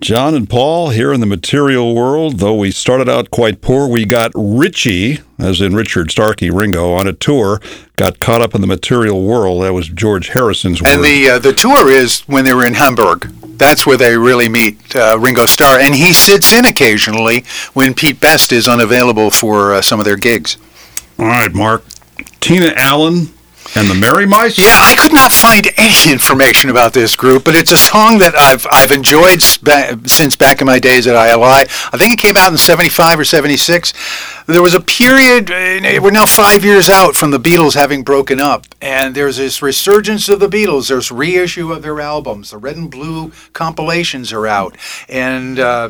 John 0.01 0.33
and 0.33 0.49
Paul 0.49 0.89
here 0.89 1.13
in 1.13 1.19
the 1.19 1.27
material 1.27 1.93
world. 1.93 2.39
Though 2.39 2.55
we 2.55 2.71
started 2.71 3.07
out 3.07 3.29
quite 3.29 3.61
poor, 3.61 3.87
we 3.87 4.03
got 4.03 4.31
Richie, 4.33 5.19
as 5.37 5.61
in 5.61 5.75
Richard 5.75 6.09
Starkey 6.09 6.49
Ringo, 6.49 6.91
on 6.93 7.05
a 7.05 7.13
tour. 7.13 7.61
Got 7.97 8.19
caught 8.19 8.41
up 8.41 8.55
in 8.55 8.61
the 8.61 8.67
material 8.67 9.23
world. 9.23 9.61
That 9.61 9.73
was 9.73 9.87
George 9.87 10.29
Harrison's 10.29 10.81
word. 10.81 10.89
And 10.89 11.03
the 11.03 11.29
uh, 11.29 11.39
the 11.39 11.53
tour 11.53 11.91
is 11.91 12.21
when 12.21 12.45
they 12.45 12.53
were 12.53 12.65
in 12.65 12.73
Hamburg. 12.73 13.31
That's 13.59 13.85
where 13.85 13.95
they 13.95 14.17
really 14.17 14.49
meet 14.49 14.95
uh, 14.95 15.19
Ringo 15.19 15.45
Starr, 15.45 15.77
and 15.77 15.93
he 15.93 16.13
sits 16.13 16.51
in 16.51 16.65
occasionally 16.65 17.45
when 17.73 17.93
Pete 17.93 18.19
Best 18.19 18.51
is 18.51 18.67
unavailable 18.67 19.29
for 19.29 19.75
uh, 19.75 19.83
some 19.83 19.99
of 19.99 20.05
their 20.05 20.17
gigs. 20.17 20.57
All 21.19 21.27
right, 21.27 21.53
Mark. 21.53 21.83
Tina 22.39 22.73
Allen 22.75 23.27
and 23.75 23.87
the 23.87 23.95
Merry 23.95 24.25
Mice. 24.25 24.57
Yeah, 24.57 24.65
I 24.67 24.95
could 24.97 25.13
not 25.13 25.31
find 25.31 25.67
any 25.77 26.11
information 26.11 26.69
about 26.69 26.93
this 26.93 27.15
group, 27.15 27.43
but 27.43 27.55
it's 27.55 27.71
a 27.71 27.77
song 27.77 28.19
that 28.19 28.35
I've 28.35 28.67
I've 28.71 28.91
enjoyed 28.91 29.41
spa- 29.41 29.95
since 30.05 30.35
back 30.35 30.61
in 30.61 30.67
my 30.67 30.79
days 30.79 31.07
at 31.07 31.15
ILI. 31.15 31.65
I 31.93 31.97
think 31.97 32.13
it 32.13 32.19
came 32.19 32.37
out 32.37 32.51
in 32.51 32.57
'75 32.57 33.19
or 33.19 33.23
'76. 33.23 33.93
There 34.47 34.61
was 34.61 34.73
a 34.73 34.81
period. 34.81 35.49
We're 35.49 36.11
now 36.11 36.25
five 36.25 36.63
years 36.65 36.89
out 36.89 37.15
from 37.15 37.31
the 37.31 37.39
Beatles 37.39 37.75
having 37.75 38.03
broken 38.03 38.39
up, 38.39 38.65
and 38.81 39.15
there's 39.15 39.37
this 39.37 39.61
resurgence 39.61 40.27
of 40.29 40.39
the 40.39 40.49
Beatles. 40.49 40.89
There's 40.89 41.11
reissue 41.11 41.71
of 41.71 41.81
their 41.81 41.99
albums. 42.01 42.51
The 42.51 42.57
Red 42.57 42.75
and 42.75 42.91
Blue 42.91 43.31
compilations 43.53 44.33
are 44.33 44.47
out, 44.47 44.75
and. 45.07 45.59
Uh, 45.59 45.89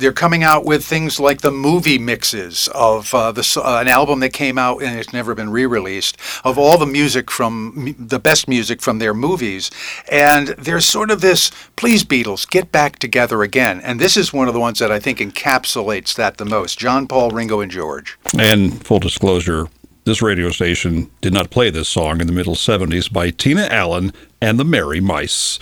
they're 0.00 0.12
coming 0.12 0.42
out 0.42 0.64
with 0.64 0.84
things 0.84 1.20
like 1.20 1.42
the 1.42 1.50
movie 1.50 1.98
mixes 1.98 2.68
of 2.74 3.14
uh, 3.14 3.30
the, 3.30 3.62
uh, 3.62 3.80
an 3.80 3.88
album 3.88 4.20
that 4.20 4.32
came 4.32 4.58
out 4.58 4.82
and 4.82 4.98
it's 4.98 5.12
never 5.12 5.34
been 5.34 5.50
re-released 5.50 6.16
of 6.42 6.58
all 6.58 6.78
the 6.78 6.86
music 6.86 7.30
from 7.30 7.74
m- 7.76 7.94
the 7.98 8.18
best 8.18 8.48
music 8.48 8.80
from 8.80 8.98
their 8.98 9.12
movies. 9.12 9.70
And 10.10 10.48
there's 10.48 10.86
sort 10.86 11.10
of 11.10 11.20
this 11.20 11.50
please 11.76 12.02
beatles 12.02 12.48
get 12.48 12.72
back 12.72 12.98
together 12.98 13.42
again. 13.42 13.80
And 13.80 14.00
this 14.00 14.16
is 14.16 14.32
one 14.32 14.48
of 14.48 14.54
the 14.54 14.60
ones 14.60 14.78
that 14.78 14.90
i 14.90 14.98
think 14.98 15.18
encapsulates 15.18 16.14
that 16.14 16.38
the 16.38 16.46
most. 16.46 16.78
John 16.78 17.06
paul 17.06 17.30
ringo 17.30 17.60
and 17.60 17.70
george. 17.70 18.18
And 18.38 18.84
full 18.84 19.00
disclosure, 19.00 19.68
this 20.04 20.22
radio 20.22 20.50
station 20.50 21.10
did 21.20 21.34
not 21.34 21.50
play 21.50 21.68
this 21.70 21.88
song 21.88 22.20
in 22.20 22.26
the 22.26 22.32
middle 22.32 22.54
70s 22.54 23.12
by 23.12 23.30
Tina 23.30 23.68
Allen 23.70 24.12
and 24.40 24.58
the 24.58 24.64
Merry 24.64 25.00
Mice. 25.00 25.58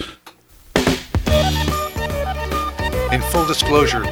in 3.10 3.22
full 3.22 3.46
disclosure 3.46 4.04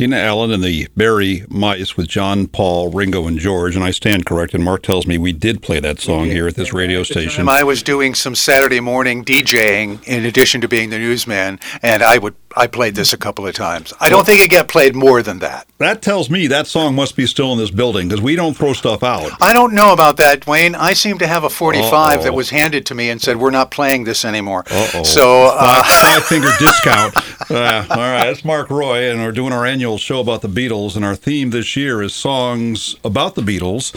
Tina 0.00 0.16
Allen 0.16 0.50
and 0.50 0.64
the 0.64 0.88
Barry 0.96 1.44
Mice 1.50 1.94
with 1.94 2.08
John, 2.08 2.46
Paul, 2.46 2.88
Ringo, 2.90 3.26
and 3.26 3.38
George. 3.38 3.76
And 3.76 3.84
I 3.84 3.90
stand 3.90 4.24
corrected. 4.24 4.62
Mark 4.62 4.82
tells 4.82 5.06
me 5.06 5.18
we 5.18 5.34
did 5.34 5.60
play 5.60 5.78
that 5.78 6.00
song 6.00 6.24
here 6.24 6.48
at 6.48 6.54
this 6.54 6.72
radio 6.72 7.02
station. 7.02 7.46
I 7.50 7.64
was 7.64 7.82
doing 7.82 8.14
some 8.14 8.34
Saturday 8.34 8.80
morning 8.80 9.22
DJing 9.22 10.02
in 10.04 10.24
addition 10.24 10.62
to 10.62 10.68
being 10.68 10.88
the 10.88 10.98
newsman, 10.98 11.60
and 11.82 12.02
I 12.02 12.16
would 12.16 12.34
I 12.56 12.66
played 12.66 12.96
this 12.96 13.12
a 13.12 13.16
couple 13.16 13.46
of 13.46 13.54
times. 13.54 13.92
I 14.00 14.10
don't 14.10 14.26
think 14.26 14.40
it 14.40 14.50
got 14.50 14.66
played 14.68 14.96
more 14.96 15.22
than 15.22 15.38
that. 15.38 15.68
That 15.78 16.02
tells 16.02 16.28
me 16.28 16.48
that 16.48 16.66
song 16.66 16.94
must 16.96 17.14
be 17.14 17.26
still 17.26 17.52
in 17.52 17.58
this 17.58 17.70
building 17.70 18.08
because 18.08 18.20
we 18.20 18.34
don't 18.34 18.56
throw 18.56 18.72
stuff 18.72 19.04
out. 19.04 19.30
I 19.40 19.52
don't 19.52 19.72
know 19.72 19.92
about 19.92 20.16
that, 20.16 20.40
Dwayne. 20.40 20.74
I 20.74 20.92
seem 20.92 21.18
to 21.18 21.26
have 21.28 21.44
a 21.44 21.50
45 21.50 21.92
Uh-oh. 21.92 22.22
that 22.24 22.34
was 22.34 22.50
handed 22.50 22.86
to 22.86 22.94
me 22.94 23.08
and 23.08 23.22
said 23.22 23.36
we're 23.36 23.50
not 23.50 23.70
playing 23.70 24.04
this 24.04 24.24
anymore. 24.24 24.64
Uh-oh. 24.70 25.04
So 25.04 25.52
uh, 25.54 25.82
Five 25.84 26.24
finger 26.24 26.50
discount. 26.58 27.16
Uh, 27.50 27.86
all 27.88 27.96
right, 27.96 28.24
that's 28.24 28.44
Mark 28.44 28.68
Roy, 28.68 29.10
and 29.10 29.20
we're 29.22 29.32
doing 29.32 29.52
our 29.52 29.64
annual 29.64 29.96
show 29.98 30.20
about 30.20 30.42
the 30.42 30.48
Beatles. 30.48 30.96
And 30.96 31.04
our 31.04 31.14
theme 31.16 31.50
this 31.50 31.76
year 31.76 32.02
is 32.02 32.14
songs 32.14 32.96
about 33.04 33.36
the 33.36 33.42
Beatles, 33.42 33.94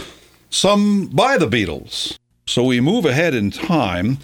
some 0.50 1.06
by 1.08 1.36
the 1.38 1.48
Beatles. 1.48 2.18
So 2.46 2.62
we 2.62 2.80
move 2.80 3.04
ahead 3.04 3.34
in 3.34 3.50
time 3.50 4.18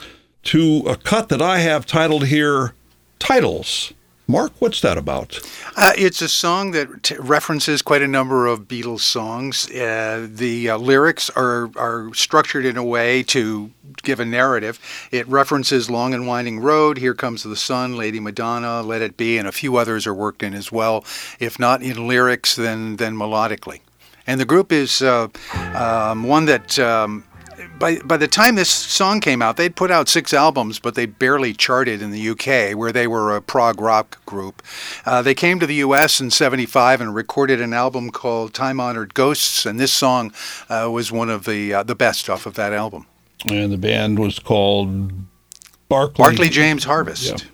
to 0.45 0.85
a 0.87 0.97
cut 0.97 1.29
that 1.31 1.43
I 1.43 1.59
have 1.61 1.85
titled 1.85 2.27
here 2.27 2.75
Titles. 3.19 3.93
Mark, 4.31 4.53
what's 4.61 4.81
that 4.83 4.97
about? 4.97 5.41
Uh, 5.77 5.93
it's 5.99 6.23
a 6.23 6.29
song 6.29 6.71
that 6.71 7.03
t- 7.03 7.17
references 7.19 7.83
quite 7.83 8.01
a 8.01 8.07
number 8.07 8.47
of 8.47 8.69
Beatles 8.69 9.01
songs. 9.01 9.69
Uh, 9.73 10.29
the 10.31 10.71
uh, 10.71 10.79
lyrics 10.79 11.31
are, 11.31 11.69
are 11.77 12.15
structured 12.15 12.65
in 12.65 12.77
a 12.77 12.85
way 12.85 13.25
to 13.25 13.73
give 14.05 14.21
a 14.21 14.25
narrative. 14.25 14.79
It 15.11 15.27
references 15.27 15.91
Long 15.91 16.15
and 16.15 16.29
Winding 16.29 16.61
Road, 16.61 16.99
Here 16.99 17.13
Comes 17.13 17.43
the 17.43 17.57
Sun, 17.57 17.97
Lady 17.97 18.21
Madonna, 18.21 18.83
Let 18.83 19.03
It 19.03 19.17
Be, 19.17 19.37
and 19.37 19.49
a 19.49 19.53
few 19.53 19.77
others 19.77 20.07
are 20.07 20.15
worked 20.15 20.45
in 20.45 20.55
as 20.55 20.71
well, 20.71 21.05
if 21.41 21.59
not 21.59 21.83
in 21.83 22.07
lyrics, 22.07 22.55
then, 22.55 22.97
then 22.97 23.17
melodically. 23.17 23.81
And 24.29 24.39
the 24.39 24.45
group 24.45 24.71
is 24.71 25.03
uh, 25.03 25.27
um, 25.75 26.23
one 26.23 26.45
that. 26.45 26.79
Um, 26.79 27.25
by, 27.81 27.97
by 28.01 28.17
the 28.17 28.29
time 28.29 28.55
this 28.55 28.71
song 28.71 29.21
came 29.21 29.43
out, 29.43 29.57
they'd 29.57 29.75
put 29.75 29.91
out 29.91 30.09
six 30.09 30.33
albums, 30.33 30.79
but 30.79 30.95
they 30.95 31.07
barely 31.07 31.53
charted 31.53 32.03
in 32.03 32.11
the 32.13 32.29
UK, 32.29 32.79
where 32.79 32.93
they 32.93 33.09
were 33.09 33.35
a 33.35 33.43
prog 33.43 33.81
rock 33.81 34.25
group. 34.27 34.63
Uh, 35.05 35.23
they 35.23 35.35
came 35.35 35.59
to 35.59 35.67
the 35.67 35.77
US 35.77 36.21
in 36.21 36.31
75 36.31 37.01
and 37.01 37.15
recorded 37.15 37.61
an 37.61 37.73
album 37.73 38.11
called 38.11 38.55
Time 38.55 38.79
Honored 38.79 39.15
Ghosts, 39.15 39.67
and 39.67 39.81
this 39.81 39.93
song 39.93 40.33
uh, 40.69 40.89
was 40.93 41.11
one 41.11 41.31
of 41.31 41.45
the, 41.45 41.75
uh, 41.75 41.83
the 41.83 41.97
best 41.97 42.31
off 42.31 42.47
of 42.47 42.55
that 42.55 42.73
album. 42.73 43.07
And 43.51 43.73
the 43.73 43.79
band 43.79 44.19
was 44.19 44.39
called 44.39 45.11
Barclay. 45.89 46.25
Barclay 46.25 46.49
James 46.51 46.85
Harvest. 46.85 47.43
Yeah. 47.43 47.50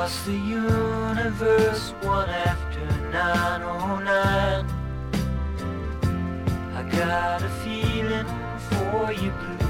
Across 0.00 0.24
the 0.24 0.32
universe, 0.32 1.92
one 2.00 2.30
after 2.30 2.80
909. 3.12 4.64
I 6.74 6.82
got 6.90 7.42
a 7.42 7.50
feeling 7.62 8.24
for 8.70 9.12
you, 9.12 9.30
blue, 9.30 9.68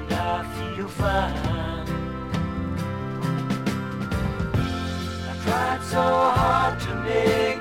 and 0.00 0.12
I 0.14 0.44
feel 0.56 0.88
fine. 0.88 1.36
I 5.28 5.34
tried 5.44 5.82
so 5.82 6.00
hard 6.00 6.80
to 6.80 6.94
make 6.94 7.59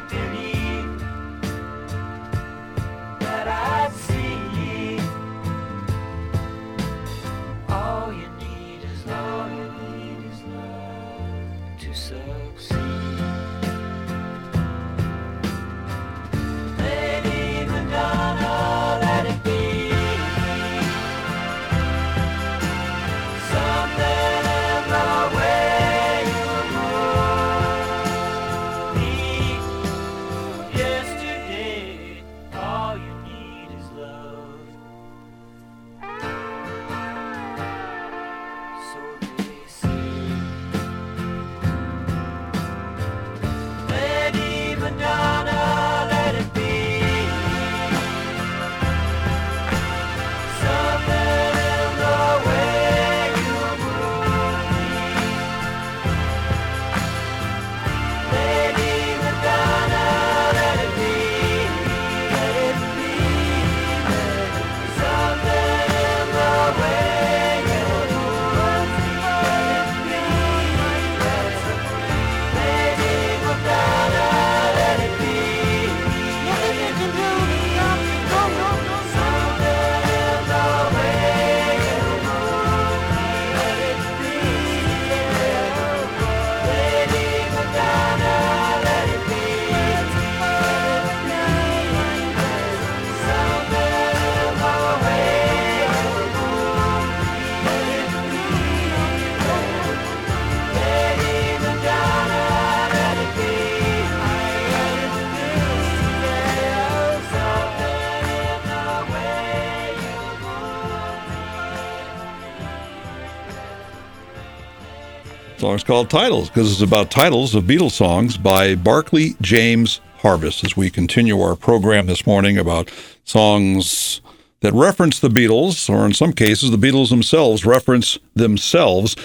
song's 115.79 115.87
called 115.87 116.09
Titles 116.09 116.49
because 116.49 116.71
it's 116.73 116.81
about 116.81 117.09
titles 117.09 117.55
of 117.55 117.63
Beatles 117.63 117.91
songs 117.91 118.37
by 118.37 118.75
Barclay 118.75 119.35
James 119.39 120.01
Harvest 120.17 120.65
as 120.65 120.75
we 120.75 120.89
continue 120.89 121.39
our 121.39 121.55
program 121.55 122.05
this 122.05 122.27
morning 122.27 122.57
about 122.57 122.91
songs 123.23 124.19
that 124.59 124.73
reference 124.73 125.19
the 125.19 125.29
Beatles, 125.29 125.89
or 125.89 126.05
in 126.05 126.13
some 126.13 126.33
cases, 126.33 126.71
the 126.71 126.77
Beatles 126.77 127.09
themselves 127.09 127.65
reference 127.65 128.17
themselves 128.33 129.15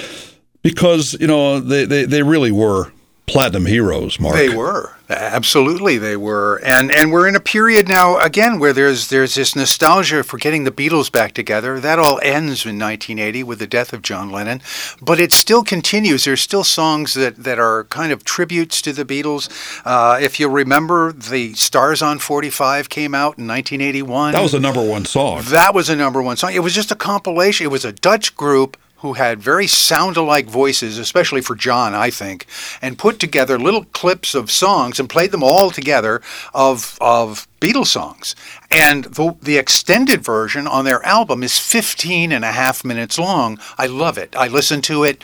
because, 0.62 1.14
you 1.14 1.26
know, 1.26 1.58
they, 1.58 1.86
they, 1.86 2.04
they 2.04 2.22
really 2.22 2.52
were 2.52 2.92
platinum 3.26 3.66
heroes, 3.66 4.20
Mark. 4.20 4.36
They 4.36 4.54
were 4.54 4.94
absolutely 5.08 5.98
they 5.98 6.16
were, 6.16 6.60
and 6.64 6.90
and 6.90 7.12
we're 7.12 7.28
in 7.28 7.36
a 7.36 7.40
period 7.40 7.88
now 7.88 8.18
again 8.18 8.58
where 8.58 8.72
there's 8.72 9.08
there's 9.08 9.34
this 9.34 9.54
nostalgia 9.54 10.22
for 10.22 10.38
getting 10.38 10.64
the 10.64 10.70
Beatles 10.70 11.10
back 11.10 11.32
together. 11.32 11.78
That 11.80 11.98
all 11.98 12.20
ends 12.22 12.64
in 12.64 12.78
1980 12.78 13.42
with 13.42 13.58
the 13.58 13.66
death 13.66 13.92
of 13.92 14.02
John 14.02 14.30
Lennon, 14.30 14.62
but 15.02 15.20
it 15.20 15.32
still 15.32 15.62
continues. 15.62 16.24
There's 16.24 16.40
still 16.40 16.64
songs 16.64 17.14
that 17.14 17.36
that 17.36 17.58
are 17.58 17.84
kind 17.84 18.12
of 18.12 18.24
tributes 18.24 18.80
to 18.82 18.92
the 18.92 19.04
Beatles. 19.04 19.48
Uh, 19.84 20.18
if 20.20 20.40
you 20.40 20.48
remember, 20.48 21.12
the 21.12 21.54
Stars 21.54 22.02
on 22.02 22.18
45 22.18 22.88
came 22.88 23.14
out 23.14 23.38
in 23.38 23.46
1981. 23.46 24.32
That 24.32 24.42
was 24.42 24.52
the 24.52 24.60
number 24.60 24.82
one 24.82 25.04
song. 25.04 25.42
That 25.46 25.74
was 25.74 25.88
a 25.88 25.96
number 25.96 26.22
one 26.22 26.36
song. 26.36 26.52
It 26.54 26.60
was 26.60 26.74
just 26.74 26.90
a 26.90 26.96
compilation. 26.96 27.64
It 27.64 27.70
was 27.70 27.84
a 27.84 27.92
Dutch 27.92 28.36
group 28.36 28.76
who 29.04 29.12
had 29.12 29.38
very 29.38 29.66
sound 29.66 30.16
alike 30.16 30.46
voices, 30.46 30.96
especially 30.96 31.42
for 31.42 31.54
John, 31.54 31.94
I 31.94 32.08
think, 32.08 32.46
and 32.80 32.96
put 32.96 33.20
together 33.20 33.58
little 33.58 33.84
clips 33.92 34.34
of 34.34 34.50
songs 34.50 34.98
and 34.98 35.10
played 35.10 35.30
them 35.30 35.42
all 35.42 35.70
together 35.70 36.22
of 36.54 36.96
of 37.02 37.46
Beatles 37.60 37.88
songs. 37.88 38.34
And 38.70 39.04
the, 39.04 39.36
the 39.42 39.58
extended 39.58 40.24
version 40.24 40.66
on 40.66 40.86
their 40.86 41.04
album 41.04 41.42
is 41.42 41.58
15 41.58 42.32
and 42.32 42.46
a 42.46 42.52
half 42.52 42.82
minutes 42.82 43.18
long. 43.18 43.58
I 43.76 43.88
love 43.88 44.16
it. 44.16 44.34
I 44.36 44.48
listen 44.48 44.80
to 44.82 45.04
it 45.04 45.22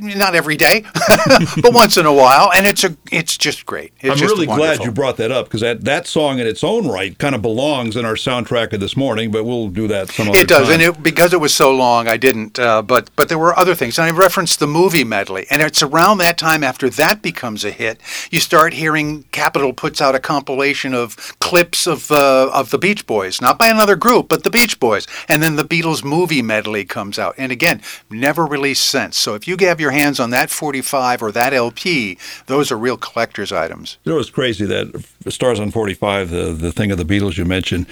not 0.00 0.34
every 0.34 0.56
day, 0.56 0.84
but 1.62 1.72
once 1.72 1.96
in 1.96 2.06
a 2.06 2.12
while, 2.12 2.50
and 2.54 2.66
it's 2.66 2.84
a 2.84 2.96
it's 3.10 3.36
just 3.36 3.66
great. 3.66 3.92
It's 4.00 4.10
I'm 4.12 4.16
just 4.16 4.34
really 4.34 4.46
glad 4.46 4.80
you 4.84 4.90
brought 4.92 5.16
that 5.18 5.30
up 5.32 5.46
because 5.46 5.60
that, 5.60 5.84
that 5.84 6.06
song 6.06 6.38
in 6.38 6.46
its 6.46 6.62
own 6.64 6.88
right 6.88 7.16
kind 7.18 7.34
of 7.34 7.42
belongs 7.42 7.96
in 7.96 8.04
our 8.04 8.14
soundtrack 8.14 8.72
of 8.72 8.80
this 8.80 8.96
morning, 8.96 9.30
but 9.30 9.44
we'll 9.44 9.68
do 9.68 9.88
that 9.88 10.08
some 10.10 10.28
other 10.28 10.38
It 10.38 10.48
does, 10.48 10.66
time. 10.68 10.74
and 10.74 10.82
it, 10.82 11.02
because 11.02 11.32
it 11.32 11.40
was 11.40 11.54
so 11.54 11.74
long, 11.74 12.08
I 12.08 12.16
didn't. 12.16 12.58
Uh, 12.58 12.82
but 12.82 13.10
but 13.16 13.28
there 13.28 13.38
were 13.38 13.58
other 13.58 13.74
things, 13.74 13.98
and 13.98 14.06
I 14.06 14.10
referenced 14.16 14.58
the 14.58 14.66
movie 14.66 15.04
medley, 15.04 15.46
and 15.50 15.62
it's 15.62 15.82
around 15.82 16.18
that 16.18 16.38
time 16.38 16.62
after 16.64 16.88
that 16.90 17.22
becomes 17.22 17.64
a 17.64 17.70
hit, 17.70 18.00
you 18.30 18.40
start 18.40 18.74
hearing 18.74 19.24
Capitol 19.32 19.72
puts 19.72 20.00
out 20.00 20.14
a 20.14 20.20
compilation 20.20 20.94
of 20.94 21.16
clips 21.40 21.86
of 21.86 22.10
uh, 22.10 22.50
of 22.52 22.70
the 22.70 22.78
Beach 22.78 23.06
Boys, 23.06 23.40
not 23.40 23.58
by 23.58 23.68
another 23.68 23.96
group, 23.96 24.28
but 24.28 24.44
the 24.44 24.50
Beach 24.50 24.78
Boys, 24.80 25.06
and 25.28 25.42
then 25.42 25.56
the 25.56 25.64
Beatles 25.64 26.04
movie 26.04 26.42
medley 26.42 26.84
comes 26.84 27.18
out, 27.18 27.34
and 27.38 27.52
again, 27.52 27.80
never 28.10 28.44
released 28.44 28.88
since. 28.88 29.18
So 29.18 29.34
if 29.42 29.48
you 29.48 29.66
have 29.66 29.80
your 29.80 29.90
hands 29.90 30.20
on 30.20 30.30
that 30.30 30.50
45 30.50 31.22
or 31.22 31.32
that 31.32 31.52
LP, 31.52 32.16
those 32.46 32.70
are 32.70 32.78
real 32.78 32.96
collector's 32.96 33.52
items. 33.52 33.98
You 34.04 34.12
know, 34.12 34.18
it's 34.18 34.30
crazy 34.30 34.64
that 34.66 35.04
Stars 35.28 35.58
on 35.58 35.72
45, 35.72 36.30
the, 36.30 36.52
the 36.52 36.70
thing 36.70 36.92
of 36.92 36.98
the 36.98 37.04
Beatles 37.04 37.36
you 37.36 37.44
mentioned, 37.44 37.86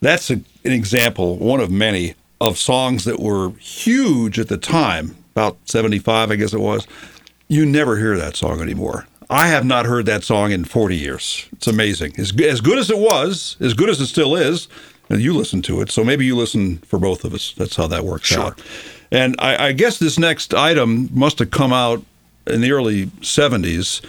that's 0.00 0.30
a, 0.30 0.34
an 0.34 0.72
example, 0.72 1.36
one 1.36 1.60
of 1.60 1.70
many, 1.70 2.14
of 2.40 2.58
songs 2.58 3.04
that 3.04 3.20
were 3.20 3.50
huge 3.58 4.38
at 4.38 4.48
the 4.48 4.56
time, 4.56 5.16
about 5.32 5.56
75, 5.66 6.30
I 6.30 6.36
guess 6.36 6.52
it 6.52 6.60
was. 6.60 6.86
You 7.48 7.66
never 7.66 7.98
hear 7.98 8.16
that 8.16 8.36
song 8.36 8.60
anymore. 8.60 9.06
I 9.28 9.48
have 9.48 9.64
not 9.64 9.86
heard 9.86 10.06
that 10.06 10.24
song 10.24 10.52
in 10.52 10.64
40 10.64 10.96
years. 10.96 11.48
It's 11.52 11.66
amazing. 11.66 12.14
As, 12.18 12.38
as 12.40 12.60
good 12.60 12.78
as 12.78 12.90
it 12.90 12.98
was, 12.98 13.56
as 13.60 13.74
good 13.74 13.88
as 13.88 14.00
it 14.00 14.06
still 14.06 14.36
is, 14.36 14.68
and 15.08 15.20
you 15.20 15.34
listen 15.34 15.60
to 15.62 15.80
it. 15.80 15.90
So 15.90 16.02
maybe 16.02 16.24
you 16.24 16.36
listen 16.36 16.78
for 16.78 16.98
both 16.98 17.24
of 17.24 17.34
us. 17.34 17.54
That's 17.56 17.76
how 17.76 17.86
that 17.88 18.04
works 18.04 18.34
out. 18.36 18.60
And 19.14 19.36
I, 19.38 19.68
I 19.68 19.72
guess 19.72 19.98
this 19.98 20.18
next 20.18 20.52
item 20.52 21.08
must 21.12 21.38
have 21.38 21.50
come 21.50 21.72
out 21.72 22.04
in 22.46 22.60
the 22.60 22.72
early 22.72 23.06
'70s 23.22 24.04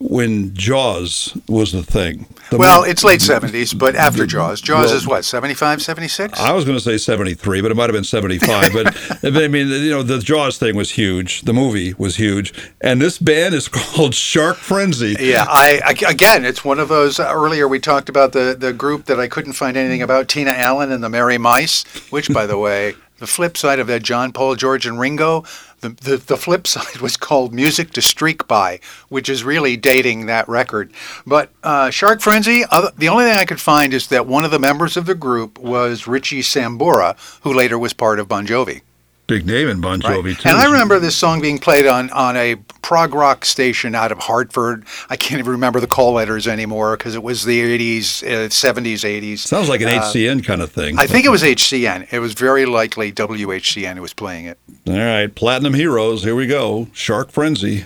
when 0.00 0.54
Jaws 0.54 1.36
was 1.48 1.72
the 1.72 1.82
thing. 1.82 2.26
The 2.50 2.56
Well, 2.56 2.80
mo- 2.80 2.86
it's 2.86 3.04
late 3.04 3.20
70s, 3.20 3.76
but 3.76 3.94
after 3.94 4.24
Jaws. 4.26 4.60
Jaws 4.60 4.92
is 4.92 5.06
what, 5.06 5.24
75, 5.24 5.82
76? 5.82 6.38
I 6.38 6.52
was 6.52 6.64
going 6.64 6.78
to 6.78 6.82
say 6.82 6.96
73, 6.96 7.60
but 7.60 7.70
it 7.70 7.74
might 7.74 7.90
have 7.90 7.92
been 7.92 8.04
75. 8.04 8.72
But 8.72 8.96
I 9.24 9.48
mean, 9.48 9.68
you 9.68 9.90
know, 9.90 10.02
the 10.02 10.18
Jaws 10.20 10.56
thing 10.56 10.76
was 10.76 10.92
huge. 10.92 11.42
The 11.42 11.52
movie 11.52 11.94
was 11.94 12.16
huge. 12.16 12.54
And 12.80 13.02
this 13.02 13.18
band 13.18 13.54
is 13.54 13.68
called 13.72 14.14
Shark 14.14 14.56
Frenzy. 14.56 15.16
Yeah, 15.18 15.44
I, 15.48 15.80
I 15.84 16.10
again, 16.10 16.44
it's 16.44 16.64
one 16.64 16.78
of 16.78 16.88
those. 16.88 17.18
Uh, 17.20 17.30
earlier, 17.34 17.68
we 17.68 17.80
talked 17.80 18.08
about 18.08 18.32
the 18.32 18.56
the 18.58 18.72
group 18.72 19.06
that 19.06 19.18
I 19.20 19.28
couldn't 19.28 19.54
find 19.54 19.76
anything 19.76 20.02
about, 20.02 20.28
Tina 20.28 20.52
Allen 20.52 20.92
and 20.92 21.02
the 21.02 21.08
Merry 21.08 21.38
Mice. 21.38 21.84
Which, 22.10 22.32
by 22.32 22.46
the 22.46 22.56
way, 22.56 22.94
the 23.18 23.26
flip 23.26 23.56
side 23.56 23.78
of 23.78 23.86
that, 23.88 24.02
John, 24.02 24.32
Paul, 24.32 24.56
George, 24.56 24.86
and 24.86 24.98
Ringo. 24.98 25.44
The, 25.80 25.90
the, 25.90 26.16
the 26.16 26.36
flip 26.36 26.66
side 26.66 26.98
was 26.98 27.16
called 27.16 27.52
Music 27.52 27.90
to 27.92 28.02
Streak 28.02 28.48
By, 28.48 28.80
which 29.08 29.28
is 29.28 29.44
really 29.44 29.76
dating 29.76 30.26
that 30.26 30.48
record. 30.48 30.92
But 31.26 31.50
uh, 31.62 31.90
Shark 31.90 32.20
Frenzy, 32.20 32.64
the 32.96 33.08
only 33.08 33.24
thing 33.24 33.36
I 33.36 33.44
could 33.44 33.60
find 33.60 33.92
is 33.92 34.08
that 34.08 34.26
one 34.26 34.44
of 34.44 34.50
the 34.50 34.58
members 34.58 34.96
of 34.96 35.06
the 35.06 35.14
group 35.14 35.58
was 35.58 36.06
Richie 36.06 36.42
Sambora, 36.42 37.16
who 37.42 37.52
later 37.52 37.78
was 37.78 37.92
part 37.92 38.18
of 38.18 38.28
Bon 38.28 38.46
Jovi. 38.46 38.82
Big 39.28 39.44
name 39.46 39.68
in 39.68 39.80
Bon 39.82 40.00
Jovi, 40.00 40.34
too. 40.40 40.48
And 40.48 40.56
I 40.56 40.64
remember 40.64 40.98
this 40.98 41.14
song 41.14 41.42
being 41.42 41.58
played 41.58 41.86
on, 41.86 42.08
on 42.10 42.34
a 42.34 42.56
prog 42.80 43.12
rock 43.12 43.44
station 43.44 43.94
out 43.94 44.10
of 44.10 44.18
Hartford. 44.18 44.86
I 45.10 45.16
can't 45.16 45.38
even 45.38 45.52
remember 45.52 45.80
the 45.80 45.86
call 45.86 46.14
letters 46.14 46.48
anymore 46.48 46.96
because 46.96 47.14
it 47.14 47.22
was 47.22 47.44
the 47.44 47.60
80s, 47.60 48.22
uh, 48.24 48.48
70s, 48.48 49.04
80s. 49.04 49.40
Sounds 49.40 49.68
like 49.68 49.82
an 49.82 49.88
Uh, 49.88 50.00
HCN 50.00 50.42
kind 50.42 50.62
of 50.62 50.72
thing. 50.72 50.98
I 50.98 51.06
think 51.06 51.26
it 51.26 51.28
was 51.28 51.42
HCN. 51.42 52.10
It 52.10 52.20
was 52.20 52.32
very 52.32 52.64
likely 52.64 53.12
WHCN 53.12 53.96
who 53.96 54.02
was 54.02 54.14
playing 54.14 54.46
it. 54.46 54.58
All 54.88 54.94
right, 54.94 55.32
Platinum 55.34 55.74
Heroes. 55.74 56.24
Here 56.24 56.34
we 56.34 56.46
go. 56.46 56.88
Shark 56.94 57.30
Frenzy. 57.30 57.84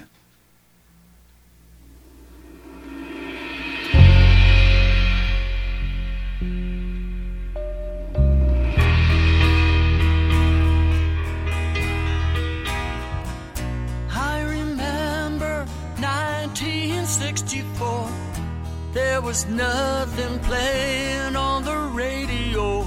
Was 19.23 19.47
nothing 19.47 20.39
playing 20.41 21.37
on 21.37 21.65
the 21.65 21.77
radio. 21.95 22.85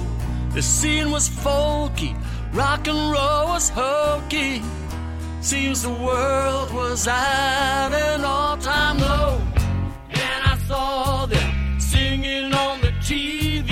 The 0.54 0.62
scene 0.62 1.12
was 1.12 1.30
folky, 1.30 2.16
rock 2.54 2.88
and 2.88 3.12
roll 3.12 3.48
was 3.48 3.70
hokey. 3.70 4.62
Seems 5.42 5.84
the 5.84 5.92
world 5.92 6.74
was 6.74 7.08
at 7.08 7.90
an 7.94 8.26
all 8.26 8.58
time 8.58 8.98
low. 8.98 9.42
Then 10.14 10.42
I 10.44 10.58
saw 10.68 11.26
them 11.26 11.80
singing 11.80 12.54
on 12.54 12.82
the 12.82 12.92
TV. 13.10 13.72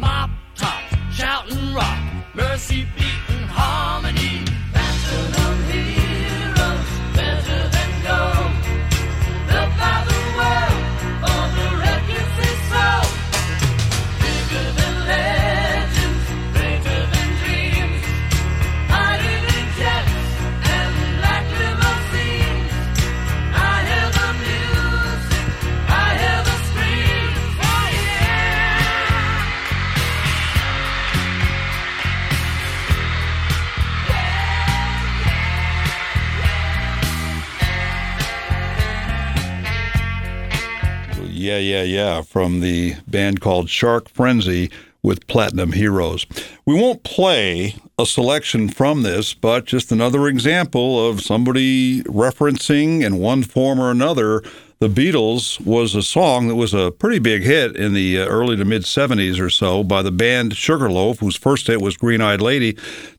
Mop 0.00 0.30
tops, 0.56 0.94
shouting 1.12 1.74
rock, 1.74 1.98
mercy 2.34 2.86
Yeah, 41.60 41.82
yeah. 41.82 42.22
From 42.22 42.60
the 42.60 42.96
band 43.06 43.40
called 43.40 43.70
Shark 43.70 44.08
Frenzy 44.08 44.70
with 45.02 45.26
Platinum 45.26 45.72
Heroes. 45.72 46.26
We 46.66 46.74
won't 46.74 47.04
play 47.04 47.74
a 47.98 48.04
selection 48.06 48.68
from 48.68 49.02
this, 49.02 49.34
but 49.34 49.64
just 49.64 49.92
another 49.92 50.26
example 50.26 51.08
of 51.08 51.22
somebody 51.22 52.02
referencing 52.02 53.02
in 53.02 53.18
one 53.18 53.42
form 53.42 53.80
or 53.80 53.90
another. 53.90 54.42
The 54.78 54.88
Beatles 54.88 55.60
was 55.64 55.94
a 55.94 56.02
song 56.02 56.48
that 56.48 56.54
was 56.56 56.72
a 56.72 56.90
pretty 56.90 57.18
big 57.18 57.42
hit 57.42 57.76
in 57.76 57.92
the 57.92 58.20
uh, 58.20 58.26
early 58.26 58.56
to 58.56 58.64
mid 58.64 58.82
70s 58.82 59.38
or 59.38 59.50
so 59.50 59.84
by 59.84 60.00
the 60.02 60.10
band 60.10 60.56
Sugarloaf, 60.56 61.18
whose 61.18 61.36
first 61.36 61.66
hit 61.66 61.82
was 61.82 61.96
Green 61.96 62.22
Eyed 62.22 62.40
Lady. 62.40 62.76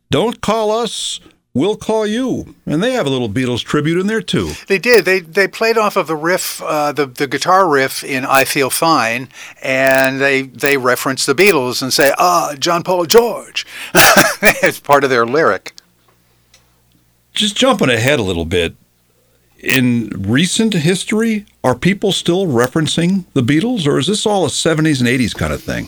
Don't 0.10 0.42
call 0.42 0.72
us, 0.72 1.20
we'll 1.54 1.76
call 1.76 2.06
you. 2.08 2.56
And 2.66 2.82
they 2.82 2.94
have 2.94 3.06
a 3.06 3.10
little 3.10 3.30
Beatles 3.30 3.64
tribute 3.64 4.00
in 4.00 4.08
there 4.08 4.22
too. 4.22 4.52
They 4.68 4.78
did. 4.80 5.06
They 5.06 5.20
they 5.20 5.48
played 5.48 5.78
off 5.78 5.96
of 5.96 6.08
the 6.08 6.16
riff, 6.16 6.62
uh, 6.62 6.92
the 6.92 7.06
the 7.06 7.28
guitar 7.28 7.68
riff 7.70 8.04
in 8.04 8.26
"I 8.26 8.44
Feel 8.46 8.70
Fine," 8.70 9.30
and 9.62 10.20
they 10.22 10.44
they 10.44 10.78
reference 10.78 11.26
the 11.26 11.36
Beatles 11.36 11.82
and 11.82 11.92
say, 11.94 12.14
"Ah, 12.18 12.56
John 12.60 12.84
Paul 12.84 13.06
George," 13.06 13.66
as 14.64 14.80
part 14.80 15.04
of 15.04 15.10
their 15.10 15.26
lyric. 15.26 15.74
just 17.34 17.56
jumping 17.56 17.90
ahead 17.90 18.20
a 18.20 18.24
little 18.24 18.46
bit 18.46 18.76
in 19.64 20.10
recent 20.18 20.74
history 20.74 21.46
are 21.64 21.76
people 21.76 22.12
still 22.12 22.48
referencing 22.48 23.24
the 23.34 23.42
beatles 23.42 23.88
or 23.88 23.98
is 24.00 24.08
this 24.08 24.26
all 24.26 24.44
a 24.44 24.50
70s 24.50 25.00
and 25.00 25.08
80s 25.08 25.36
kind 25.36 25.54
of 25.54 25.62
thing 25.64 25.88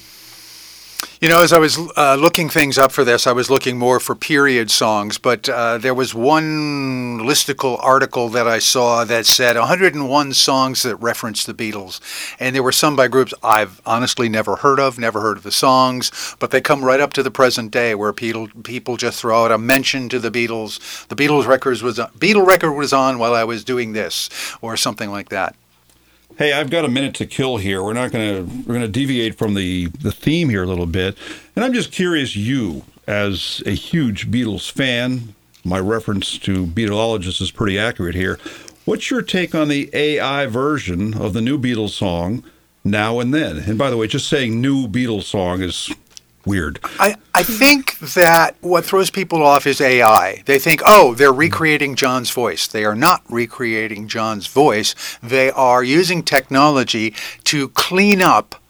You 1.24 1.30
know, 1.30 1.42
as 1.42 1.54
I 1.54 1.58
was 1.58 1.80
uh, 1.96 2.16
looking 2.16 2.50
things 2.50 2.78
up 2.78 2.92
for 2.92 3.06
this, 3.06 3.28
I 3.28 3.32
was 3.32 3.50
looking 3.50 3.78
more 3.78 4.02
for 4.02 4.14
period 4.14 4.70
songs, 4.70 5.18
but 5.18 5.48
uh, 5.48 5.78
there 5.78 5.94
was 5.94 6.14
one 6.14 7.20
listicle 7.20 7.82
article 7.82 8.28
that 8.28 8.46
I 8.46 8.60
saw 8.60 9.06
that 9.06 9.26
said 9.26 9.56
101 9.56 10.34
songs 10.34 10.84
that 10.84 10.98
reference 10.98 11.46
the 11.46 11.54
Beatles. 11.54 12.02
And 12.42 12.54
there 12.54 12.62
were 12.62 12.74
some 12.74 12.98
by 12.98 13.08
groups 13.08 13.34
I've 13.42 13.82
honestly 13.86 14.28
never 14.28 14.58
heard 14.58 14.82
of, 14.82 15.00
never 15.00 15.22
heard 15.22 15.38
of 15.38 15.44
the 15.44 15.52
songs, 15.54 16.36
but 16.40 16.52
they 16.52 16.60
come 16.60 16.84
right 16.84 17.00
up 17.00 17.14
to 17.14 17.24
the 17.24 17.32
present 17.32 17.72
day 17.72 17.96
where 17.96 18.12
people, 18.12 18.50
people 18.62 18.98
just 18.98 19.22
throw 19.22 19.46
out 19.46 19.52
a 19.54 19.58
mention 19.58 20.10
to 20.10 20.20
the 20.20 20.30
Beatles. 20.30 21.08
The 21.08 21.16
Beatles 21.16 21.48
records 21.48 21.82
was 21.82 22.00
Beatle 22.00 22.46
record 22.46 22.74
was 22.74 22.92
on 22.92 23.18
while 23.18 23.34
I 23.34 23.46
was 23.46 23.64
doing 23.64 23.94
this, 23.94 24.30
or 24.62 24.76
something 24.76 25.10
like 25.10 25.30
that. 25.30 25.56
Hey 26.38 26.54
i've 26.54 26.70
got 26.70 26.86
a 26.86 26.90
minute 26.90 27.14
to 27.16 27.26
kill 27.26 27.58
here. 27.58 27.84
We're 27.84 27.94
not 27.94 28.12
going 28.12 28.36
to 28.36 28.58
we're 28.60 28.76
going 28.76 28.82
to 28.82 28.88
deviate 28.88 29.36
from 29.36 29.54
the 29.54 29.88
the 29.88 30.12
theme 30.12 30.50
here 30.50 30.64
a 30.64 30.68
little 30.68 30.86
bit. 30.86 31.18
And 31.56 31.64
i'm 31.64 31.74
just 31.74 31.92
curious 31.92 32.36
you 32.36 32.84
as 33.08 33.62
a 33.66 33.72
huge 33.72 34.32
beatles 34.32 34.72
fan 34.72 35.36
my 35.66 35.80
reference 35.80 36.38
to 36.40 36.66
beatleologists 36.66 37.42
is 37.42 37.52
pretty 37.52 37.80
accurate 37.80 38.16
here. 38.16 38.38
What's 38.86 39.10
your 39.10 39.22
take 39.22 39.56
on 39.56 39.70
the 39.70 39.90
ai 39.94 40.46
version 40.48 41.14
of 41.14 41.34
the 41.34 41.42
new 41.42 41.58
beatles 41.58 41.92
song 41.92 42.44
now 42.84 43.20
and 43.20 43.34
then? 43.34 43.60
And 43.60 43.78
by 43.78 43.90
the 43.90 43.98
way 43.98 44.08
just 44.08 44.28
saying 44.28 44.60
new 44.60 44.88
beatles 44.88 45.24
song 45.24 45.62
is 45.62 45.90
weird 46.46 46.80
I, 47.00 47.16
I 47.34 47.44
think 47.44 47.98
that 48.00 48.56
what 48.62 48.86
throws 48.86 49.10
people 49.10 49.42
off 49.42 49.66
is 49.66 49.82
AI. 49.82 50.44
They 50.46 50.60
think, 50.60 50.82
oh, 50.86 51.16
they're 51.16 51.34
recreating 51.34 51.96
John's 51.96 52.30
voice. 52.30 52.68
They 52.68 52.86
are 52.86 52.96
not 52.96 53.24
recreating 53.28 54.08
John's 54.08 54.46
voice. 54.46 55.18
They 55.24 55.50
are 55.50 55.84
using 55.84 56.22
technology 56.22 57.16
to 57.46 57.70
clean 57.70 58.22
up 58.22 58.62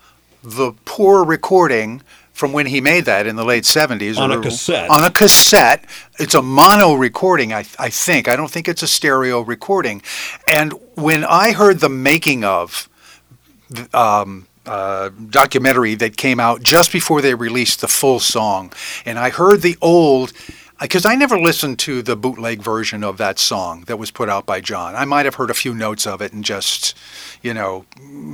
the 0.43 0.73
poor 0.85 1.25
recording 1.25 2.01
from 2.31 2.51
when 2.51 2.65
he 2.67 2.81
made 2.81 3.05
that 3.05 3.27
in 3.27 3.35
the 3.35 3.45
late 3.45 3.63
70s. 3.63 4.17
On 4.17 4.31
a 4.31 4.41
cassette. 4.41 4.89
On 4.89 5.03
a 5.03 5.11
cassette. 5.11 5.85
It's 6.19 6.33
a 6.33 6.41
mono 6.41 6.93
recording, 6.93 7.53
I, 7.53 7.65
I 7.77 7.89
think. 7.89 8.27
I 8.27 8.35
don't 8.35 8.49
think 8.49 8.67
it's 8.67 8.81
a 8.81 8.87
stereo 8.87 9.41
recording. 9.41 10.01
And 10.47 10.73
when 10.95 11.23
I 11.25 11.51
heard 11.51 11.79
the 11.79 11.89
making 11.89 12.43
of 12.43 12.89
um, 13.93 14.47
uh, 14.65 15.09
documentary 15.29 15.95
that 15.95 16.17
came 16.17 16.39
out 16.39 16.63
just 16.63 16.91
before 16.91 17.21
they 17.21 17.35
released 17.35 17.81
the 17.81 17.87
full 17.87 18.19
song. 18.19 18.71
And 19.05 19.19
I 19.19 19.29
heard 19.29 19.61
the 19.61 19.77
old, 19.81 20.33
because 20.81 21.05
I 21.05 21.15
never 21.15 21.39
listened 21.39 21.79
to 21.79 22.01
the 22.01 22.15
bootleg 22.15 22.61
version 22.61 23.03
of 23.03 23.17
that 23.17 23.39
song 23.39 23.83
that 23.87 23.97
was 23.97 24.11
put 24.11 24.27
out 24.27 24.45
by 24.45 24.59
John. 24.59 24.95
I 24.95 25.05
might 25.05 25.25
have 25.25 25.35
heard 25.35 25.49
a 25.49 25.53
few 25.53 25.73
notes 25.73 26.05
of 26.05 26.21
it 26.21 26.33
and 26.33 26.43
just, 26.43 26.97
you 27.41 27.53
know, 27.53 27.85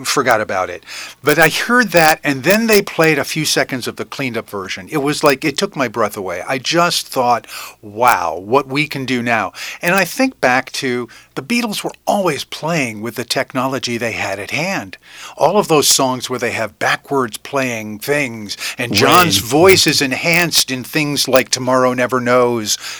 forgot 0.04 0.42
about 0.42 0.70
it. 0.70 0.84
But 1.22 1.38
I 1.38 1.50
heard 1.50 1.90
that, 1.90 2.20
and 2.24 2.44
then 2.44 2.68
they 2.68 2.82
played 2.82 3.20
a 3.20 3.24
few 3.24 3.46
seconds 3.46 3.88
of 3.88 3.98
the 3.98 4.06
cleaned 4.06 4.38
up 4.38 4.50
version. 4.50 4.88
It 4.90 4.98
was 4.98 5.24
like 5.24 5.46
it 5.46 5.58
took 5.58 5.76
my 5.76 5.88
breath 5.88 6.18
away. 6.18 6.42
I 6.48 6.58
just 6.58 7.08
thought, 7.08 7.46
wow, 7.82 8.38
what 8.38 8.68
we 8.68 8.88
can 8.88 9.06
do 9.06 9.22
now. 9.22 9.54
And 9.82 9.94
I 9.94 10.06
think 10.06 10.42
back 10.42 10.72
to 10.74 11.08
the 11.36 11.44
Beatles 11.44 11.84
were 11.84 11.94
always 12.08 12.46
playing 12.46 13.02
with 13.02 13.16
the 13.16 13.26
technology 13.26 13.98
they 13.98 14.14
had 14.14 14.40
at 14.40 14.52
hand. 14.52 14.98
All 15.38 15.58
of 15.58 15.68
those 15.68 15.88
songs 15.88 16.30
where 16.30 16.40
they 16.40 16.52
have 16.52 16.80
backwards 16.80 17.38
playing 17.38 18.00
things, 18.00 18.58
and 18.78 18.94
John's 18.94 19.38
voice 19.38 19.86
is 19.86 20.02
enhanced 20.02 20.72
in 20.72 20.84
things 20.84 21.28
like 21.28 21.50
Tomorrow 21.50 21.94
Never 21.94 22.20
Knows. 22.20 22.39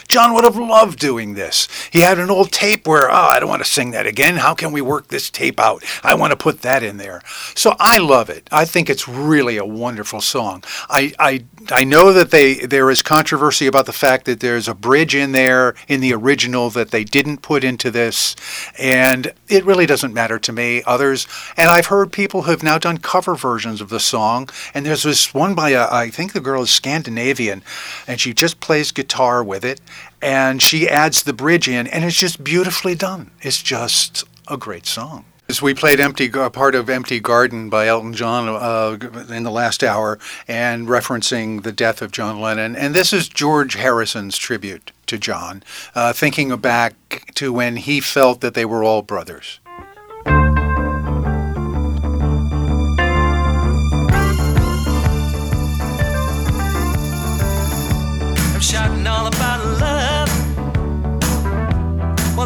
John 0.08 0.34
would 0.34 0.44
have 0.44 0.58
loved 0.58 1.00
doing 1.00 1.34
this. 1.34 1.68
He 1.92 2.00
had 2.00 2.20
an 2.20 2.30
old 2.30 2.52
tape 2.52 2.88
where, 2.88 3.10
oh, 3.10 3.14
I 3.14 3.40
don't 3.40 3.50
want 3.50 3.64
to 3.64 3.70
sing 3.70 3.92
that 3.92 4.06
again. 4.06 4.38
How 4.38 4.54
can 4.54 4.72
we 4.72 4.82
work 4.82 5.08
this 5.08 5.30
tape 5.30 5.60
out? 5.60 5.84
I 6.04 6.14
want 6.16 6.32
to 6.32 6.38
put 6.38 6.62
that 6.62 6.84
in 6.84 6.98
there. 6.98 7.22
So 7.56 7.76
I 7.80 7.98
love 7.98 8.30
it. 8.30 8.48
I 8.52 8.66
think 8.66 8.90
it's 8.90 9.08
really 9.08 9.58
a 9.58 9.66
wonderful 9.66 10.22
song. 10.22 10.64
I, 10.90 11.14
I, 11.20 11.44
I 11.72 11.84
know 11.84 12.14
that 12.14 12.32
they 12.32 12.56
there 12.56 12.90
is 12.90 13.02
controversy 13.02 13.68
about 13.68 13.86
the 13.86 13.94
fact 13.94 14.26
that 14.26 14.40
there's 14.40 14.68
a 14.68 14.74
bridge 14.74 15.16
in 15.16 15.32
there 15.32 15.76
in 15.88 16.02
the 16.02 16.14
original 16.14 16.70
that 16.72 16.92
they 16.92 17.04
didn't 17.04 17.42
put 17.42 17.64
into 17.64 17.92
this, 17.92 18.36
and 18.78 19.34
it 19.48 19.66
really 19.66 19.86
doesn't 19.86 20.14
matter 20.14 20.40
to 20.40 20.52
me. 20.52 20.82
Others, 20.86 21.28
and 21.58 21.70
I've 21.70 21.88
heard 21.88 22.12
people 22.12 22.44
who 22.44 22.52
have 22.52 22.64
now 22.64 22.78
done 22.78 22.98
cover 22.98 23.36
versions 23.36 23.82
of 23.82 23.90
the 23.90 24.00
song, 24.00 24.50
and 24.74 24.86
there's 24.86 25.04
this 25.04 25.34
one 25.34 25.54
by 25.54 25.70
a, 25.72 25.88
I 25.92 26.10
think 26.10 26.34
the 26.34 26.40
girl 26.40 26.64
is 26.64 26.70
Scandinavian, 26.70 27.64
and 28.08 28.20
she 28.20 28.34
just 28.34 28.60
plays 28.60 28.92
guitar 28.92 29.19
with 29.20 29.66
it, 29.66 29.82
and 30.22 30.62
she 30.62 30.88
adds 30.88 31.24
the 31.24 31.34
bridge 31.34 31.68
in, 31.68 31.88
and 31.88 32.06
it's 32.06 32.16
just 32.16 32.44
beautifully 32.44 32.96
done. 32.96 33.32
It's 33.42 33.62
just 33.62 34.24
a 34.48 34.58
great 34.58 34.86
song. 34.86 35.26
As 35.50 35.62
we 35.62 35.74
played 35.74 36.00
"Empty," 36.00 36.28
Gar- 36.28 36.50
part 36.52 36.76
of 36.76 36.90
"Empty 36.90 37.20
Garden" 37.20 37.70
by 37.70 37.88
Elton 37.88 38.14
John 38.14 38.48
uh, 38.48 38.98
in 39.34 39.44
the 39.44 39.52
last 39.52 39.84
hour, 39.84 40.20
and 40.48 40.88
referencing 40.88 41.64
the 41.64 41.72
death 41.72 42.02
of 42.02 42.12
John 42.12 42.40
Lennon. 42.40 42.76
And 42.76 42.94
this 42.94 43.12
is 43.12 43.28
George 43.28 43.74
Harrison's 43.74 44.38
tribute 44.38 44.92
to 45.08 45.18
John, 45.18 45.64
uh, 45.96 46.14
thinking 46.14 46.56
back 46.58 47.34
to 47.36 47.52
when 47.52 47.78
he 47.78 48.00
felt 48.00 48.42
that 48.42 48.54
they 48.54 48.66
were 48.66 48.84
all 48.84 49.02
brothers. 49.02 49.60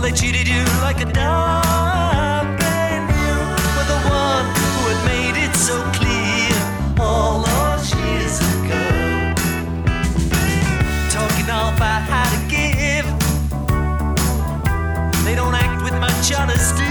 They 0.04 0.12
cheated 0.12 0.50
you 0.50 0.62
like 0.82 1.00
a 1.00 1.06
dog, 1.06 2.46
and 2.62 3.08
you 3.24 3.36
were 3.76 3.88
the 3.88 4.02
one 4.12 4.46
who 4.60 4.92
had 4.92 5.02
made 5.08 5.38
it 5.42 5.56
so 5.56 5.82
clear 5.96 6.52
all 7.00 7.40
those 7.40 7.96
years 7.96 8.36
ago. 8.52 8.84
Talking 11.10 11.50
all 11.50 11.72
about 11.74 12.04
how 12.04 12.28
to 12.36 12.40
give. 12.52 13.06
They 15.24 15.36
don't 15.36 15.56
act 15.56 15.82
with 15.86 15.96
much 16.02 16.34
honesty, 16.34 16.83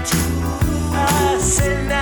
night, 0.00 1.90
I 1.92 1.99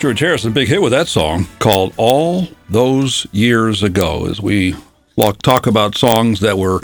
George 0.00 0.20
Harrison, 0.20 0.54
big 0.54 0.66
hit 0.66 0.80
with 0.80 0.92
that 0.92 1.08
song 1.08 1.46
called 1.58 1.92
All 1.98 2.48
Those 2.70 3.26
Years 3.32 3.82
Ago, 3.82 4.24
as 4.24 4.40
we 4.40 4.74
talk 5.42 5.66
about 5.66 5.94
songs 5.94 6.40
that 6.40 6.56
were 6.56 6.80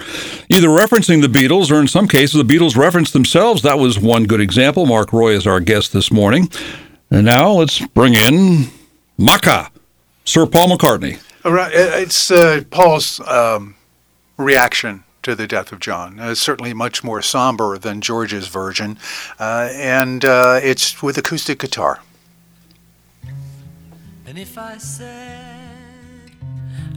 either 0.51 0.69
referencing 0.69 1.23
the 1.23 1.27
Beatles 1.27 1.71
or 1.71 1.81
in 1.81 1.89
some 1.89 2.09
cases 2.09 2.35
the 2.35 2.55
Beatles 2.55 2.77
referenced 2.77 3.15
themselves. 3.15 3.63
That 3.63 3.79
was 3.79 3.99
one 3.99 4.25
good 4.25 4.43
example. 4.43 4.85
Mark 4.85 5.15
Roy 5.15 5.33
is 5.33 5.47
our 5.47 5.61
guest 5.61 5.95
this 5.95 6.13
morning. 6.13 6.51
And 7.11 7.25
now 7.25 7.53
let's 7.53 7.81
bring 7.87 8.13
in 8.13 8.67
Macca, 9.19 9.71
Sir 10.27 10.45
Paul 10.45 10.77
McCartney. 10.77 11.19
All 11.43 11.53
right, 11.53 11.73
It's 11.73 12.31
uh, 12.31 12.65
Paul's 12.71 13.19
um, 13.21 13.77
reaction 14.37 15.05
to 15.23 15.35
the 15.35 15.47
death 15.47 15.73
of 15.73 15.81
John. 15.81 16.21
Uh, 16.21 16.35
certainly 16.35 16.75
much 16.75 17.03
more 17.03 17.23
somber 17.23 17.79
than 17.79 18.03
George's 18.03 18.49
version, 18.49 18.99
uh, 19.39 19.71
and 19.73 20.23
uh, 20.23 20.61
it's 20.63 21.03
with 21.03 21.17
acoustic 21.17 21.61
guitar. 21.61 22.03
And 24.29 24.39
if 24.39 24.59
I 24.59 24.77
said 24.79 25.77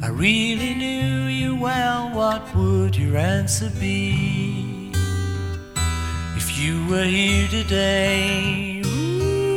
I 0.01 0.07
really 0.07 0.73
knew 0.73 1.27
you 1.27 1.55
well, 1.55 2.09
what 2.09 2.55
would 2.55 2.95
your 2.95 3.17
answer 3.17 3.69
be? 3.79 4.91
If 6.35 6.57
you 6.57 6.87
were 6.87 7.03
here 7.03 7.47
today, 7.49 8.81
ooh, 8.83 9.51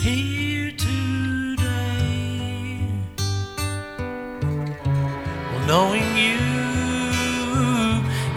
here 0.00 0.72
today. 0.72 1.60
Well, 5.52 5.66
knowing 5.68 6.16
you, 6.16 6.40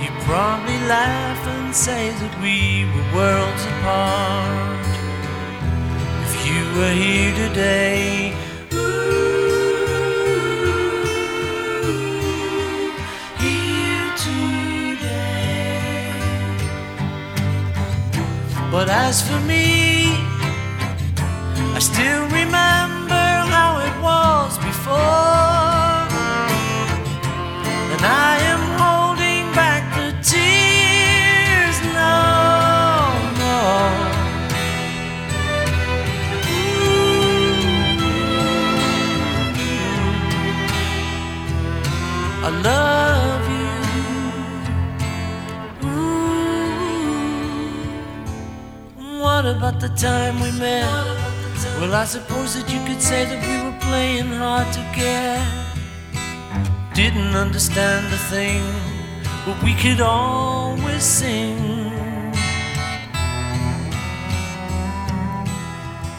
you'd 0.04 0.22
probably 0.22 0.78
laugh 0.86 1.48
and 1.48 1.74
say 1.76 2.12
that 2.12 2.42
we 2.44 2.86
were 2.94 3.16
worlds 3.16 3.66
apart. 3.66 4.91
You 6.52 6.64
were 6.78 6.96
here 7.06 7.34
today, 7.48 8.34
ooh, 8.74 9.72
here 13.40 14.10
today. 14.28 15.32
But 18.70 18.88
as 18.90 19.22
for 19.28 19.40
me, 19.52 19.66
I 21.76 21.80
still 21.80 22.24
remember 22.42 23.28
how 23.56 23.72
it 23.88 23.96
was 24.04 24.41
the 49.94 50.02
time 50.02 50.40
we 50.40 50.52
met? 50.60 50.86
Well, 51.80 51.94
I 51.94 52.06
suppose 52.06 52.56
that 52.56 52.72
you 52.72 52.84
could 52.86 53.02
say 53.02 53.26
that 53.26 53.42
we 53.48 53.56
were 53.64 53.78
playing 53.80 54.28
hard 54.28 54.72
to 54.74 54.84
get. 54.96 55.42
Didn't 56.94 57.36
understand 57.36 58.06
a 58.14 58.18
thing, 58.30 58.64
but 59.46 59.62
we 59.64 59.74
could 59.76 60.02
always 60.02 61.04
sing. 61.04 61.58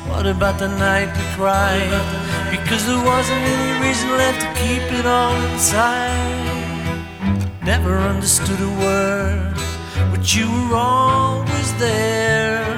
What 0.08 0.26
about 0.26 0.58
the 0.58 0.68
night 0.68 1.08
we 1.16 1.24
cried? 1.36 1.90
Because 2.50 2.86
there 2.86 3.04
wasn't 3.04 3.42
any 3.54 3.86
reason 3.86 4.10
left 4.10 4.40
to 4.40 4.48
keep 4.62 4.84
it 4.98 5.06
all 5.06 5.36
inside. 5.52 6.42
Never 7.64 7.98
understood 7.98 8.60
a 8.60 8.72
word, 8.80 9.54
but 10.10 10.34
you 10.34 10.46
were 10.50 10.76
always 10.76 11.78
there 11.78 12.71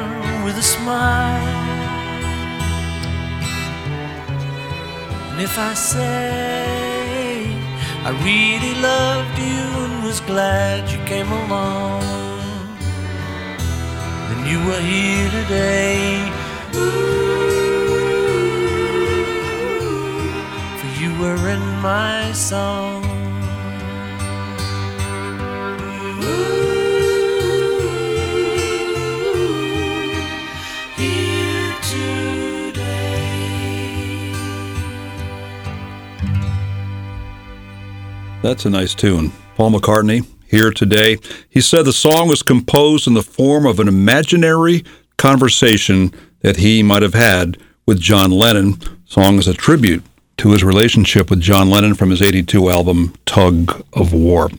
with 0.45 0.59
a 0.59 0.63
smile. 0.63 1.65
And 5.31 5.41
if 5.41 5.59
I 5.59 5.73
say 5.73 7.25
I 8.05 8.11
really 8.31 8.75
loved 8.93 9.39
you 9.39 9.65
and 9.85 10.05
was 10.05 10.21
glad 10.21 10.91
you 10.93 10.99
came 11.07 11.31
along, 11.33 12.03
then 14.29 14.41
you 14.51 14.59
were 14.67 14.83
here 14.93 15.31
today. 15.41 16.31
For 20.79 20.91
you 21.01 21.11
were 21.23 21.49
in 21.49 21.65
my 21.81 22.33
song. 22.33 23.03
Here 26.21 26.64
That's 38.45 38.67
a 38.67 38.71
nice 38.71 38.95
tune. 38.95 39.33
Paul 39.55 39.71
McCartney 39.71 40.27
here 40.47 40.71
today. 40.71 41.17
He 41.49 41.63
said 41.63 41.87
the 41.87 41.95
song 41.95 42.29
was 42.29 42.43
composed 42.43 43.07
in 43.07 43.15
the 43.15 43.23
form 43.23 43.65
of 43.65 43.81
an 43.81 43.89
imaginary 43.89 44.85
conversation 45.17 46.13
that 46.41 46.59
he 46.59 46.83
might 46.83 47.01
have 47.01 47.15
had 47.15 47.57
with 47.87 47.99
John 47.99 48.31
Lennon. 48.31 48.73
The 48.73 48.99
Song 49.07 49.39
is 49.39 49.49
a 49.49 49.55
tribute 49.55 50.05
to 50.37 50.51
his 50.51 50.63
relationship 50.63 51.31
with 51.31 51.41
John 51.41 51.71
Lennon 51.71 51.95
from 51.95 52.11
his 52.11 52.21
82 52.21 52.69
album 52.69 53.15
Tug 53.25 53.83
of 53.95 54.13
War. 54.13 54.51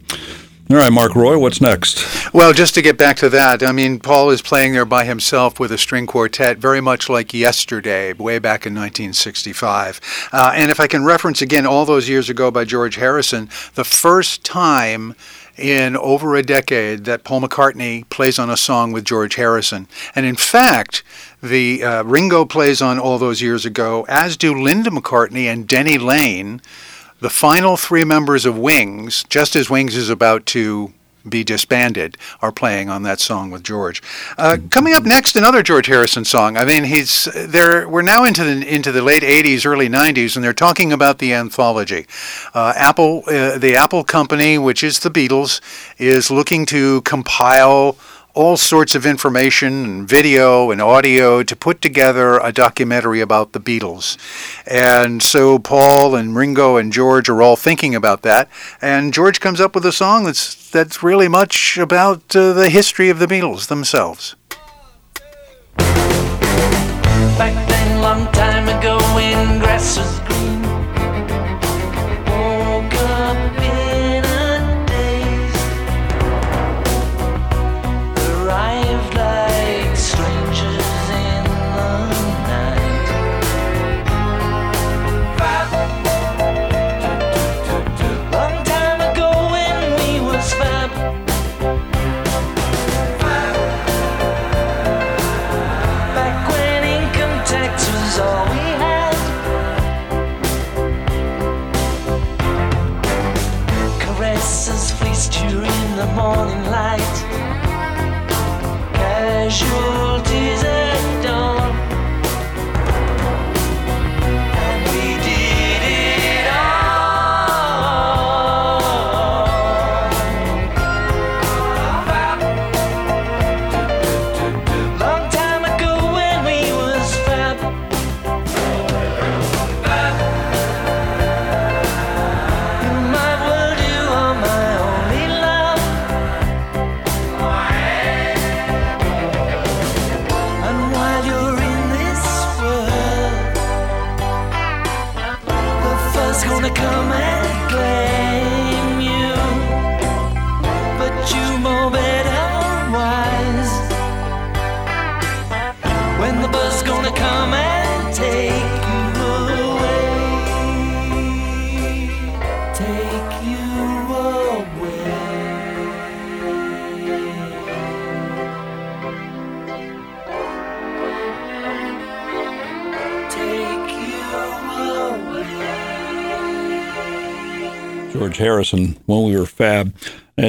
All 0.68 0.78
right, 0.78 0.92
Mark 0.92 1.16
Roy, 1.16 1.38
what's 1.38 1.62
next? 1.62 2.34
Well, 2.34 2.52
just 2.52 2.74
to 2.74 2.82
get 2.82 2.98
back 2.98 3.18
to 3.18 3.30
that, 3.30 3.62
I 3.62 3.72
mean, 3.72 4.00
Paul 4.00 4.32
is 4.32 4.42
playing 4.42 4.74
there 4.74 4.84
by 4.84 5.06
himself 5.06 5.60
with 5.60 5.72
a 5.72 5.78
string 5.78 6.08
quartet, 6.08 6.58
very 6.58 6.82
much 6.82 7.08
like 7.08 7.36
yesterday, 7.36 8.14
way 8.14 8.40
back 8.40 8.66
in 8.66 8.74
1965. 8.74 10.30
Uh, 10.34 10.54
and 10.56 10.72
if 10.72 10.80
I 10.80 10.88
can 10.88 11.06
reference 11.06 11.44
again, 11.44 11.68
all 11.68 11.86
those 11.86 12.10
years 12.10 12.32
ago 12.32 12.50
by 12.50 12.66
George 12.66 12.96
Harrison, 12.96 13.48
the 13.76 13.84
first 13.84 14.44
time 14.44 15.14
in 15.56 15.96
over 15.98 16.36
a 16.36 16.42
decade 16.42 17.06
that 17.06 17.24
Paul 17.24 17.42
McCartney 17.42 18.10
plays 18.10 18.40
on 18.40 18.50
a 18.50 18.58
song 18.58 18.92
with 18.92 19.06
George 19.06 19.36
Harrison. 19.36 19.88
And 20.16 20.26
in 20.26 20.36
fact, 20.36 21.04
the 21.44 21.84
uh, 21.84 22.04
Ringo 22.06 22.44
plays 22.44 22.82
on 22.82 22.98
all 22.98 23.20
those 23.20 23.40
years 23.40 23.68
ago, 23.68 24.04
as 24.10 24.36
do 24.36 24.60
Linda 24.60 24.90
McCartney 24.90 25.44
and 25.44 25.68
Denny 25.68 26.00
Laine 26.00 26.60
the 27.26 27.30
final 27.32 27.76
three 27.76 28.04
members 28.04 28.46
of 28.46 28.56
Wings, 28.56 29.24
just 29.30 29.56
as 29.56 29.68
Wings 29.68 29.96
is 29.96 30.12
about 30.12 30.46
to 30.46 30.94
be 31.28 31.44
disbanded, 31.44 32.20
are 32.40 32.52
playing 32.52 32.88
on 32.88 33.02
that 33.02 33.20
song 33.20 33.50
with 33.50 33.64
George. 33.64 34.00
Uh, 34.38 34.58
coming 34.70 34.94
up 34.94 35.02
next, 35.02 35.36
another 35.36 35.64
George 35.64 35.88
Harrison 35.88 36.24
song. 36.24 36.56
I 36.56 36.66
mean, 36.66 36.84
he's 36.84 37.24
there. 37.34 37.90
We're 37.90 38.04
now 38.04 38.26
into 38.26 38.44
the 38.44 38.72
into 38.72 38.92
the 38.92 39.02
late 39.02 39.24
'80s, 39.24 39.66
early 39.66 39.90
'90s, 39.90 40.36
and 40.36 40.46
they're 40.46 40.54
talking 40.54 40.94
about 40.94 41.18
the 41.18 41.34
anthology. 41.34 42.06
Uh, 42.54 42.74
Apple, 42.76 43.24
uh, 43.26 43.58
the 43.58 43.76
Apple 43.76 44.04
company, 44.04 44.60
which 44.60 44.84
is 44.84 45.00
the 45.00 45.10
Beatles, 45.10 45.62
is 45.98 46.30
looking 46.30 46.68
to 46.68 47.02
compile 47.02 47.98
all 48.36 48.58
sorts 48.58 48.94
of 48.96 49.06
information 49.06 49.86
and 49.86 50.08
video 50.08 50.70
and 50.70 50.82
audio 50.82 51.42
to 51.42 51.56
put 51.56 51.82
together 51.82 52.38
a 52.38 52.52
documentary 52.52 53.22
about 53.22 53.54
the 53.54 53.60
Beatles. 53.60 54.18
And 54.68 55.24
so 55.24 55.58
Paul 55.58 56.16
and 56.16 56.36
Ringo 56.36 56.76
and 56.76 56.92
George 56.92 57.30
are 57.30 57.42
all 57.42 57.56
thinking 57.56 57.96
about 57.96 58.22
that. 58.24 58.50
And 58.82 59.14
George 59.14 59.40
comes 59.40 59.62
up 59.62 59.74
with 59.74 59.86
a 59.86 59.94
song 59.94 60.26
that's 60.26 60.70
that's 60.70 61.02
really 61.02 61.30
much 61.30 61.78
about 61.78 62.36
uh, 62.36 62.52
the 62.52 62.70
history 62.70 63.10
of 63.10 63.20
the 63.20 63.28
Beatles 63.28 63.68
themselves. 63.68 64.36
Back 67.38 67.68
then, 67.68 68.02
long 68.02 68.32
time 68.34 68.68
ago, 68.68 69.00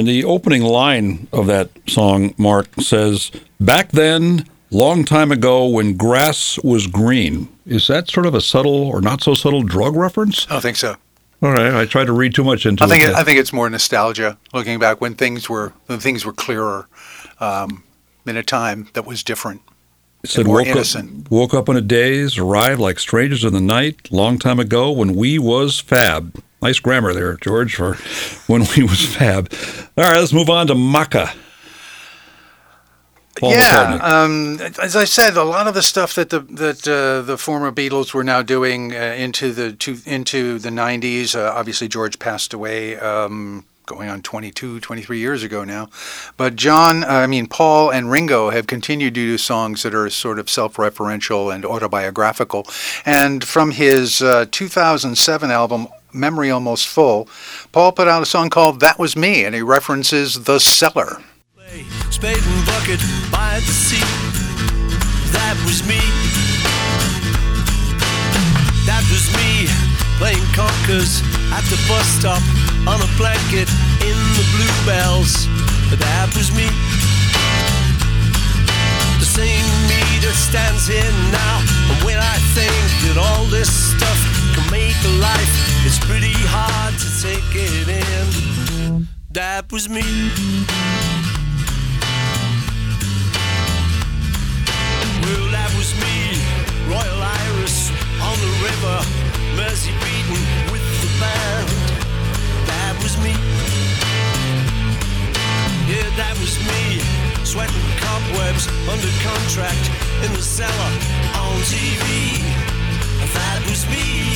And 0.07 0.15
the 0.15 0.23
opening 0.23 0.61
line 0.61 1.27
of 1.33 1.47
that 1.47 1.69
song, 1.85 2.33
Mark, 2.37 2.67
says, 2.79 3.29
Back 3.59 3.91
then, 3.91 4.45
long 4.71 5.03
time 5.03 5.33
ago, 5.33 5.67
when 5.67 5.97
grass 5.97 6.57
was 6.63 6.87
green. 6.87 7.49
Is 7.65 7.87
that 7.87 8.09
sort 8.09 8.25
of 8.25 8.33
a 8.33 8.39
subtle 8.39 8.87
or 8.87 9.01
not 9.01 9.21
so 9.21 9.33
subtle 9.33 9.63
drug 9.63 9.97
reference? 9.97 10.47
I 10.47 10.53
don't 10.53 10.61
think 10.61 10.77
so. 10.77 10.95
All 11.41 11.51
right, 11.51 11.73
I 11.73 11.83
tried 11.83 12.05
to 12.05 12.13
read 12.13 12.33
too 12.33 12.45
much 12.45 12.65
into 12.65 12.85
I 12.85 12.87
think 12.87 13.03
it. 13.03 13.09
it, 13.09 13.15
I 13.17 13.25
think 13.25 13.37
it's 13.37 13.51
more 13.51 13.69
nostalgia, 13.69 14.37
looking 14.53 14.79
back 14.79 15.01
when 15.01 15.13
things 15.13 15.49
were 15.49 15.73
when 15.87 15.99
things 15.99 16.23
were 16.23 16.31
clearer, 16.31 16.87
um, 17.41 17.83
in 18.25 18.37
a 18.37 18.43
time 18.43 18.87
that 18.93 19.05
was 19.05 19.25
different. 19.25 19.59
It 20.23 20.29
said, 20.29 20.45
more 20.45 20.59
woke 20.59 20.67
innocent. 20.67 21.25
Up, 21.25 21.31
woke 21.31 21.53
up 21.53 21.67
in 21.67 21.75
a 21.75 21.81
daze, 21.81 22.37
arrived 22.37 22.79
like 22.79 22.99
strangers 22.99 23.43
in 23.43 23.51
the 23.51 23.59
night, 23.59 24.09
long 24.09 24.39
time 24.39 24.61
ago 24.61 24.89
when 24.89 25.15
we 25.17 25.37
was 25.37 25.81
fab. 25.81 26.41
Nice 26.61 26.79
grammar 26.79 27.13
there, 27.13 27.37
George, 27.37 27.75
for 27.75 27.95
when 28.47 28.65
we 28.75 28.83
was 28.83 29.05
fab. 29.05 29.51
All 29.97 30.03
right, 30.03 30.17
let's 30.17 30.33
move 30.33 30.49
on 30.49 30.67
to 30.67 30.73
Macca. 30.73 31.35
Paul 33.39 33.51
yeah, 33.51 33.99
um, 34.01 34.59
as 34.81 34.95
I 34.95 35.03
said, 35.03 35.37
a 35.37 35.43
lot 35.43 35.67
of 35.67 35.75
the 35.75 35.83
stuff 35.83 36.15
that 36.15 36.31
the 36.31 36.39
that 36.39 36.87
uh, 36.87 37.21
the 37.21 37.37
former 37.37 37.71
Beatles 37.71 38.11
were 38.11 38.23
now 38.23 38.41
doing 38.41 38.93
uh, 38.93 39.15
into 39.15 39.53
the 39.53 39.73
to, 39.73 39.97
into 40.05 40.57
the 40.57 40.69
90s. 40.69 41.35
Uh, 41.35 41.51
obviously, 41.53 41.87
George 41.87 42.17
passed 42.19 42.53
away. 42.53 42.97
Um, 42.97 43.65
Going 43.85 44.09
on 44.09 44.21
22, 44.21 44.81
23 44.81 45.17
years 45.17 45.43
ago 45.43 45.63
now. 45.63 45.87
But 46.35 46.57
John, 46.57 47.05
uh, 47.05 47.07
I 47.07 47.27
mean, 47.27 47.47
Paul 47.47 47.89
and 47.89 48.11
Ringo 48.11 48.49
have 48.49 48.67
continued 48.67 49.13
to 49.15 49.21
do 49.21 49.37
songs 49.37 49.83
that 49.83 49.95
are 49.95 50.09
sort 50.09 50.39
of 50.39 50.49
self 50.49 50.75
referential 50.75 51.55
and 51.55 51.63
autobiographical. 51.63 52.67
And 53.05 53.45
from 53.45 53.71
his 53.71 54.21
uh, 54.21 54.45
2007 54.51 55.51
album, 55.51 55.87
Memory 56.13 56.49
Almost 56.51 56.87
Full, 56.87 57.27
Paul 57.71 57.91
put 57.91 58.07
out 58.07 58.23
a 58.23 58.25
song 58.25 58.49
called 58.49 58.79
That 58.79 58.99
Was 58.99 59.15
Me, 59.15 59.45
and 59.45 59.53
he 59.53 59.61
references 59.61 60.43
The 60.43 60.59
Cellar. 60.59 61.21
Spade 62.09 62.37
and 62.37 62.65
bucket 62.65 62.99
by 63.31 63.59
the 63.59 63.71
sea. 63.71 64.01
That 65.31 65.55
was 65.65 65.85
me. 65.87 65.99
That 68.87 69.03
was 69.11 69.29
me 69.37 69.67
playing 70.17 70.41
conkers 70.57 71.21
at 71.53 71.61
the 71.69 71.77
bus 71.87 72.07
stop 72.17 72.41
on 72.89 72.97
a 72.97 73.09
blanket 73.17 73.69
in 74.01 74.17
the 74.33 74.45
bluebells. 74.55 75.45
That 75.93 76.33
was 76.33 76.49
me. 76.57 76.65
The 79.19 79.29
same 79.29 79.86
that 80.27 80.35
stands 80.35 80.87
here 80.87 81.11
now. 81.31 81.63
And 81.87 82.03
when 82.03 82.19
I 82.19 82.35
think 82.51 82.83
that 83.07 83.15
all 83.15 83.45
this 83.45 83.71
stuff 83.71 84.19
can 84.51 84.67
make 84.69 84.97
a 85.07 85.13
life, 85.23 85.51
it's 85.87 85.99
pretty 86.03 86.35
hard 86.51 86.93
to 86.99 87.07
take 87.23 87.47
it 87.55 87.87
in. 87.87 89.07
That 89.31 89.71
was 89.71 89.87
me. 89.87 90.03
Well, 95.23 95.47
that 95.55 95.71
was 95.79 95.95
me, 95.95 96.35
Royal 96.91 97.21
Iris 97.23 97.91
on 98.19 98.35
the 98.43 98.51
river, 98.67 98.97
Mersey 99.55 99.95
beaten 100.03 100.43
with 100.75 100.83
the 101.03 101.11
band. 101.23 101.71
That 102.67 102.99
was 102.99 103.15
me. 103.23 103.35
Yeah, 105.87 106.09
that 106.19 106.35
was 106.43 106.59
me, 106.67 106.99
sweating 107.47 107.89
cobwebs 107.95 108.67
under 108.91 109.07
contract 109.23 109.89
in 110.25 110.33
the 110.33 110.41
cellar 110.41 110.91
on 111.39 111.55
TV. 111.63 112.43
That 113.31 113.63
was 113.69 113.87
me. 113.87 114.35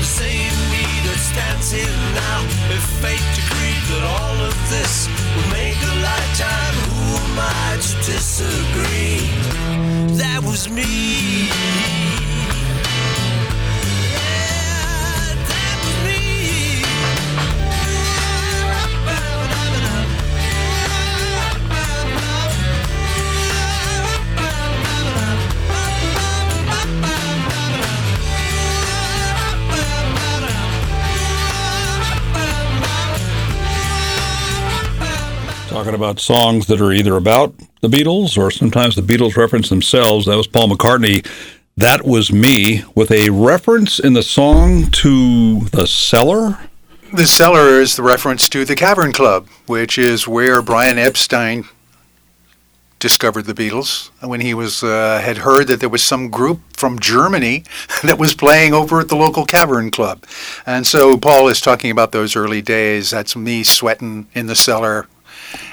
The 0.00 0.08
same 0.08 0.56
me 0.72 0.88
that 1.04 1.20
stands 1.20 1.70
here 1.70 2.00
now. 2.16 2.40
If 2.72 2.80
fate 3.04 3.28
decreed 3.36 3.82
that 3.92 4.04
all 4.08 4.38
of 4.48 4.56
this 4.72 5.06
would 5.36 5.50
make 5.52 5.76
a 5.76 5.94
lifetime, 6.00 6.76
who 6.88 7.04
am 7.28 7.36
I 7.44 7.76
to 7.76 7.92
disagree? 8.08 9.20
That 10.16 10.40
was 10.48 10.70
me. 10.70 12.05
Talking 35.76 35.94
about 35.94 36.20
songs 36.20 36.68
that 36.68 36.80
are 36.80 36.90
either 36.90 37.18
about 37.18 37.52
the 37.82 37.88
Beatles 37.88 38.38
or 38.38 38.50
sometimes 38.50 38.96
the 38.96 39.02
Beatles 39.02 39.36
reference 39.36 39.68
themselves. 39.68 40.24
That 40.24 40.38
was 40.38 40.46
Paul 40.46 40.70
McCartney. 40.70 41.22
That 41.76 42.06
was 42.06 42.32
me 42.32 42.82
with 42.94 43.10
a 43.10 43.28
reference 43.28 43.98
in 43.98 44.14
the 44.14 44.22
song 44.22 44.90
to 44.92 45.60
the 45.66 45.86
cellar. 45.86 46.70
The 47.12 47.26
cellar 47.26 47.78
is 47.78 47.94
the 47.94 48.02
reference 48.02 48.48
to 48.48 48.64
the 48.64 48.74
Cavern 48.74 49.12
Club, 49.12 49.48
which 49.66 49.98
is 49.98 50.26
where 50.26 50.62
Brian 50.62 50.96
Epstein 50.96 51.66
discovered 52.98 53.42
the 53.42 53.52
Beatles 53.52 54.08
when 54.26 54.40
he 54.40 54.54
was 54.54 54.82
uh, 54.82 55.20
had 55.22 55.36
heard 55.38 55.66
that 55.66 55.80
there 55.80 55.90
was 55.90 56.02
some 56.02 56.30
group 56.30 56.60
from 56.72 56.98
Germany 56.98 57.64
that 58.02 58.18
was 58.18 58.34
playing 58.34 58.72
over 58.72 59.00
at 59.00 59.08
the 59.10 59.14
local 59.14 59.44
Cavern 59.44 59.90
Club, 59.90 60.24
and 60.64 60.86
so 60.86 61.18
Paul 61.18 61.48
is 61.48 61.60
talking 61.60 61.90
about 61.90 62.12
those 62.12 62.34
early 62.34 62.62
days. 62.62 63.10
That's 63.10 63.36
me 63.36 63.62
sweating 63.62 64.26
in 64.32 64.46
the 64.46 64.56
cellar, 64.56 65.06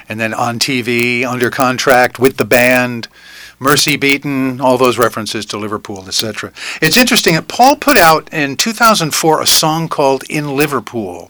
and 0.09 0.19
then 0.19 0.33
on 0.33 0.59
TV 0.59 1.25
under 1.25 1.49
contract 1.49 2.19
with 2.19 2.37
the 2.37 2.45
band. 2.45 3.07
Mersey 3.59 3.95
Beaten, 3.95 4.59
all 4.59 4.77
those 4.77 4.97
references 4.97 5.45
to 5.45 5.57
Liverpool, 5.57 6.05
etc. 6.05 6.51
It's 6.81 6.97
interesting 6.97 7.35
that 7.35 7.47
Paul 7.47 7.77
put 7.77 7.97
out 7.97 8.27
in 8.33 8.57
2004 8.57 9.41
a 9.41 9.47
song 9.47 9.87
called 9.87 10.23
In 10.29 10.57
Liverpool. 10.57 11.29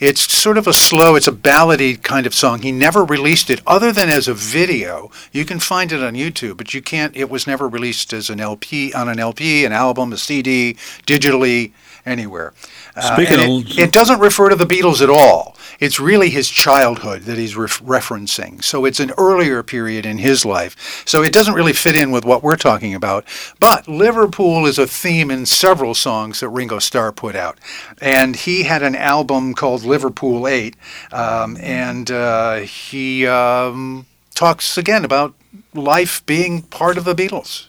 It's 0.00 0.22
sort 0.22 0.58
of 0.58 0.66
a 0.66 0.72
slow, 0.72 1.14
it's 1.14 1.28
a 1.28 1.32
ballady 1.32 2.02
kind 2.02 2.26
of 2.26 2.34
song. 2.34 2.62
He 2.62 2.72
never 2.72 3.04
released 3.04 3.50
it 3.50 3.60
other 3.66 3.92
than 3.92 4.08
as 4.08 4.26
a 4.26 4.34
video. 4.34 5.12
You 5.30 5.44
can 5.44 5.60
find 5.60 5.92
it 5.92 6.02
on 6.02 6.14
YouTube, 6.14 6.56
but 6.56 6.74
you 6.74 6.82
can't, 6.82 7.14
it 7.14 7.30
was 7.30 7.46
never 7.46 7.68
released 7.68 8.12
as 8.12 8.30
an 8.30 8.40
LP, 8.40 8.92
on 8.94 9.08
an 9.08 9.20
LP, 9.20 9.64
an 9.64 9.72
album, 9.72 10.12
a 10.12 10.16
CD, 10.16 10.74
digitally, 11.06 11.72
anywhere. 12.06 12.52
Uh, 12.96 13.16
and 13.18 13.40
of- 13.40 13.70
it, 13.70 13.78
it 13.78 13.92
doesn't 13.92 14.20
refer 14.20 14.48
to 14.48 14.56
the 14.56 14.64
Beatles 14.64 15.00
at 15.02 15.10
all. 15.10 15.56
It's 15.78 15.98
really 15.98 16.30
his 16.30 16.50
childhood 16.50 17.22
that 17.22 17.38
he's 17.38 17.56
ref- 17.56 17.82
referencing. 17.82 18.62
So 18.62 18.84
it's 18.84 19.00
an 19.00 19.12
earlier 19.16 19.62
period 19.62 20.04
in 20.04 20.18
his 20.18 20.44
life. 20.44 21.02
So 21.06 21.22
it 21.22 21.32
doesn't 21.32 21.54
really 21.54 21.72
fit 21.72 21.96
in 21.96 22.10
with 22.10 22.24
what 22.24 22.42
we're 22.42 22.56
talking 22.56 22.94
about. 22.94 23.24
But 23.58 23.88
Liverpool 23.88 24.66
is 24.66 24.78
a 24.78 24.86
theme 24.86 25.30
in 25.30 25.46
several 25.46 25.94
songs 25.94 26.40
that 26.40 26.48
Ringo 26.50 26.78
Starr 26.78 27.12
put 27.12 27.34
out. 27.34 27.58
And 28.00 28.36
he 28.36 28.64
had 28.64 28.82
an 28.82 28.94
album 28.94 29.54
called 29.54 29.84
Liverpool 29.84 30.46
8. 30.46 30.76
Um, 31.12 31.56
and 31.58 32.10
uh, 32.10 32.56
he 32.56 33.26
um, 33.26 34.06
talks 34.34 34.76
again 34.76 35.04
about 35.04 35.34
life 35.74 36.24
being 36.26 36.62
part 36.62 36.98
of 36.98 37.04
the 37.04 37.14
Beatles. 37.14 37.66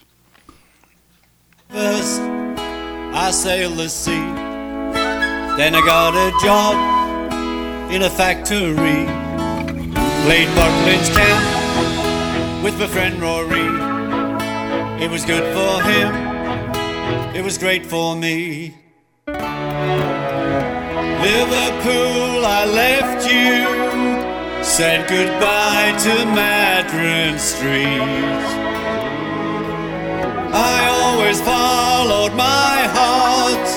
First, 1.69 2.21
I 3.13 3.31
sailed 3.31 3.77
the 3.77 3.89
sea. 3.89 4.11
Then 5.57 5.75
I 5.75 5.81
got 5.85 6.15
a 6.15 6.31
job 6.43 6.75
in 7.91 8.03
a 8.03 8.09
factory. 8.09 9.05
Played 10.25 10.47
Butlin's 10.55 11.09
camp 11.09 12.63
with 12.63 12.79
my 12.79 12.87
friend 12.87 13.21
Rory. 13.21 13.67
It 15.03 15.09
was 15.11 15.25
good 15.25 15.43
for 15.53 15.81
him, 15.83 16.13
it 17.35 17.43
was 17.43 17.57
great 17.57 17.85
for 17.85 18.15
me. 18.15 18.75
Liverpool, 21.21 22.45
I 22.45 22.65
left 22.65 23.25
you. 23.29 24.63
Said 24.63 25.09
goodbye 25.09 25.97
to 25.99 26.25
Madryn 26.33 27.37
Street. 27.37 28.70
Always 31.31 31.47
followed 31.47 32.33
my 32.35 32.77
heart, 32.91 33.69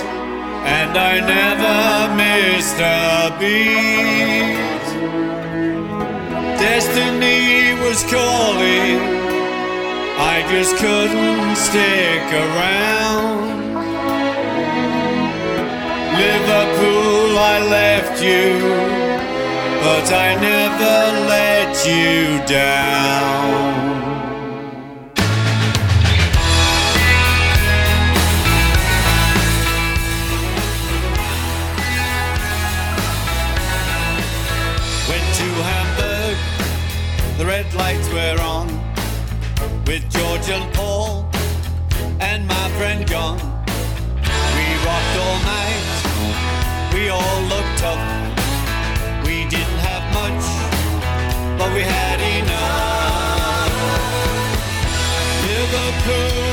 and 0.67 0.99
I 0.99 1.21
never 1.21 2.15
missed 2.19 2.81
a 2.81 3.31
beat. 3.39 4.87
Destiny 6.59 7.79
was 7.81 8.03
calling, 8.11 8.99
I 10.19 10.45
just 10.51 10.75
couldn't 10.79 11.55
stick 11.55 12.27
around. 12.45 13.47
Liverpool, 16.19 17.39
I 17.39 17.57
left 17.79 18.21
you, 18.21 18.59
but 19.85 20.13
I 20.13 20.35
never 20.51 21.29
let 21.29 21.87
you 21.87 22.45
down. 22.49 24.04
Were 38.25 38.41
on 38.41 38.69
with 39.87 40.03
George 40.11 40.49
and 40.49 40.73
Paul 40.75 41.29
and 42.21 42.47
my 42.47 42.69
friend 42.77 43.07
John. 43.07 43.37
We 44.57 44.67
rocked 44.87 45.17
all 45.25 45.39
night, 45.57 45.89
we 46.95 47.09
all 47.09 47.41
looked 47.53 47.83
up. 47.93 48.03
We 49.27 49.37
didn't 49.55 49.81
have 49.89 50.05
much, 50.21 50.45
but 51.59 51.69
we 51.75 51.83
had 51.83 52.21
enough. 52.39 53.73
Liverpool, 55.49 56.44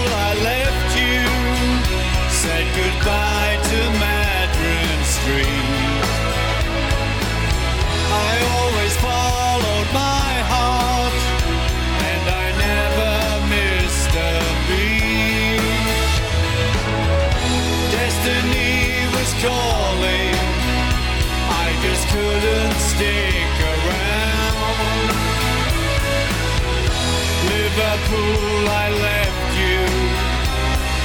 Liverpool, 28.11 28.67
I 28.67 28.89
left 28.89 29.51
you, 29.61 29.85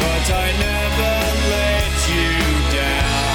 but 0.00 0.24
I 0.34 0.46
never 0.58 1.14
let 1.52 1.92
you 2.10 2.32
down. 2.74 3.26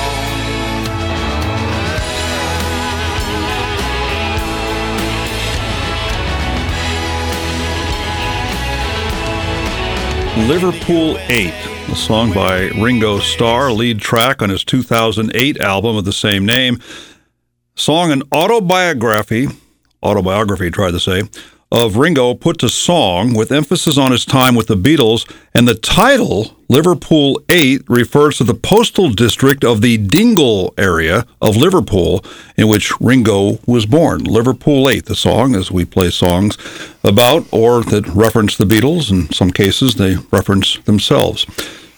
Liverpool 10.47 11.17
8, 11.29 11.53
a 11.91 11.95
song 11.95 12.33
by 12.33 12.69
Ringo 12.81 13.19
Starr, 13.19 13.71
lead 13.71 13.99
track 13.99 14.41
on 14.41 14.49
his 14.49 14.63
2008 14.63 15.59
album 15.59 15.95
of 15.95 16.05
the 16.05 16.13
same 16.13 16.45
name. 16.45 16.79
Song 17.75 18.11
an 18.11 18.23
autobiography, 18.33 19.47
autobiography, 20.03 20.69
try 20.69 20.91
to 20.91 20.99
say, 20.99 21.23
of 21.71 21.95
Ringo 21.95 22.33
put 22.33 22.57
to 22.59 22.67
song 22.67 23.33
with 23.33 23.51
emphasis 23.51 23.97
on 23.97 24.11
his 24.11 24.25
time 24.25 24.55
with 24.55 24.67
the 24.67 24.75
Beatles, 24.75 25.31
and 25.55 25.67
the 25.67 25.73
title, 25.73 26.57
Liverpool 26.67 27.41
8, 27.49 27.83
refers 27.87 28.37
to 28.37 28.43
the 28.43 28.53
postal 28.53 29.09
district 29.09 29.63
of 29.63 29.81
the 29.81 29.97
Dingle 29.97 30.73
area 30.77 31.25
of 31.41 31.55
Liverpool 31.55 32.25
in 32.57 32.67
which 32.67 32.91
Ringo 32.99 33.59
was 33.65 33.85
born. 33.85 34.25
Liverpool 34.25 34.89
8, 34.89 35.05
the 35.05 35.15
song, 35.15 35.55
as 35.55 35.71
we 35.71 35.85
play 35.85 36.09
songs 36.09 36.57
about 37.05 37.47
or 37.51 37.83
that 37.83 38.05
reference 38.07 38.57
the 38.57 38.65
Beatles. 38.65 39.09
In 39.09 39.31
some 39.31 39.51
cases, 39.51 39.95
they 39.95 40.17
reference 40.29 40.77
themselves. 40.79 41.45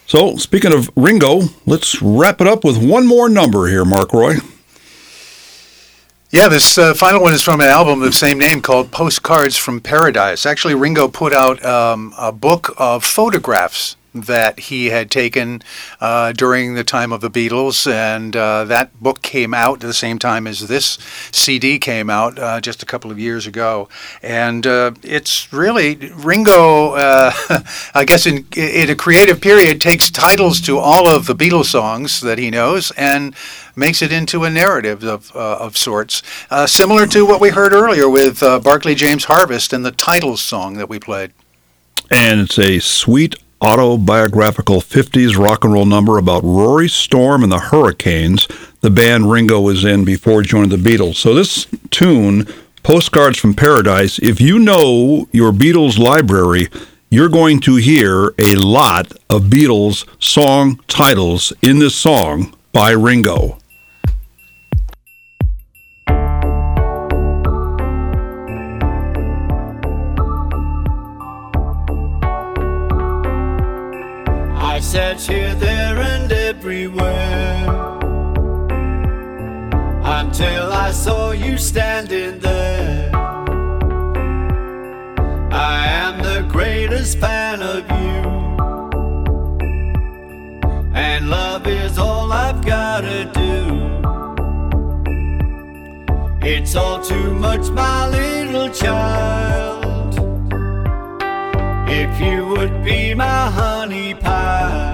So, 0.06 0.36
speaking 0.36 0.74
of 0.74 0.91
Ringo, 0.95 1.44
let's 1.66 2.00
wrap 2.00 2.41
it 2.41 2.48
up 2.48 2.64
with 2.64 2.78
one 2.78 3.08
more 3.08 3.28
number 3.28 3.68
here, 3.68 3.86
Mark 3.86 4.14
Roy. 4.14 4.36
Yeah, 6.34 6.47
this 6.47 6.80
uh, 6.80 6.95
final 6.95 7.22
one 7.22 7.31
is 7.35 7.43
from 7.43 7.61
an 7.61 7.68
album 7.68 8.01
of 8.01 8.05
the 8.07 8.11
same 8.11 8.39
name 8.39 8.60
called 8.60 8.89
Postcards 8.89 9.55
from 9.55 9.80
Paradise. 9.80 10.47
Actually, 10.47 10.73
Ringo 10.73 11.07
put 11.07 11.31
out 11.31 11.64
um, 11.64 12.11
a 12.18 12.31
book 12.31 12.73
of 12.76 13.03
photographs 13.03 13.97
that 14.14 14.60
he 14.60 14.88
had 14.88 15.10
taken 15.10 15.61
uh, 15.99 16.31
during 16.34 16.76
the 16.76 16.84
time 16.84 17.11
of 17.11 17.22
the 17.22 17.30
Beatles, 17.30 17.91
and 17.91 18.35
uh, 18.35 18.64
that 18.65 18.98
book 19.02 19.22
came 19.22 19.53
out 19.53 19.84
at 19.84 19.88
the 19.88 19.94
same 19.94 20.19
time 20.19 20.45
as 20.45 20.68
this 20.68 20.98
CD 21.31 21.80
came 21.80 22.10
out 22.10 22.38
uh, 22.38 22.61
just 22.61 22.84
a 22.84 22.85
couple 22.85 23.11
of 23.11 23.18
years 23.19 23.48
ago. 23.48 23.90
And 24.22 24.65
uh, 24.68 24.91
it's 25.02 25.52
really 25.52 25.95
Ringo, 26.14 26.91
uh, 26.94 27.31
I 27.94 28.06
guess, 28.06 28.26
in 28.26 28.45
in 28.56 28.90
a 28.90 28.95
creative 28.95 29.41
period, 29.41 29.81
takes 29.81 30.11
titles 30.11 30.61
to 30.61 30.77
all 30.77 31.07
of 31.07 31.26
the 31.26 31.35
Beatles 31.35 31.65
songs 31.65 32.22
that 32.22 32.38
he 32.38 32.52
knows 32.52 32.91
and 32.91 33.35
makes 33.76 34.03
it 34.03 34.11
into 34.11 34.44
a 34.44 34.49
narrative 34.52 35.03
of, 35.03 35.35
uh, 35.35 35.57
of 35.57 35.76
sorts, 35.76 36.22
similar 36.68 37.07
to 37.07 37.26
what 37.26 37.41
we 37.41 37.49
heard 37.49 37.73
earlier 37.73 38.07
with 38.07 38.41
Barclay 38.41 38.94
James 38.94 39.26
Harvest 39.26 39.73
and 39.73 39.84
the 39.84 39.91
titles 39.91 40.41
song 40.41 40.76
that 40.76 40.88
we 40.90 40.99
played. 40.99 41.31
and 42.11 42.41
it's 42.41 42.60
a 42.60 42.77
sweet 42.80 43.35
autobiographical 43.64 44.81
50s 44.81 45.38
rock 45.38 45.64
and 45.64 45.73
roll 45.73 45.85
number 45.85 46.18
about 46.18 46.44
Rory 46.44 46.90
Storm 46.90 47.44
and 47.44 47.52
the 47.52 47.60
Hurricanes, 47.60 48.48
the 48.81 48.90
band 48.90 49.31
Ringo 49.31 49.61
was 49.61 49.85
in 49.85 50.03
before 50.03 50.41
joining 50.41 50.69
the 50.69 50.76
Beatles. 50.76 51.15
So 51.15 51.34
this 51.34 51.65
tune, 51.90 52.45
Postcards 52.84 53.38
from 53.38 53.53
Paradise, 53.53 54.19
if 54.19 54.41
you 54.41 54.60
know 54.60 55.30
your 55.31 55.53
Beatles 55.53 55.98
library, 55.98 56.68
you're 57.10 57.30
going 57.30 57.61
to 57.61 57.77
hear 57.77 58.34
a 58.38 58.56
lot 58.56 59.14
of 59.30 59.44
Beatles 59.44 60.06
song 60.22 60.81
titles 60.88 61.53
in 61.61 61.80
this 61.80 61.95
song 61.95 62.53
by 62.73 62.91
Ringo. 62.91 63.60
Searched 74.84 75.27
here, 75.27 75.55
there, 75.55 75.97
and 75.97 76.31
everywhere 76.31 77.65
until 80.03 80.72
I 80.72 80.91
saw 80.91 81.31
you 81.31 81.57
standing 81.57 82.39
there. 82.39 83.10
I 85.51 85.88
am 85.88 86.22
the 86.22 86.47
greatest 86.51 87.18
fan 87.18 87.64
of 87.64 87.89
you, 87.89 88.22
and 90.93 91.27
love 91.27 91.65
is 91.65 91.97
all 91.97 92.31
I've 92.31 92.64
gotta 92.64 93.31
do. 93.34 93.55
It's 96.47 96.76
all 96.76 97.01
too 97.01 97.34
much, 97.34 97.69
my 97.72 98.10
little 98.10 98.69
child. 98.69 99.62
If 101.95 102.20
you 102.20 102.48
would 102.48 102.84
be 102.84 103.14
my 103.14 103.52
honey 103.52 104.15
pie, 104.15 104.94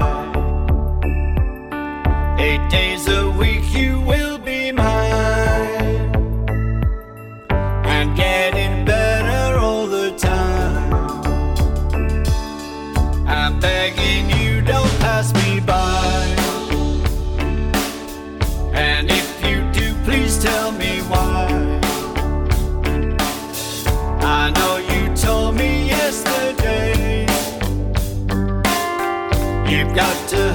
eight 2.38 2.70
days 2.70 3.08
a 3.08 3.30
week 3.32 3.59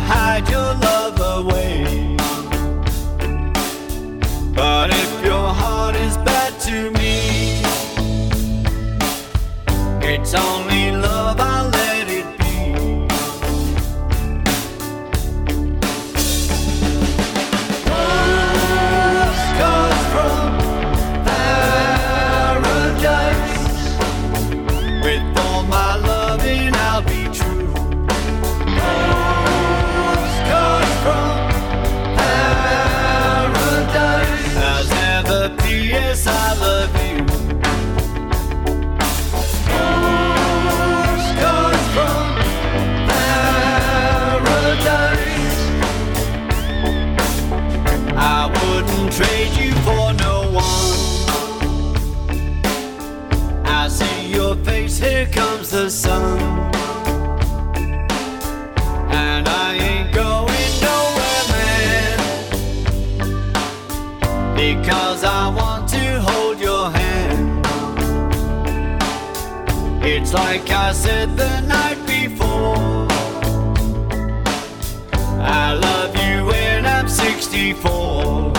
hide 0.07 0.49
your 0.49 0.75
love 0.89 1.19
away. 1.39 2.17
But 4.55 4.91
if 4.91 5.25
your 5.25 5.49
heart 5.61 5.97
is 5.97 6.17
bad 6.19 6.53
to 6.61 6.91
me 6.93 7.63
It's 10.01 10.33
only 10.35 10.64
like 70.35 70.69
I 70.71 70.93
said 70.93 71.37
the 71.37 71.61
night 71.61 72.01
before. 72.07 73.07
I 75.41 75.75
love 75.75 76.17
you 76.17 76.47
when 76.47 76.85
I'm 76.87 77.09
64. 77.09 78.54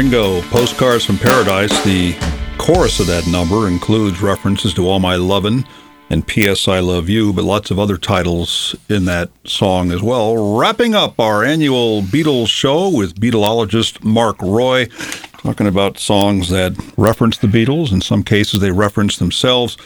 Ringo, 0.00 0.40
Postcards 0.44 1.04
from 1.04 1.18
Paradise. 1.18 1.84
The 1.84 2.14
chorus 2.56 3.00
of 3.00 3.06
that 3.08 3.26
number 3.26 3.68
includes 3.68 4.22
references 4.22 4.72
to 4.72 4.88
All 4.88 4.98
My 4.98 5.16
Lovin' 5.16 5.66
and 6.08 6.26
P.S. 6.26 6.66
I 6.68 6.80
Love 6.80 7.10
You, 7.10 7.34
but 7.34 7.44
lots 7.44 7.70
of 7.70 7.78
other 7.78 7.98
titles 7.98 8.74
in 8.88 9.04
that 9.04 9.28
song 9.44 9.92
as 9.92 10.00
well. 10.00 10.56
Wrapping 10.56 10.94
up 10.94 11.20
our 11.20 11.44
annual 11.44 12.00
Beatles 12.00 12.48
show 12.48 12.88
with 12.88 13.20
Beatleologist 13.20 14.02
Mark 14.02 14.40
Roy, 14.40 14.86
talking 15.36 15.66
about 15.66 15.98
songs 15.98 16.48
that 16.48 16.72
reference 16.96 17.36
the 17.36 17.46
Beatles. 17.46 17.92
In 17.92 18.00
some 18.00 18.22
cases, 18.22 18.60
they 18.60 18.72
reference 18.72 19.18
themselves. 19.18 19.76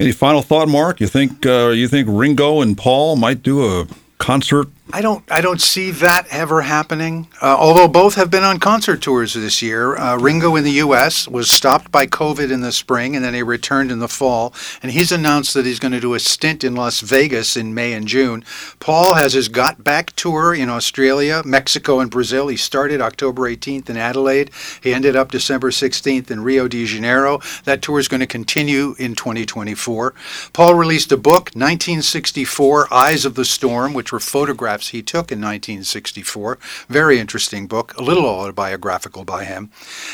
Any 0.00 0.12
final 0.12 0.40
thought, 0.40 0.68
Mark? 0.68 1.02
You 1.02 1.06
think 1.06 1.44
uh, 1.44 1.68
you 1.68 1.86
think 1.86 2.08
Ringo 2.10 2.62
and 2.62 2.78
Paul 2.78 3.16
might 3.16 3.42
do 3.42 3.62
a 3.62 3.86
concert 4.16 4.68
I 4.92 5.00
don't. 5.00 5.24
I 5.30 5.40
don't 5.40 5.62
see 5.62 5.90
that 5.92 6.26
ever 6.30 6.60
happening. 6.60 7.28
Uh, 7.40 7.56
although 7.58 7.88
both 7.88 8.16
have 8.16 8.30
been 8.30 8.44
on 8.44 8.58
concert 8.58 9.00
tours 9.00 9.32
this 9.32 9.62
year. 9.62 9.96
Uh, 9.96 10.18
Ringo 10.18 10.56
in 10.56 10.64
the 10.64 10.72
U.S. 10.72 11.26
was 11.26 11.50
stopped 11.50 11.90
by 11.90 12.06
COVID 12.06 12.52
in 12.52 12.60
the 12.60 12.70
spring, 12.70 13.16
and 13.16 13.24
then 13.24 13.32
he 13.32 13.42
returned 13.42 13.90
in 13.90 13.98
the 13.98 14.08
fall. 14.08 14.52
And 14.82 14.92
he's 14.92 15.10
announced 15.10 15.54
that 15.54 15.64
he's 15.64 15.78
going 15.78 15.92
to 15.92 16.00
do 16.00 16.12
a 16.12 16.20
stint 16.20 16.62
in 16.62 16.74
Las 16.74 17.00
Vegas 17.00 17.56
in 17.56 17.72
May 17.72 17.94
and 17.94 18.06
June. 18.06 18.44
Paul 18.78 19.14
has 19.14 19.32
his 19.32 19.48
Got 19.48 19.82
Back 19.82 20.14
tour 20.16 20.54
in 20.54 20.68
Australia, 20.68 21.40
Mexico, 21.46 22.00
and 22.00 22.10
Brazil. 22.10 22.48
He 22.48 22.56
started 22.58 23.00
October 23.00 23.42
18th 23.42 23.88
in 23.88 23.96
Adelaide. 23.96 24.50
He 24.82 24.92
ended 24.92 25.16
up 25.16 25.30
December 25.30 25.70
16th 25.70 26.30
in 26.30 26.44
Rio 26.44 26.68
de 26.68 26.84
Janeiro. 26.84 27.40
That 27.64 27.80
tour 27.80 27.98
is 27.98 28.08
going 28.08 28.20
to 28.20 28.26
continue 28.26 28.94
in 28.98 29.14
2024. 29.14 30.14
Paul 30.52 30.74
released 30.74 31.10
a 31.10 31.16
book, 31.16 31.52
1964, 31.54 32.92
Eyes 32.92 33.24
of 33.24 33.34
the 33.34 33.46
Storm, 33.46 33.94
which 33.94 34.12
were 34.12 34.20
photographs 34.20 34.73
he 34.82 35.02
took 35.02 35.30
in 35.30 35.40
1964. 35.40 36.58
Very 36.88 37.18
interesting 37.18 37.66
book, 37.66 37.94
a 37.96 38.02
little 38.02 38.26
autobiographical 38.26 39.24
by 39.24 39.44
him. 39.44 39.70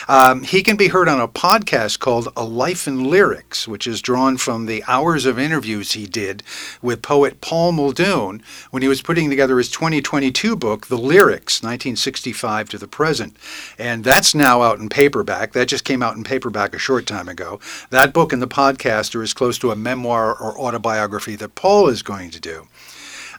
Um, 0.08 0.42
he 0.42 0.62
can 0.62 0.76
be 0.76 0.88
heard 0.88 1.08
on 1.08 1.20
a 1.20 1.28
podcast 1.28 1.98
called 1.98 2.28
A 2.36 2.44
Life 2.44 2.86
in 2.86 3.04
Lyrics, 3.04 3.66
which 3.66 3.86
is 3.86 4.02
drawn 4.02 4.36
from 4.36 4.66
the 4.66 4.84
hours 4.86 5.26
of 5.26 5.38
interviews 5.38 5.92
he 5.92 6.06
did 6.06 6.42
with 6.82 7.02
poet 7.02 7.40
Paul 7.40 7.72
Muldoon 7.72 8.42
when 8.70 8.82
he 8.82 8.88
was 8.88 9.02
putting 9.02 9.30
together 9.30 9.58
his 9.58 9.70
2022 9.70 10.56
book, 10.56 10.86
The 10.86 10.98
Lyrics, 10.98 11.62
1965 11.62 12.68
to 12.70 12.78
the 12.78 12.86
present. 12.86 13.36
And 13.78 14.04
that's 14.04 14.34
now 14.34 14.62
out 14.62 14.78
in 14.78 14.88
paperback. 14.88 15.52
That 15.52 15.68
just 15.68 15.84
came 15.84 16.02
out 16.02 16.16
in 16.16 16.24
paperback 16.24 16.74
a 16.74 16.78
short 16.78 17.06
time 17.06 17.28
ago. 17.28 17.60
That 17.90 18.12
book 18.12 18.32
and 18.32 18.42
the 18.42 18.48
podcast 18.48 19.14
are 19.14 19.22
as 19.22 19.32
close 19.32 19.58
to 19.58 19.70
a 19.70 19.76
memoir 19.76 20.34
or 20.34 20.58
autobiography 20.58 21.36
that 21.36 21.54
Paul 21.54 21.88
is 21.88 22.02
going 22.02 22.30
to 22.30 22.40
do. 22.40 22.66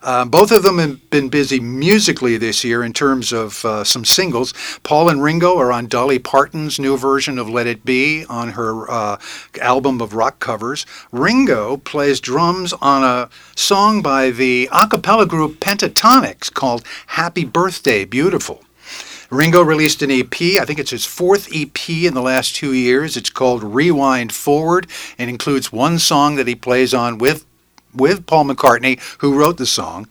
Um, 0.03 0.29
both 0.29 0.51
of 0.51 0.63
them 0.63 0.79
have 0.79 1.09
been 1.11 1.29
busy 1.29 1.59
musically 1.59 2.37
this 2.37 2.63
year 2.63 2.83
in 2.83 2.91
terms 2.91 3.31
of 3.31 3.63
uh, 3.63 3.83
some 3.83 4.03
singles. 4.03 4.53
Paul 4.83 5.09
and 5.09 5.21
Ringo 5.21 5.57
are 5.57 5.71
on 5.71 5.87
Dolly 5.87 6.17
Parton's 6.17 6.79
new 6.79 6.97
version 6.97 7.37
of 7.37 7.47
Let 7.47 7.67
It 7.67 7.85
Be 7.85 8.25
on 8.25 8.51
her 8.51 8.89
uh, 8.89 9.17
album 9.61 10.01
of 10.01 10.13
rock 10.13 10.39
covers. 10.39 10.85
Ringo 11.11 11.77
plays 11.77 12.19
drums 12.19 12.73
on 12.73 13.03
a 13.03 13.29
song 13.55 14.01
by 14.01 14.31
the 14.31 14.67
a 14.71 14.87
cappella 14.87 15.27
group 15.27 15.59
Pentatonix 15.59 16.51
called 16.51 16.83
Happy 17.07 17.45
Birthday 17.45 18.03
Beautiful. 18.05 18.63
Ringo 19.29 19.61
released 19.61 20.01
an 20.01 20.11
EP. 20.11 20.33
I 20.59 20.65
think 20.65 20.77
it's 20.77 20.91
his 20.91 21.05
fourth 21.05 21.47
EP 21.55 21.89
in 21.89 22.13
the 22.13 22.21
last 22.21 22.53
two 22.53 22.73
years. 22.73 23.15
It's 23.15 23.29
called 23.29 23.63
Rewind 23.63 24.33
Forward 24.33 24.87
and 25.17 25.29
includes 25.29 25.71
one 25.71 25.99
song 25.99 26.35
that 26.35 26.47
he 26.47 26.55
plays 26.55 26.93
on 26.93 27.17
with 27.17 27.45
with 27.93 28.25
Paul 28.25 28.45
McCartney, 28.45 28.99
who 29.19 29.37
wrote 29.37 29.57
the 29.57 29.65
song. 29.65 30.07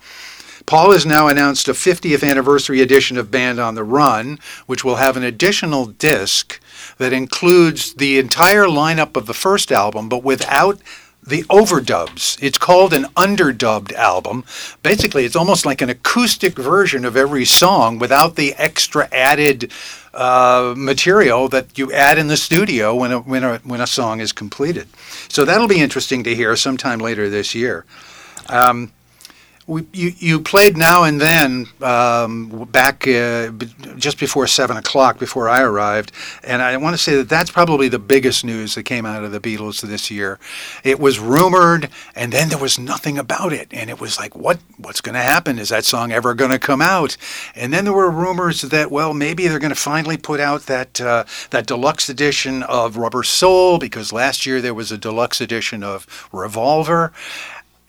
Paul 0.67 0.93
has 0.93 1.05
now 1.05 1.27
announced 1.27 1.69
a 1.69 1.73
50th 1.73 2.29
anniversary 2.29 2.81
edition 2.81 3.17
of 3.17 3.31
Band 3.31 3.59
on 3.59 3.75
the 3.75 3.83
Run, 3.83 4.39
which 4.67 4.85
will 4.85 4.97
have 4.97 5.17
an 5.17 5.25
additional 5.25 5.87
disc 5.87 6.61
that 6.99 7.13
includes 7.13 7.95
the 7.95 8.19
entire 8.19 8.67
lineup 8.67 9.17
of 9.17 9.27
the 9.27 9.35
first 9.35 9.73
album, 9.73 10.09
but 10.09 10.23
without 10.23 10.79
the 11.31 11.45
overdubs. 11.45 12.37
It's 12.43 12.59
called 12.59 12.93
an 12.93 13.05
underdubbed 13.17 13.93
album. 13.95 14.45
Basically, 14.83 15.25
it's 15.25 15.37
almost 15.37 15.65
like 15.65 15.81
an 15.81 15.89
acoustic 15.89 16.57
version 16.57 17.05
of 17.05 17.17
every 17.17 17.45
song 17.45 17.99
without 17.99 18.37
the 18.37 18.55
extra 18.55 19.09
added 19.13 19.73
uh, 20.13 20.75
material 20.77 21.49
that 21.49 21.79
you 21.79 21.93
add 21.93 22.19
in 22.19 22.27
the 22.27 22.37
studio 22.37 22.95
when 22.95 23.13
a, 23.13 23.21
when 23.21 23.45
a 23.45 23.59
when 23.59 23.81
a 23.81 23.87
song 23.87 24.21
is 24.21 24.33
completed. 24.33 24.89
So 25.29 25.45
that'll 25.45 25.69
be 25.69 25.81
interesting 25.81 26.25
to 26.25 26.35
hear 26.35 26.57
sometime 26.57 26.99
later 26.99 27.31
this 27.31 27.55
year. 27.55 27.85
Um, 28.49 28.93
we, 29.71 29.87
you, 29.93 30.13
you 30.19 30.41
played 30.41 30.77
now 30.77 31.05
and 31.05 31.21
then 31.21 31.67
um, 31.81 32.69
back 32.73 33.07
uh, 33.07 33.53
b- 33.53 33.69
just 33.97 34.19
before 34.19 34.49
seven 34.49 34.77
o'clock 34.77 35.21
before 35.21 35.49
I 35.49 35.63
arrived, 35.63 36.11
and 36.43 36.61
I 36.61 36.77
want 36.77 36.95
to 36.95 36.99
say 36.99 37.15
that 37.17 37.29
that's 37.29 37.53
probably 37.53 37.89
the 37.89 38.01
biggest 38.01 38.45
news 38.45 38.75
that 38.75 38.83
came 38.83 39.07
out 39.07 39.23
of 39.23 39.31
the 39.31 39.39
Beatles 39.39 39.81
this 39.81 40.11
year. 40.11 40.41
It 40.83 40.99
was 40.99 41.21
rumored, 41.21 41.89
and 42.17 42.33
then 42.33 42.49
there 42.49 42.59
was 42.59 42.81
nothing 42.81 43.17
about 43.17 43.53
it, 43.53 43.69
and 43.71 43.89
it 43.89 44.01
was 44.01 44.19
like, 44.19 44.35
what 44.35 44.59
what's 44.77 45.01
going 45.01 45.15
to 45.15 45.21
happen? 45.21 45.61
Is 45.61 45.69
that 45.69 45.85
song 45.85 46.11
ever 46.11 46.35
going 46.35 46.51
to 46.51 46.59
come 46.59 46.83
out? 46.83 47.17
And 47.55 47.73
then 47.73 47.85
there 47.85 47.95
were 47.95 48.11
rumors 48.11 48.63
that 48.63 48.91
well, 48.91 49.15
maybe 49.15 49.47
they're 49.47 49.61
going 49.61 49.71
to 49.71 49.77
finally 49.77 50.17
put 50.17 50.41
out 50.41 50.63
that 50.63 51.01
uh, 51.01 51.25
that 51.51 51.69
deluxe 51.69 52.09
edition 52.09 52.65
of 52.65 52.97
Rubber 52.97 53.23
Soul 53.23 53.79
because 53.79 54.13
last 54.13 54.45
year 54.47 54.61
there 54.61 54.75
was 54.75 54.91
a 54.91 54.99
deluxe 54.99 55.41
edition 55.41 55.85
of 55.85 56.29
Revolver. 56.33 57.13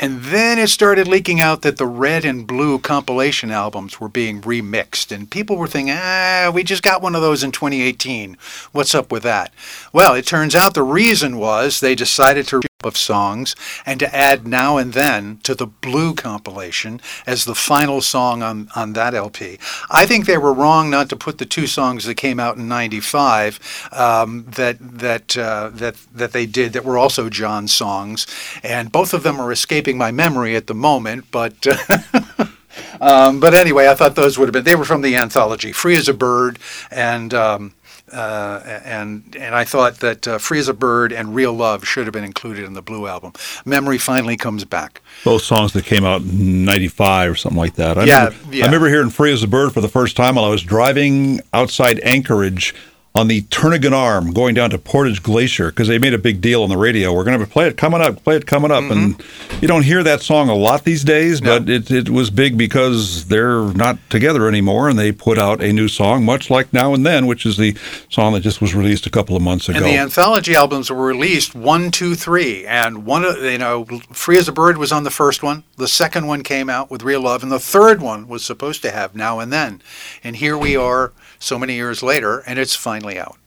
And 0.01 0.19
then 0.23 0.57
it 0.57 0.69
started 0.69 1.07
leaking 1.07 1.39
out 1.39 1.61
that 1.61 1.77
the 1.77 1.85
red 1.85 2.25
and 2.25 2.47
blue 2.47 2.79
compilation 2.79 3.51
albums 3.51 4.01
were 4.01 4.09
being 4.09 4.41
remixed. 4.41 5.15
And 5.15 5.29
people 5.29 5.57
were 5.57 5.67
thinking, 5.67 5.93
ah, 5.95 6.49
we 6.51 6.63
just 6.63 6.81
got 6.81 7.03
one 7.03 7.13
of 7.13 7.21
those 7.21 7.43
in 7.43 7.51
2018. 7.51 8.35
What's 8.71 8.95
up 8.95 9.11
with 9.11 9.21
that? 9.21 9.53
Well, 9.93 10.15
it 10.15 10.25
turns 10.25 10.55
out 10.55 10.73
the 10.73 10.81
reason 10.81 11.37
was 11.37 11.79
they 11.79 11.93
decided 11.93 12.47
to 12.47 12.61
of 12.85 12.97
songs 12.97 13.55
and 13.85 13.99
to 13.99 14.15
add 14.15 14.47
now 14.47 14.77
and 14.77 14.93
then 14.93 15.39
to 15.43 15.55
the 15.55 15.67
blue 15.67 16.13
compilation 16.13 17.01
as 17.25 17.45
the 17.45 17.55
final 17.55 18.01
song 18.01 18.41
on, 18.43 18.69
on 18.75 18.93
that 18.93 19.13
LP. 19.13 19.57
I 19.89 20.05
think 20.05 20.25
they 20.25 20.37
were 20.37 20.53
wrong 20.53 20.89
not 20.89 21.09
to 21.09 21.15
put 21.15 21.37
the 21.37 21.45
two 21.45 21.67
songs 21.67 22.05
that 22.05 22.15
came 22.15 22.39
out 22.39 22.57
in 22.57 22.67
95 22.67 23.89
um, 23.91 24.45
that, 24.55 24.77
that, 24.79 25.37
uh, 25.37 25.69
that, 25.73 25.95
that 26.13 26.31
they 26.31 26.45
did 26.45 26.73
that 26.73 26.85
were 26.85 26.97
also 26.97 27.29
John's 27.29 27.73
songs. 27.73 28.27
And 28.63 28.91
both 28.91 29.13
of 29.13 29.23
them 29.23 29.39
are 29.39 29.51
escaping 29.51 29.97
my 29.97 30.11
memory 30.11 30.55
at 30.55 30.67
the 30.67 30.73
moment, 30.73 31.25
but. 31.31 31.65
um, 33.01 33.39
but 33.39 33.53
anyway, 33.53 33.87
I 33.87 33.95
thought 33.95 34.15
those 34.15 34.37
would 34.37 34.47
have 34.47 34.53
been. 34.53 34.63
They 34.63 34.75
were 34.75 34.85
from 34.85 35.01
the 35.01 35.15
anthology, 35.15 35.71
"Free 35.71 35.95
as 35.95 36.07
a 36.07 36.13
Bird," 36.13 36.59
and 36.89 37.33
um, 37.33 37.73
uh, 38.13 38.61
and 38.85 39.35
and 39.39 39.55
I 39.55 39.63
thought 39.63 39.99
that 39.99 40.27
uh, 40.27 40.37
"Free 40.37 40.59
as 40.59 40.67
a 40.67 40.73
Bird" 40.73 41.11
and 41.13 41.35
"Real 41.35 41.53
Love" 41.53 41.87
should 41.87 42.05
have 42.05 42.13
been 42.13 42.23
included 42.23 42.65
in 42.65 42.73
the 42.73 42.81
Blue 42.81 43.07
album. 43.07 43.33
Memory 43.65 43.97
finally 43.97 44.37
comes 44.37 44.65
back. 44.65 45.01
Both 45.23 45.43
songs 45.43 45.73
that 45.73 45.85
came 45.85 46.05
out 46.05 46.21
in 46.21 46.65
'95 46.65 47.31
or 47.31 47.35
something 47.35 47.57
like 47.57 47.75
that. 47.75 47.97
I 47.97 48.05
Yeah, 48.05 48.25
remember, 48.25 48.55
yeah. 48.55 48.63
I 48.63 48.67
remember 48.67 48.89
hearing 48.89 49.09
"Free 49.09 49.33
as 49.33 49.43
a 49.43 49.47
Bird" 49.47 49.73
for 49.73 49.81
the 49.81 49.89
first 49.89 50.15
time 50.17 50.35
while 50.35 50.45
I 50.45 50.49
was 50.49 50.63
driving 50.63 51.41
outside 51.53 51.99
Anchorage 52.03 52.73
on 53.13 53.27
the 53.27 53.41
Turnagain 53.43 53.91
Arm, 53.91 54.31
going 54.31 54.55
down 54.55 54.69
to 54.69 54.77
Portage 54.77 55.21
Glacier 55.21 55.69
because 55.69 55.89
they 55.89 55.99
made 55.99 56.13
a 56.13 56.17
big 56.17 56.39
deal 56.39 56.63
on 56.63 56.69
the 56.69 56.77
radio. 56.77 57.13
We're 57.13 57.25
going 57.25 57.39
to 57.39 57.45
play 57.45 57.67
it 57.67 57.75
coming 57.75 57.99
up, 57.99 58.23
play 58.23 58.37
it 58.37 58.45
coming 58.45 58.71
up, 58.71 58.83
and 58.83 59.17
mm-hmm. 59.17 59.57
you 59.61 59.67
don't 59.67 59.83
hear 59.83 60.01
that 60.03 60.21
song 60.21 60.47
a 60.47 60.55
lot 60.55 60.85
these 60.85 61.03
days, 61.03 61.41
but 61.41 61.69
it 61.69 61.91
it 61.91 62.09
was 62.09 62.29
big 62.29 62.57
because 62.57 63.25
they're 63.25 63.65
not 63.73 63.97
together 64.09 64.47
anymore, 64.47 64.87
and 64.87 64.97
they 64.97 65.11
put 65.11 65.37
out 65.37 65.61
a 65.61 65.73
new 65.73 65.89
song, 65.89 66.23
much 66.23 66.49
like 66.49 66.71
Now 66.71 66.93
and 66.93 67.05
Then, 67.05 67.27
which 67.27 67.45
is 67.45 67.57
the 67.57 67.75
song 68.09 68.33
that 68.33 68.41
just 68.41 68.61
was 68.61 68.73
released 68.73 69.05
a 69.05 69.09
couple 69.09 69.35
of 69.35 69.41
months 69.41 69.67
ago. 69.67 69.77
And 69.77 69.85
the 69.85 69.97
anthology 69.97 70.55
albums 70.55 70.89
were 70.89 71.05
released 71.05 71.53
one, 71.53 71.91
two, 71.91 72.15
three, 72.15 72.65
and 72.65 73.05
one 73.05 73.25
of 73.25 73.37
you 73.43 73.57
know, 73.57 73.85
"Free 74.13 74.37
as 74.37 74.47
a 74.47 74.53
Bird" 74.53 74.77
was 74.77 74.93
on 74.93 75.03
the 75.03 75.11
first 75.11 75.43
one. 75.43 75.63
The 75.75 75.87
second 75.89 76.27
one 76.27 76.43
came 76.43 76.69
out 76.69 76.89
with 76.89 77.03
"Real 77.03 77.21
Love," 77.21 77.43
and 77.43 77.51
the 77.51 77.59
third 77.59 78.01
one 78.01 78.29
was 78.29 78.45
supposed 78.45 78.81
to 78.83 78.91
have 78.91 79.15
"Now 79.15 79.39
and 79.39 79.51
Then." 79.51 79.81
And 80.23 80.37
here 80.37 80.57
we 80.57 80.77
are, 80.77 81.11
so 81.41 81.57
many 81.57 81.73
years 81.73 82.03
later, 82.03 82.39
and 82.45 82.59
it's 82.59 82.75
finally 83.01 83.19
out. 83.19 83.37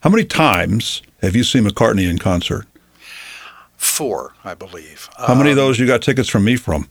How 0.00 0.10
many 0.10 0.24
times 0.24 1.02
have 1.22 1.34
you 1.34 1.44
seen 1.44 1.64
McCartney 1.64 2.08
in 2.08 2.18
concert? 2.18 2.66
Four, 3.76 4.34
I 4.44 4.54
believe. 4.54 5.08
How 5.18 5.34
many 5.34 5.50
of 5.50 5.58
Um, 5.58 5.64
those 5.64 5.78
you 5.78 5.86
got 5.86 6.02
tickets 6.02 6.28
from 6.28 6.44
me 6.44 6.56
from? 6.56 6.88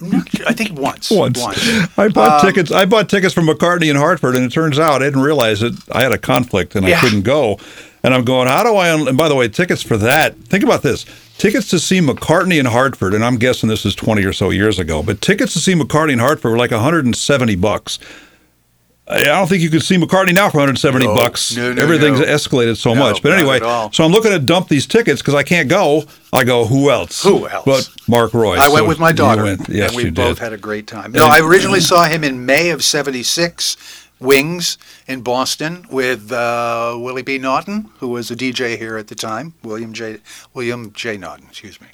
I 0.00 0.52
think 0.52 0.78
once. 0.78 1.10
Once. 1.10 1.40
I 1.98 2.06
bought 2.08 2.40
tickets. 2.40 2.70
I 2.70 2.84
bought 2.84 3.08
tickets 3.08 3.34
from 3.34 3.48
McCartney 3.48 3.90
in 3.90 3.96
Hartford, 3.96 4.36
and 4.36 4.44
it 4.44 4.52
turns 4.52 4.78
out 4.78 5.02
I 5.02 5.06
didn't 5.06 5.22
realize 5.22 5.60
it. 5.62 5.74
I 5.90 6.02
had 6.04 6.12
a 6.12 6.18
conflict, 6.18 6.76
and 6.76 6.86
I 6.86 6.90
Yeah. 6.90 7.00
couldn't 7.00 7.22
go. 7.22 7.58
And 8.04 8.14
I'm 8.14 8.24
going. 8.24 8.46
How 8.46 8.62
do 8.62 8.76
I? 8.76 8.92
Un-? 8.92 9.08
And 9.08 9.16
by 9.18 9.28
the 9.28 9.34
way, 9.34 9.48
tickets 9.48 9.82
for 9.82 9.96
that. 9.96 10.36
Think 10.44 10.62
about 10.62 10.82
this: 10.82 11.04
tickets 11.36 11.68
to 11.70 11.80
see 11.80 11.98
McCartney 12.00 12.60
in 12.60 12.66
Hartford, 12.66 13.12
and 13.12 13.24
I'm 13.24 13.38
guessing 13.38 13.68
this 13.68 13.84
is 13.84 13.96
20 13.96 14.24
or 14.24 14.32
so 14.32 14.50
years 14.50 14.78
ago. 14.78 15.02
But 15.02 15.20
tickets 15.20 15.52
to 15.54 15.58
see 15.58 15.74
McCartney 15.74 16.12
in 16.12 16.20
Hartford 16.20 16.52
were 16.52 16.58
like 16.58 16.70
170 16.70 17.56
bucks. 17.56 17.98
I 19.10 19.22
don't 19.24 19.46
think 19.48 19.62
you 19.62 19.70
could 19.70 19.82
see 19.82 19.96
McCartney 19.96 20.34
now 20.34 20.50
for 20.50 20.58
170 20.58 21.06
No. 21.06 21.14
bucks. 21.14 21.56
No, 21.56 21.72
no, 21.72 21.82
Everything's 21.82 22.20
escalated 22.20 22.76
so 22.76 22.94
much. 22.94 23.22
But 23.22 23.32
anyway, 23.32 23.58
so 23.58 24.04
I'm 24.04 24.12
looking 24.12 24.32
to 24.32 24.38
dump 24.38 24.68
these 24.68 24.86
tickets 24.86 25.22
because 25.22 25.34
I 25.34 25.42
can't 25.42 25.68
go. 25.68 26.04
I 26.32 26.44
go, 26.44 26.66
who 26.66 26.90
else? 26.90 27.22
Who 27.22 27.48
else? 27.48 27.64
But 27.64 27.88
Mark 28.06 28.34
Roy. 28.34 28.56
I 28.56 28.68
went 28.68 28.86
with 28.86 28.98
my 28.98 29.12
daughter, 29.12 29.44
went. 29.44 29.66
Yes, 29.68 29.94
and 29.94 29.96
we 29.96 30.10
both 30.10 30.36
did. 30.36 30.42
had 30.44 30.52
a 30.52 30.58
great 30.58 30.86
time. 30.86 31.12
No, 31.12 31.24
I 31.26 31.40
originally 31.40 31.80
saw 31.80 32.04
him 32.04 32.22
in 32.22 32.44
May 32.44 32.68
of 32.68 32.84
'76, 32.84 33.76
Wings 34.20 34.76
in 35.06 35.22
Boston 35.22 35.86
with 35.90 36.30
uh, 36.30 36.94
Willie 36.98 37.22
B. 37.22 37.38
Naughton, 37.38 37.90
who 38.00 38.08
was 38.08 38.30
a 38.30 38.36
DJ 38.36 38.76
here 38.76 38.98
at 38.98 39.08
the 39.08 39.14
time. 39.14 39.54
William 39.62 39.94
J. 39.94 40.18
William 40.52 40.92
J. 40.92 41.16
Naughton, 41.16 41.46
excuse 41.48 41.80
me, 41.80 41.86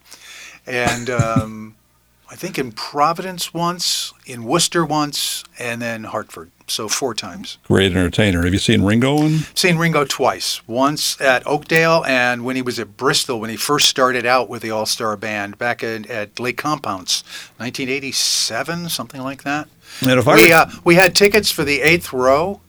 and 0.67 1.09
um, 1.11 1.77
I 2.31 2.35
think 2.35 2.59
in 2.59 2.73
Providence 2.73 3.55
once, 3.55 4.13
in 4.27 4.43
Worcester 4.43 4.85
once, 4.85 5.45
and 5.61 5.81
then 5.81 6.05
Hartford. 6.05 6.51
So 6.67 6.89
four 6.89 7.13
times. 7.13 7.59
Great 7.65 7.93
entertainer. 7.93 8.43
Have 8.45 8.53
you 8.55 8.59
seen 8.59 8.83
Ringo? 8.83 9.19
And 9.19 9.41
Seen 9.55 9.77
Ringo 9.77 10.05
twice. 10.07 10.67
Once 10.67 11.21
at 11.21 11.47
Oakdale, 11.47 12.03
and 12.07 12.43
when 12.43 12.57
he 12.57 12.63
was 12.63 12.79
at 12.79 12.97
Bristol, 12.97 13.39
when 13.39 13.51
he 13.51 13.57
first 13.57 13.87
started 13.87 14.25
out 14.25 14.49
with 14.49 14.63
the 14.63 14.71
All-Starr 14.71 15.19
Band 15.19 15.59
back 15.59 15.85
at, 15.85 16.09
at 16.09 16.41
Lake 16.41 16.57
Compounce, 16.57 17.23
1987, 17.59 18.89
something 18.89 19.21
like 19.21 19.43
that. 19.43 19.69
And 20.01 20.19
if 20.19 20.27
I 20.27 20.35
we 20.35 20.53
uh, 20.53 20.67
we 20.85 20.95
had 20.95 21.15
tickets 21.15 21.51
for 21.51 21.65
the 21.65 21.81
eighth 21.83 22.13
row. 22.13 22.61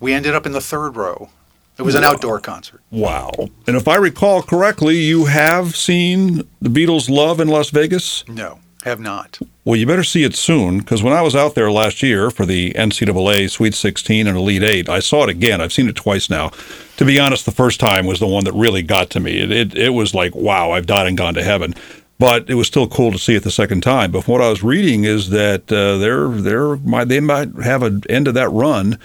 We 0.00 0.12
ended 0.12 0.34
up 0.34 0.46
in 0.46 0.52
the 0.52 0.60
third 0.60 0.96
row. 0.96 1.30
It 1.76 1.82
was 1.82 1.94
an 1.94 2.04
outdoor 2.04 2.40
concert. 2.40 2.80
wow. 2.90 3.30
And 3.66 3.76
if 3.76 3.86
I 3.88 3.94
recall 3.96 4.42
correctly, 4.42 4.96
you 4.96 5.26
have 5.26 5.76
seen 5.76 6.38
the 6.60 6.68
Beatles' 6.68 7.08
Love 7.08 7.38
in 7.40 7.46
Las 7.48 7.70
Vegas. 7.70 8.24
No, 8.28 8.58
have 8.84 9.00
not. 9.00 9.38
Well, 9.64 9.76
you 9.76 9.86
better 9.86 10.04
see 10.04 10.24
it 10.24 10.34
soon 10.34 10.78
because 10.78 11.02
when 11.02 11.12
I 11.12 11.22
was 11.22 11.36
out 11.36 11.54
there 11.54 11.70
last 11.70 12.02
year 12.02 12.30
for 12.30 12.46
the 12.46 12.72
NCAA 12.74 13.50
Sweet 13.50 13.74
16 13.74 14.26
and 14.26 14.36
Elite 14.36 14.62
Eight, 14.62 14.88
I 14.88 15.00
saw 15.00 15.24
it 15.24 15.28
again. 15.28 15.60
I've 15.60 15.72
seen 15.72 15.88
it 15.88 15.96
twice 15.96 16.30
now. 16.30 16.50
To 16.96 17.04
be 17.04 17.18
honest, 17.18 17.44
the 17.44 17.52
first 17.52 17.80
time 17.80 18.06
was 18.06 18.20
the 18.20 18.26
one 18.26 18.44
that 18.44 18.54
really 18.54 18.82
got 18.82 19.10
to 19.10 19.20
me. 19.20 19.40
It 19.40 19.50
it, 19.50 19.74
it 19.74 19.90
was 19.90 20.14
like, 20.14 20.34
wow, 20.34 20.70
I've 20.70 20.86
died 20.86 21.06
and 21.06 21.18
gone 21.18 21.34
to 21.34 21.42
heaven. 21.42 21.74
But 22.18 22.50
it 22.50 22.54
was 22.54 22.66
still 22.66 22.88
cool 22.88 23.12
to 23.12 23.18
see 23.18 23.36
it 23.36 23.44
the 23.44 23.50
second 23.50 23.82
time. 23.82 24.10
But 24.10 24.26
what 24.26 24.40
I 24.40 24.48
was 24.48 24.62
reading 24.62 25.04
is 25.04 25.30
that 25.30 25.70
uh, 25.70 25.98
they're 25.98 26.28
they're 26.28 26.76
they 27.04 27.20
might 27.20 27.54
have 27.62 27.82
an 27.82 28.02
end 28.08 28.26
of 28.26 28.34
that 28.34 28.48
run. 28.50 28.98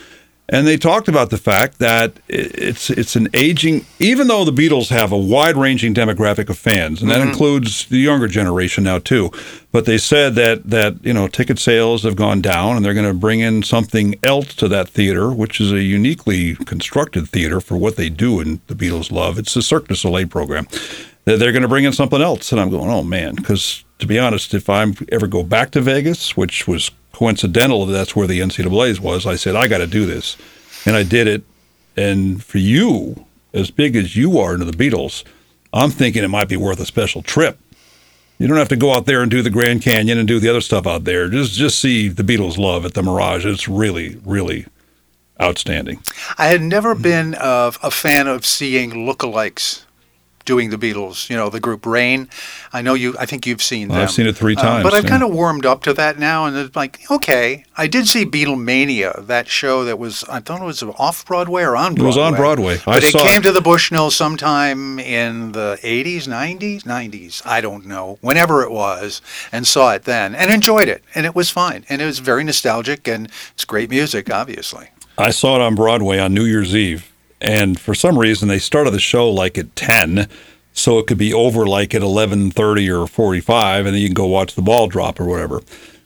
And 0.50 0.68
they 0.68 0.76
talked 0.76 1.08
about 1.08 1.30
the 1.30 1.38
fact 1.38 1.80
that 1.80 2.20
it's 2.28 2.90
it's 2.90 3.16
an 3.16 3.30
aging, 3.34 3.86
even 4.00 4.28
though 4.28 4.44
the 4.44 4.52
Beatles 4.52 4.90
have 4.90 5.14
a 5.14 5.18
wide 5.18 5.56
ranging 5.56 5.94
demographic 5.94 6.50
of 6.50 6.58
fans, 6.58 7.02
and 7.02 7.10
that 7.10 7.22
mm-hmm. 7.22 7.30
includes 7.30 7.86
the 7.86 7.98
younger 7.98 8.28
generation 8.28 8.84
now 8.84 9.00
too. 9.00 9.32
But 9.72 9.86
they 9.86 9.98
said 9.98 10.36
that 10.36 10.70
that 10.70 11.04
you 11.04 11.14
know 11.14 11.30
ticket 11.30 11.60
sales 11.60 12.04
have 12.04 12.18
gone 12.18 12.42
down, 12.42 12.76
and 12.76 12.86
they're 12.86 12.94
going 12.94 13.08
to 13.08 13.14
bring 13.14 13.40
in 13.40 13.64
something 13.64 14.16
else 14.22 14.54
to 14.56 14.68
that 14.68 14.90
theater, 14.90 15.32
which 15.32 15.62
is 15.62 15.72
a 15.72 15.82
uniquely 15.82 16.56
constructed 16.56 17.30
theater 17.30 17.62
for 17.62 17.78
what 17.78 17.96
they 17.96 18.10
do 18.10 18.42
in 18.42 18.60
the 18.68 18.76
Beatles 18.76 19.14
love. 19.14 19.40
It's 19.40 19.54
the 19.54 19.62
Cirque 19.62 19.88
du 19.88 19.96
Soleil 19.96 20.28
program. 20.28 20.68
That 21.24 21.40
they're 21.40 21.54
going 21.54 21.62
to 21.62 21.70
bring 21.70 21.86
in 21.86 21.94
something 21.94 22.22
else, 22.22 22.52
and 22.52 22.60
I'm 22.60 22.70
going, 22.70 22.90
oh 22.90 23.02
man, 23.02 23.36
because 23.36 23.86
to 24.00 24.06
be 24.06 24.20
honest, 24.20 24.54
if 24.54 24.70
I 24.70 24.86
ever 25.10 25.26
go 25.26 25.42
back 25.42 25.72
to 25.72 25.80
Vegas, 25.80 26.36
which 26.36 26.68
was 26.68 26.92
coincidental, 27.14 27.86
that 27.86 27.94
that's 27.94 28.16
where 28.16 28.28
the 28.28 28.40
NCAA's 28.40 29.00
was, 29.00 29.26
I 29.26 29.36
said 29.36 29.56
I 29.56 29.68
got 29.68 29.78
to 29.78 29.88
do 29.88 30.06
this, 30.06 30.36
and 30.86 30.96
I 30.96 31.04
did 31.04 31.28
it. 31.28 31.44
And 31.96 32.44
for 32.44 32.58
you, 32.58 33.26
as 33.54 33.72
big 33.72 33.96
as 33.96 34.16
you 34.16 34.40
are 34.40 34.54
into 34.54 34.66
the 34.66 34.72
Beatles, 34.72 35.24
I'm 35.72 35.92
thinking 35.92 36.24
it 36.24 36.30
might 36.30 36.50
be 36.50 36.58
worth 36.58 36.80
a 36.80 36.86
special 36.86 37.22
trip. 37.22 37.60
You 38.40 38.48
don't 38.48 38.58
have 38.58 38.70
to 38.70 38.76
go 38.76 38.94
out 38.94 39.06
there 39.06 39.22
and 39.22 39.32
do 39.32 39.42
the 39.42 39.50
Grand 39.50 39.84
Canyon 39.84 40.18
and 40.18 40.28
do 40.28 40.40
the 40.40 40.50
other 40.50 40.60
stuff 40.60 40.88
out 40.88 41.04
there. 41.04 41.30
Just 41.30 41.54
just 41.54 41.80
see 41.80 42.10
the 42.10 42.24
Beatles 42.24 42.58
love 42.58 42.84
at 42.84 42.94
the 42.94 43.04
Mirage. 43.04 43.46
It's 43.46 43.68
really 43.68 44.20
really 44.26 44.66
outstanding. 45.42 46.02
I 46.38 46.48
had 46.48 46.62
never 46.62 46.96
been 46.96 47.36
uh, 47.36 47.72
a 47.82 47.92
fan 47.92 48.28
of 48.28 48.46
seeing 48.46 48.92
lookalikes 48.92 49.84
doing 50.46 50.70
the 50.70 50.78
Beatles. 50.78 51.30
You 51.30 51.36
know, 51.38 51.50
the 51.50 51.60
group 51.60 51.86
Rain. 51.86 52.30
I 52.72 52.82
know 52.82 52.94
you. 52.94 53.16
I 53.20 53.26
think 53.26 53.46
you've 53.48 53.62
seen 53.62 53.88
them. 53.88 53.98
I've 53.98 54.12
seen 54.12 54.28
it 54.28 54.36
three 54.36 54.56
Uh, 54.56 54.62
times, 54.62 54.84
but 54.84 54.94
I've 54.94 55.04
yeah. 55.04 55.10
kind 55.10 55.24
of 55.24 55.32
warmed 55.34 55.66
up 55.66 55.84
to 55.84 55.94
that 55.94 56.20
now, 56.20 56.46
and 56.46 56.56
it's 56.58 56.76
like, 56.76 57.00
okay, 57.12 57.66
I 57.78 57.88
did 57.88 58.08
see 58.08 58.26
Beatlemania, 58.26 59.26
that 59.28 59.48
show 59.48 59.84
that 59.86 59.98
was. 60.00 60.24
I 60.30 60.40
thought 60.40 60.62
it 60.62 60.66
was 60.66 60.84
off 60.84 61.26
Broadway 61.26 61.64
or 61.64 61.76
on 61.76 61.96
Broadway. 61.96 62.04
It 62.04 62.08
was 62.08 62.18
on 62.18 62.36
Broadway. 62.36 62.76
I 62.88 62.94
But 62.96 63.04
it 63.04 63.12
saw 63.12 63.24
came 63.28 63.40
it. 63.42 63.44
to 63.44 63.52
the 63.52 63.62
Bushnell 63.62 64.12
sometime 64.12 65.00
in 65.00 65.52
the 65.54 65.78
80s, 65.84 66.28
90s, 66.28 66.84
90s. 66.84 67.42
I 67.46 67.62
don't 67.62 67.86
know. 67.86 68.18
Whenever 68.22 68.64
it 68.64 68.72
was, 68.72 69.22
and 69.52 69.66
saw 69.68 69.94
it 69.94 70.04
then 70.04 70.36
and 70.36 70.52
enjoyed 70.52 70.88
it, 70.88 71.04
and 71.16 71.26
it 71.26 71.36
was 71.36 71.50
fine, 71.50 71.86
and 71.90 72.02
it 72.02 72.06
was 72.06 72.20
very 72.20 72.44
nostalgic, 72.44 73.08
and 73.08 73.30
it's 73.54 73.66
great 73.66 73.90
music, 73.90 74.32
obviously. 74.32 74.90
I 75.18 75.30
saw 75.30 75.56
it 75.56 75.62
on 75.62 75.76
Broadway 75.76 76.18
on 76.20 76.34
New 76.34 76.46
Year's 76.46 76.76
Eve, 76.76 77.12
and 77.44 77.80
for 77.80 77.94
some 77.94 78.18
reason 78.18 78.48
they 78.48 78.60
started 78.60 78.92
the 78.92 79.00
show 79.00 79.30
like 79.30 79.58
at 79.58 79.76
ten, 79.76 80.28
so 80.74 80.98
it 80.98 81.06
could 81.06 81.20
be 81.20 81.34
over 81.34 81.68
like 81.68 81.94
at 81.94 82.02
eleven 82.02 82.50
thirty 82.50 82.90
or 82.90 83.06
forty 83.06 83.42
five, 83.42 83.86
and 83.86 83.94
then 83.94 84.02
you 84.02 84.08
can 84.08 84.16
go 84.16 84.26
watch 84.26 84.56
the 84.56 84.62
ball 84.62 84.88
drop 84.88 85.20
or 85.20 85.26
whatever. 85.26 85.62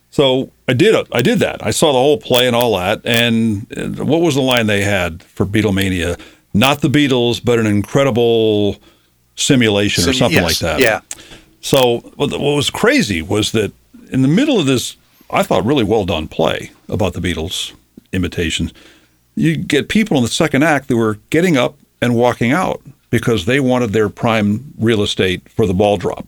So 0.09 0.51
I 0.67 0.73
did 0.73 0.95
it. 0.95 1.07
I 1.11 1.21
did 1.21 1.39
that. 1.39 1.65
I 1.65 1.71
saw 1.71 1.91
the 1.91 1.99
whole 1.99 2.17
play 2.17 2.47
and 2.47 2.55
all 2.55 2.75
that. 2.77 3.01
And 3.05 3.67
uh, 3.77 4.03
what 4.03 4.21
was 4.21 4.35
the 4.35 4.41
line 4.41 4.65
they 4.65 4.81
had 4.81 5.21
for 5.21 5.45
Beatlemania? 5.45 6.19
Not 6.53 6.81
the 6.81 6.87
Beatles, 6.87 7.43
but 7.43 7.59
an 7.59 7.67
incredible 7.67 8.77
simulation 9.35 10.09
or 10.09 10.13
something 10.13 10.41
yes, 10.41 10.43
like 10.43 10.59
that. 10.59 10.79
Yeah. 10.79 11.01
So 11.61 11.99
what 12.15 12.31
what 12.31 12.55
was 12.55 12.69
crazy 12.69 13.21
was 13.21 13.51
that 13.51 13.71
in 14.11 14.23
the 14.23 14.27
middle 14.27 14.59
of 14.59 14.65
this, 14.65 14.97
I 15.29 15.43
thought 15.43 15.65
really 15.65 15.83
well 15.83 16.05
done 16.05 16.27
play 16.27 16.71
about 16.89 17.13
the 17.13 17.19
Beatles 17.19 17.73
imitation. 18.11 18.71
You 19.37 19.55
get 19.55 19.87
people 19.87 20.17
in 20.17 20.23
the 20.23 20.29
second 20.29 20.63
act 20.63 20.87
that 20.87 20.97
were 20.97 21.19
getting 21.29 21.57
up 21.57 21.77
and 22.01 22.15
walking 22.15 22.51
out 22.51 22.81
because 23.11 23.45
they 23.45 23.59
wanted 23.59 23.93
their 23.93 24.09
prime 24.09 24.73
real 24.79 25.03
estate 25.03 25.47
for 25.49 25.67
the 25.67 25.75
ball 25.75 25.97
drop. 25.97 26.27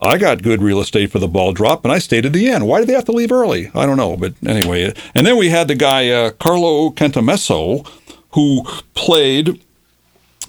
I 0.00 0.18
got 0.18 0.42
good 0.42 0.62
real 0.62 0.80
estate 0.80 1.10
for 1.10 1.18
the 1.18 1.26
ball 1.26 1.52
drop, 1.52 1.84
and 1.84 1.92
I 1.92 1.98
stayed 1.98 2.24
at 2.24 2.32
the 2.32 2.48
end. 2.48 2.66
Why 2.66 2.78
did 2.78 2.88
they 2.88 2.92
have 2.92 3.04
to 3.06 3.12
leave 3.12 3.32
early? 3.32 3.70
I 3.74 3.86
don't 3.86 3.96
know, 3.96 4.16
but 4.16 4.34
anyway. 4.46 4.94
And 5.16 5.26
then 5.26 5.36
we 5.36 5.48
had 5.48 5.66
the 5.66 5.74
guy 5.74 6.10
uh, 6.10 6.30
Carlo 6.30 6.90
Cantamesso, 6.90 7.88
who 8.30 8.64
played 8.94 9.60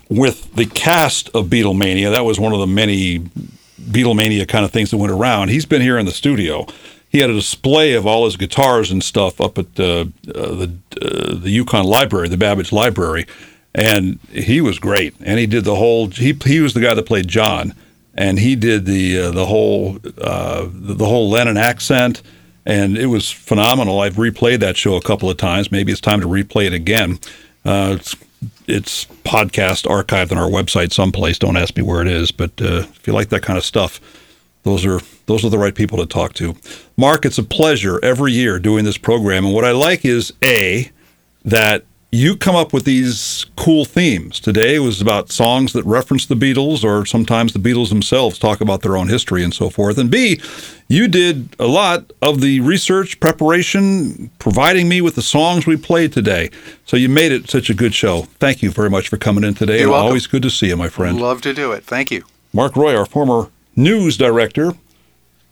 with 0.09 0.53
the 0.53 0.65
cast 0.65 1.29
of 1.29 1.47
Beatlemania. 1.47 2.11
That 2.11 2.25
was 2.25 2.39
one 2.39 2.53
of 2.53 2.59
the 2.59 2.67
many 2.67 3.19
Beatlemania 3.81 4.47
kind 4.47 4.63
of 4.63 4.71
things 4.71 4.91
that 4.91 4.97
went 4.97 5.11
around. 5.11 5.49
He's 5.49 5.65
been 5.65 5.81
here 5.81 5.97
in 5.97 6.05
the 6.05 6.11
studio. 6.11 6.67
He 7.14 7.19
had 7.19 7.30
a 7.30 7.34
display 7.34 7.94
of 7.94 8.07
all 8.07 8.26
his 8.26 8.38
guitars 8.38 8.90
and 8.90 9.03
stuff 9.03 9.40
up 9.40 9.60
at 9.60 9.80
uh, 9.80 9.84
uh, 9.84 10.06
the 10.34 10.73
uh, 10.99 11.35
the 11.35 11.56
UConn 11.56 11.85
Library, 11.85 12.27
the 12.27 12.38
Babbidge 12.38 12.72
Library, 12.72 13.27
and 13.76 14.19
he 14.31 14.61
was 14.61 14.80
great. 14.80 15.14
And 15.23 15.38
he 15.38 15.45
did 15.45 15.64
the 15.64 15.76
whole. 15.76 16.07
He 16.07 16.34
he 16.44 16.60
was 16.60 16.73
the 16.73 16.81
guy 16.81 16.95
that 16.95 17.06
played 17.06 17.27
John, 17.27 17.76
and 18.15 18.40
he 18.40 18.56
did 18.56 18.88
the 18.88 19.19
uh, 19.19 19.31
the 19.31 19.45
whole 19.45 19.99
uh, 20.19 20.64
the, 20.64 20.95
the 20.95 21.06
whole 21.06 21.30
Lennon 21.30 21.56
accent, 21.56 22.23
and 22.65 22.98
it 22.98 23.06
was 23.06 23.30
phenomenal. 23.30 23.99
I've 23.99 24.15
replayed 24.15 24.61
that 24.61 24.76
show 24.76 24.95
a 24.95 25.02
couple 25.02 25.30
of 25.30 25.38
times. 25.38 25.72
Maybe 25.72 25.91
it's 25.91 26.02
time 26.02 26.19
to 26.22 26.27
replay 26.27 26.65
it 26.65 26.73
again. 26.73 27.19
It's 27.64 28.15
it's 28.65 29.06
podcast 29.23 29.85
archived 29.85 30.31
on 30.31 30.40
our 30.40 30.49
website 30.49 30.91
someplace. 30.91 31.38
Don't 31.38 31.57
ask 31.57 31.77
me 31.77 31.84
where 31.84 32.02
it 32.02 32.07
is, 32.07 32.31
but 32.31 32.53
if 32.57 33.06
you 33.06 33.14
like 33.14 33.30
that 33.30 33.44
kind 33.44 33.60
of 33.60 33.64
stuff, 33.64 33.99
those 34.64 34.85
are 34.85 34.99
those 35.26 35.45
are 35.45 35.49
the 35.49 35.57
right 35.57 35.76
people 35.76 35.98
to 35.99 36.06
talk 36.06 36.34
to. 36.34 36.56
Mark, 36.98 37.26
it's 37.26 37.38
a 37.38 37.44
pleasure 37.44 37.99
every 38.03 38.31
year 38.31 38.60
doing 38.60 38.85
this 38.85 38.98
program, 38.98 39.45
and 39.45 39.53
what 39.53 39.65
I 39.65 39.72
like 39.72 40.03
is 40.06 40.34
a 40.44 40.91
that 41.45 41.85
you 42.14 42.38
come 42.38 42.56
up 42.56 42.73
with 42.73 42.85
these 42.85 43.48
cool 43.56 43.85
themes. 43.85 44.40
Today 44.40 44.77
was 44.77 45.02
about 45.02 45.31
songs 45.31 45.73
that 45.73 45.84
reference 45.84 46.27
the 46.27 46.35
Beatles, 46.35 46.84
or 46.84 47.07
sometimes 47.07 47.53
the 47.53 47.60
Beatles 47.60 47.90
themselves 47.90 48.38
talk 48.38 48.61
about 48.61 48.84
their 48.84 48.95
own 48.95 49.07
history 49.07 49.44
and 49.44 49.52
so 49.52 49.72
forth. 49.72 49.98
And 49.98 50.11
B, 50.11 50.40
you 50.88 51.07
did 51.07 51.56
a 51.57 51.65
lot 51.65 52.14
of 52.22 52.40
the 52.40 52.60
research, 52.60 53.19
preparation, 53.19 54.30
providing 54.38 54.88
me 54.88 55.02
with 55.02 55.15
the 55.15 55.23
songs 55.23 55.65
we 55.65 55.76
played 55.76 56.14
today. 56.14 56.52
So 56.85 56.98
you 56.98 57.10
made 57.10 57.31
it 57.31 57.49
such 57.49 57.72
a 57.72 57.73
good 57.73 57.95
show. 57.95 58.23
Thank 58.38 58.61
you 58.61 58.69
very 58.69 58.91
much 58.91 59.10
for 59.10 59.18
coming 59.18 59.44
in 59.44 59.56
today. 59.56 59.80
You're 59.80 59.90
welcome. 59.90 60.10
always 60.10 60.27
good 60.27 60.44
to 60.44 60.52
see 60.52 60.68
you, 60.68 60.77
my 60.77 60.90
friend. 60.90 61.19
Love 61.19 61.41
to 61.41 61.53
do 61.53 61.72
it. 61.72 61.84
Thank 61.84 62.11
you. 62.11 62.26
Mark 62.53 62.76
Roy, 62.76 62.95
our 62.95 63.07
former 63.07 63.49
news 63.75 64.17
director, 64.17 64.73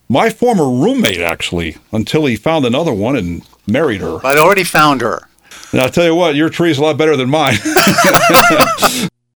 my 0.10 0.30
former 0.30 0.70
roommate, 0.70 1.22
actually, 1.22 1.78
until 1.92 2.26
he 2.26 2.36
found 2.36 2.66
another 2.66 2.94
one 2.94 3.16
and 3.16 3.48
married 3.68 4.02
her. 4.02 4.26
I'd 4.26 4.38
already 4.38 4.64
found 4.64 5.02
her. 5.02 5.28
And 5.72 5.80
I'll 5.82 5.90
tell 5.90 6.06
you 6.06 6.16
what, 6.16 6.36
your 6.36 6.50
tree's 6.50 6.78
a 6.78 6.82
lot 6.82 6.98
better 6.98 7.16
than 7.16 7.30
mine. 7.30 7.58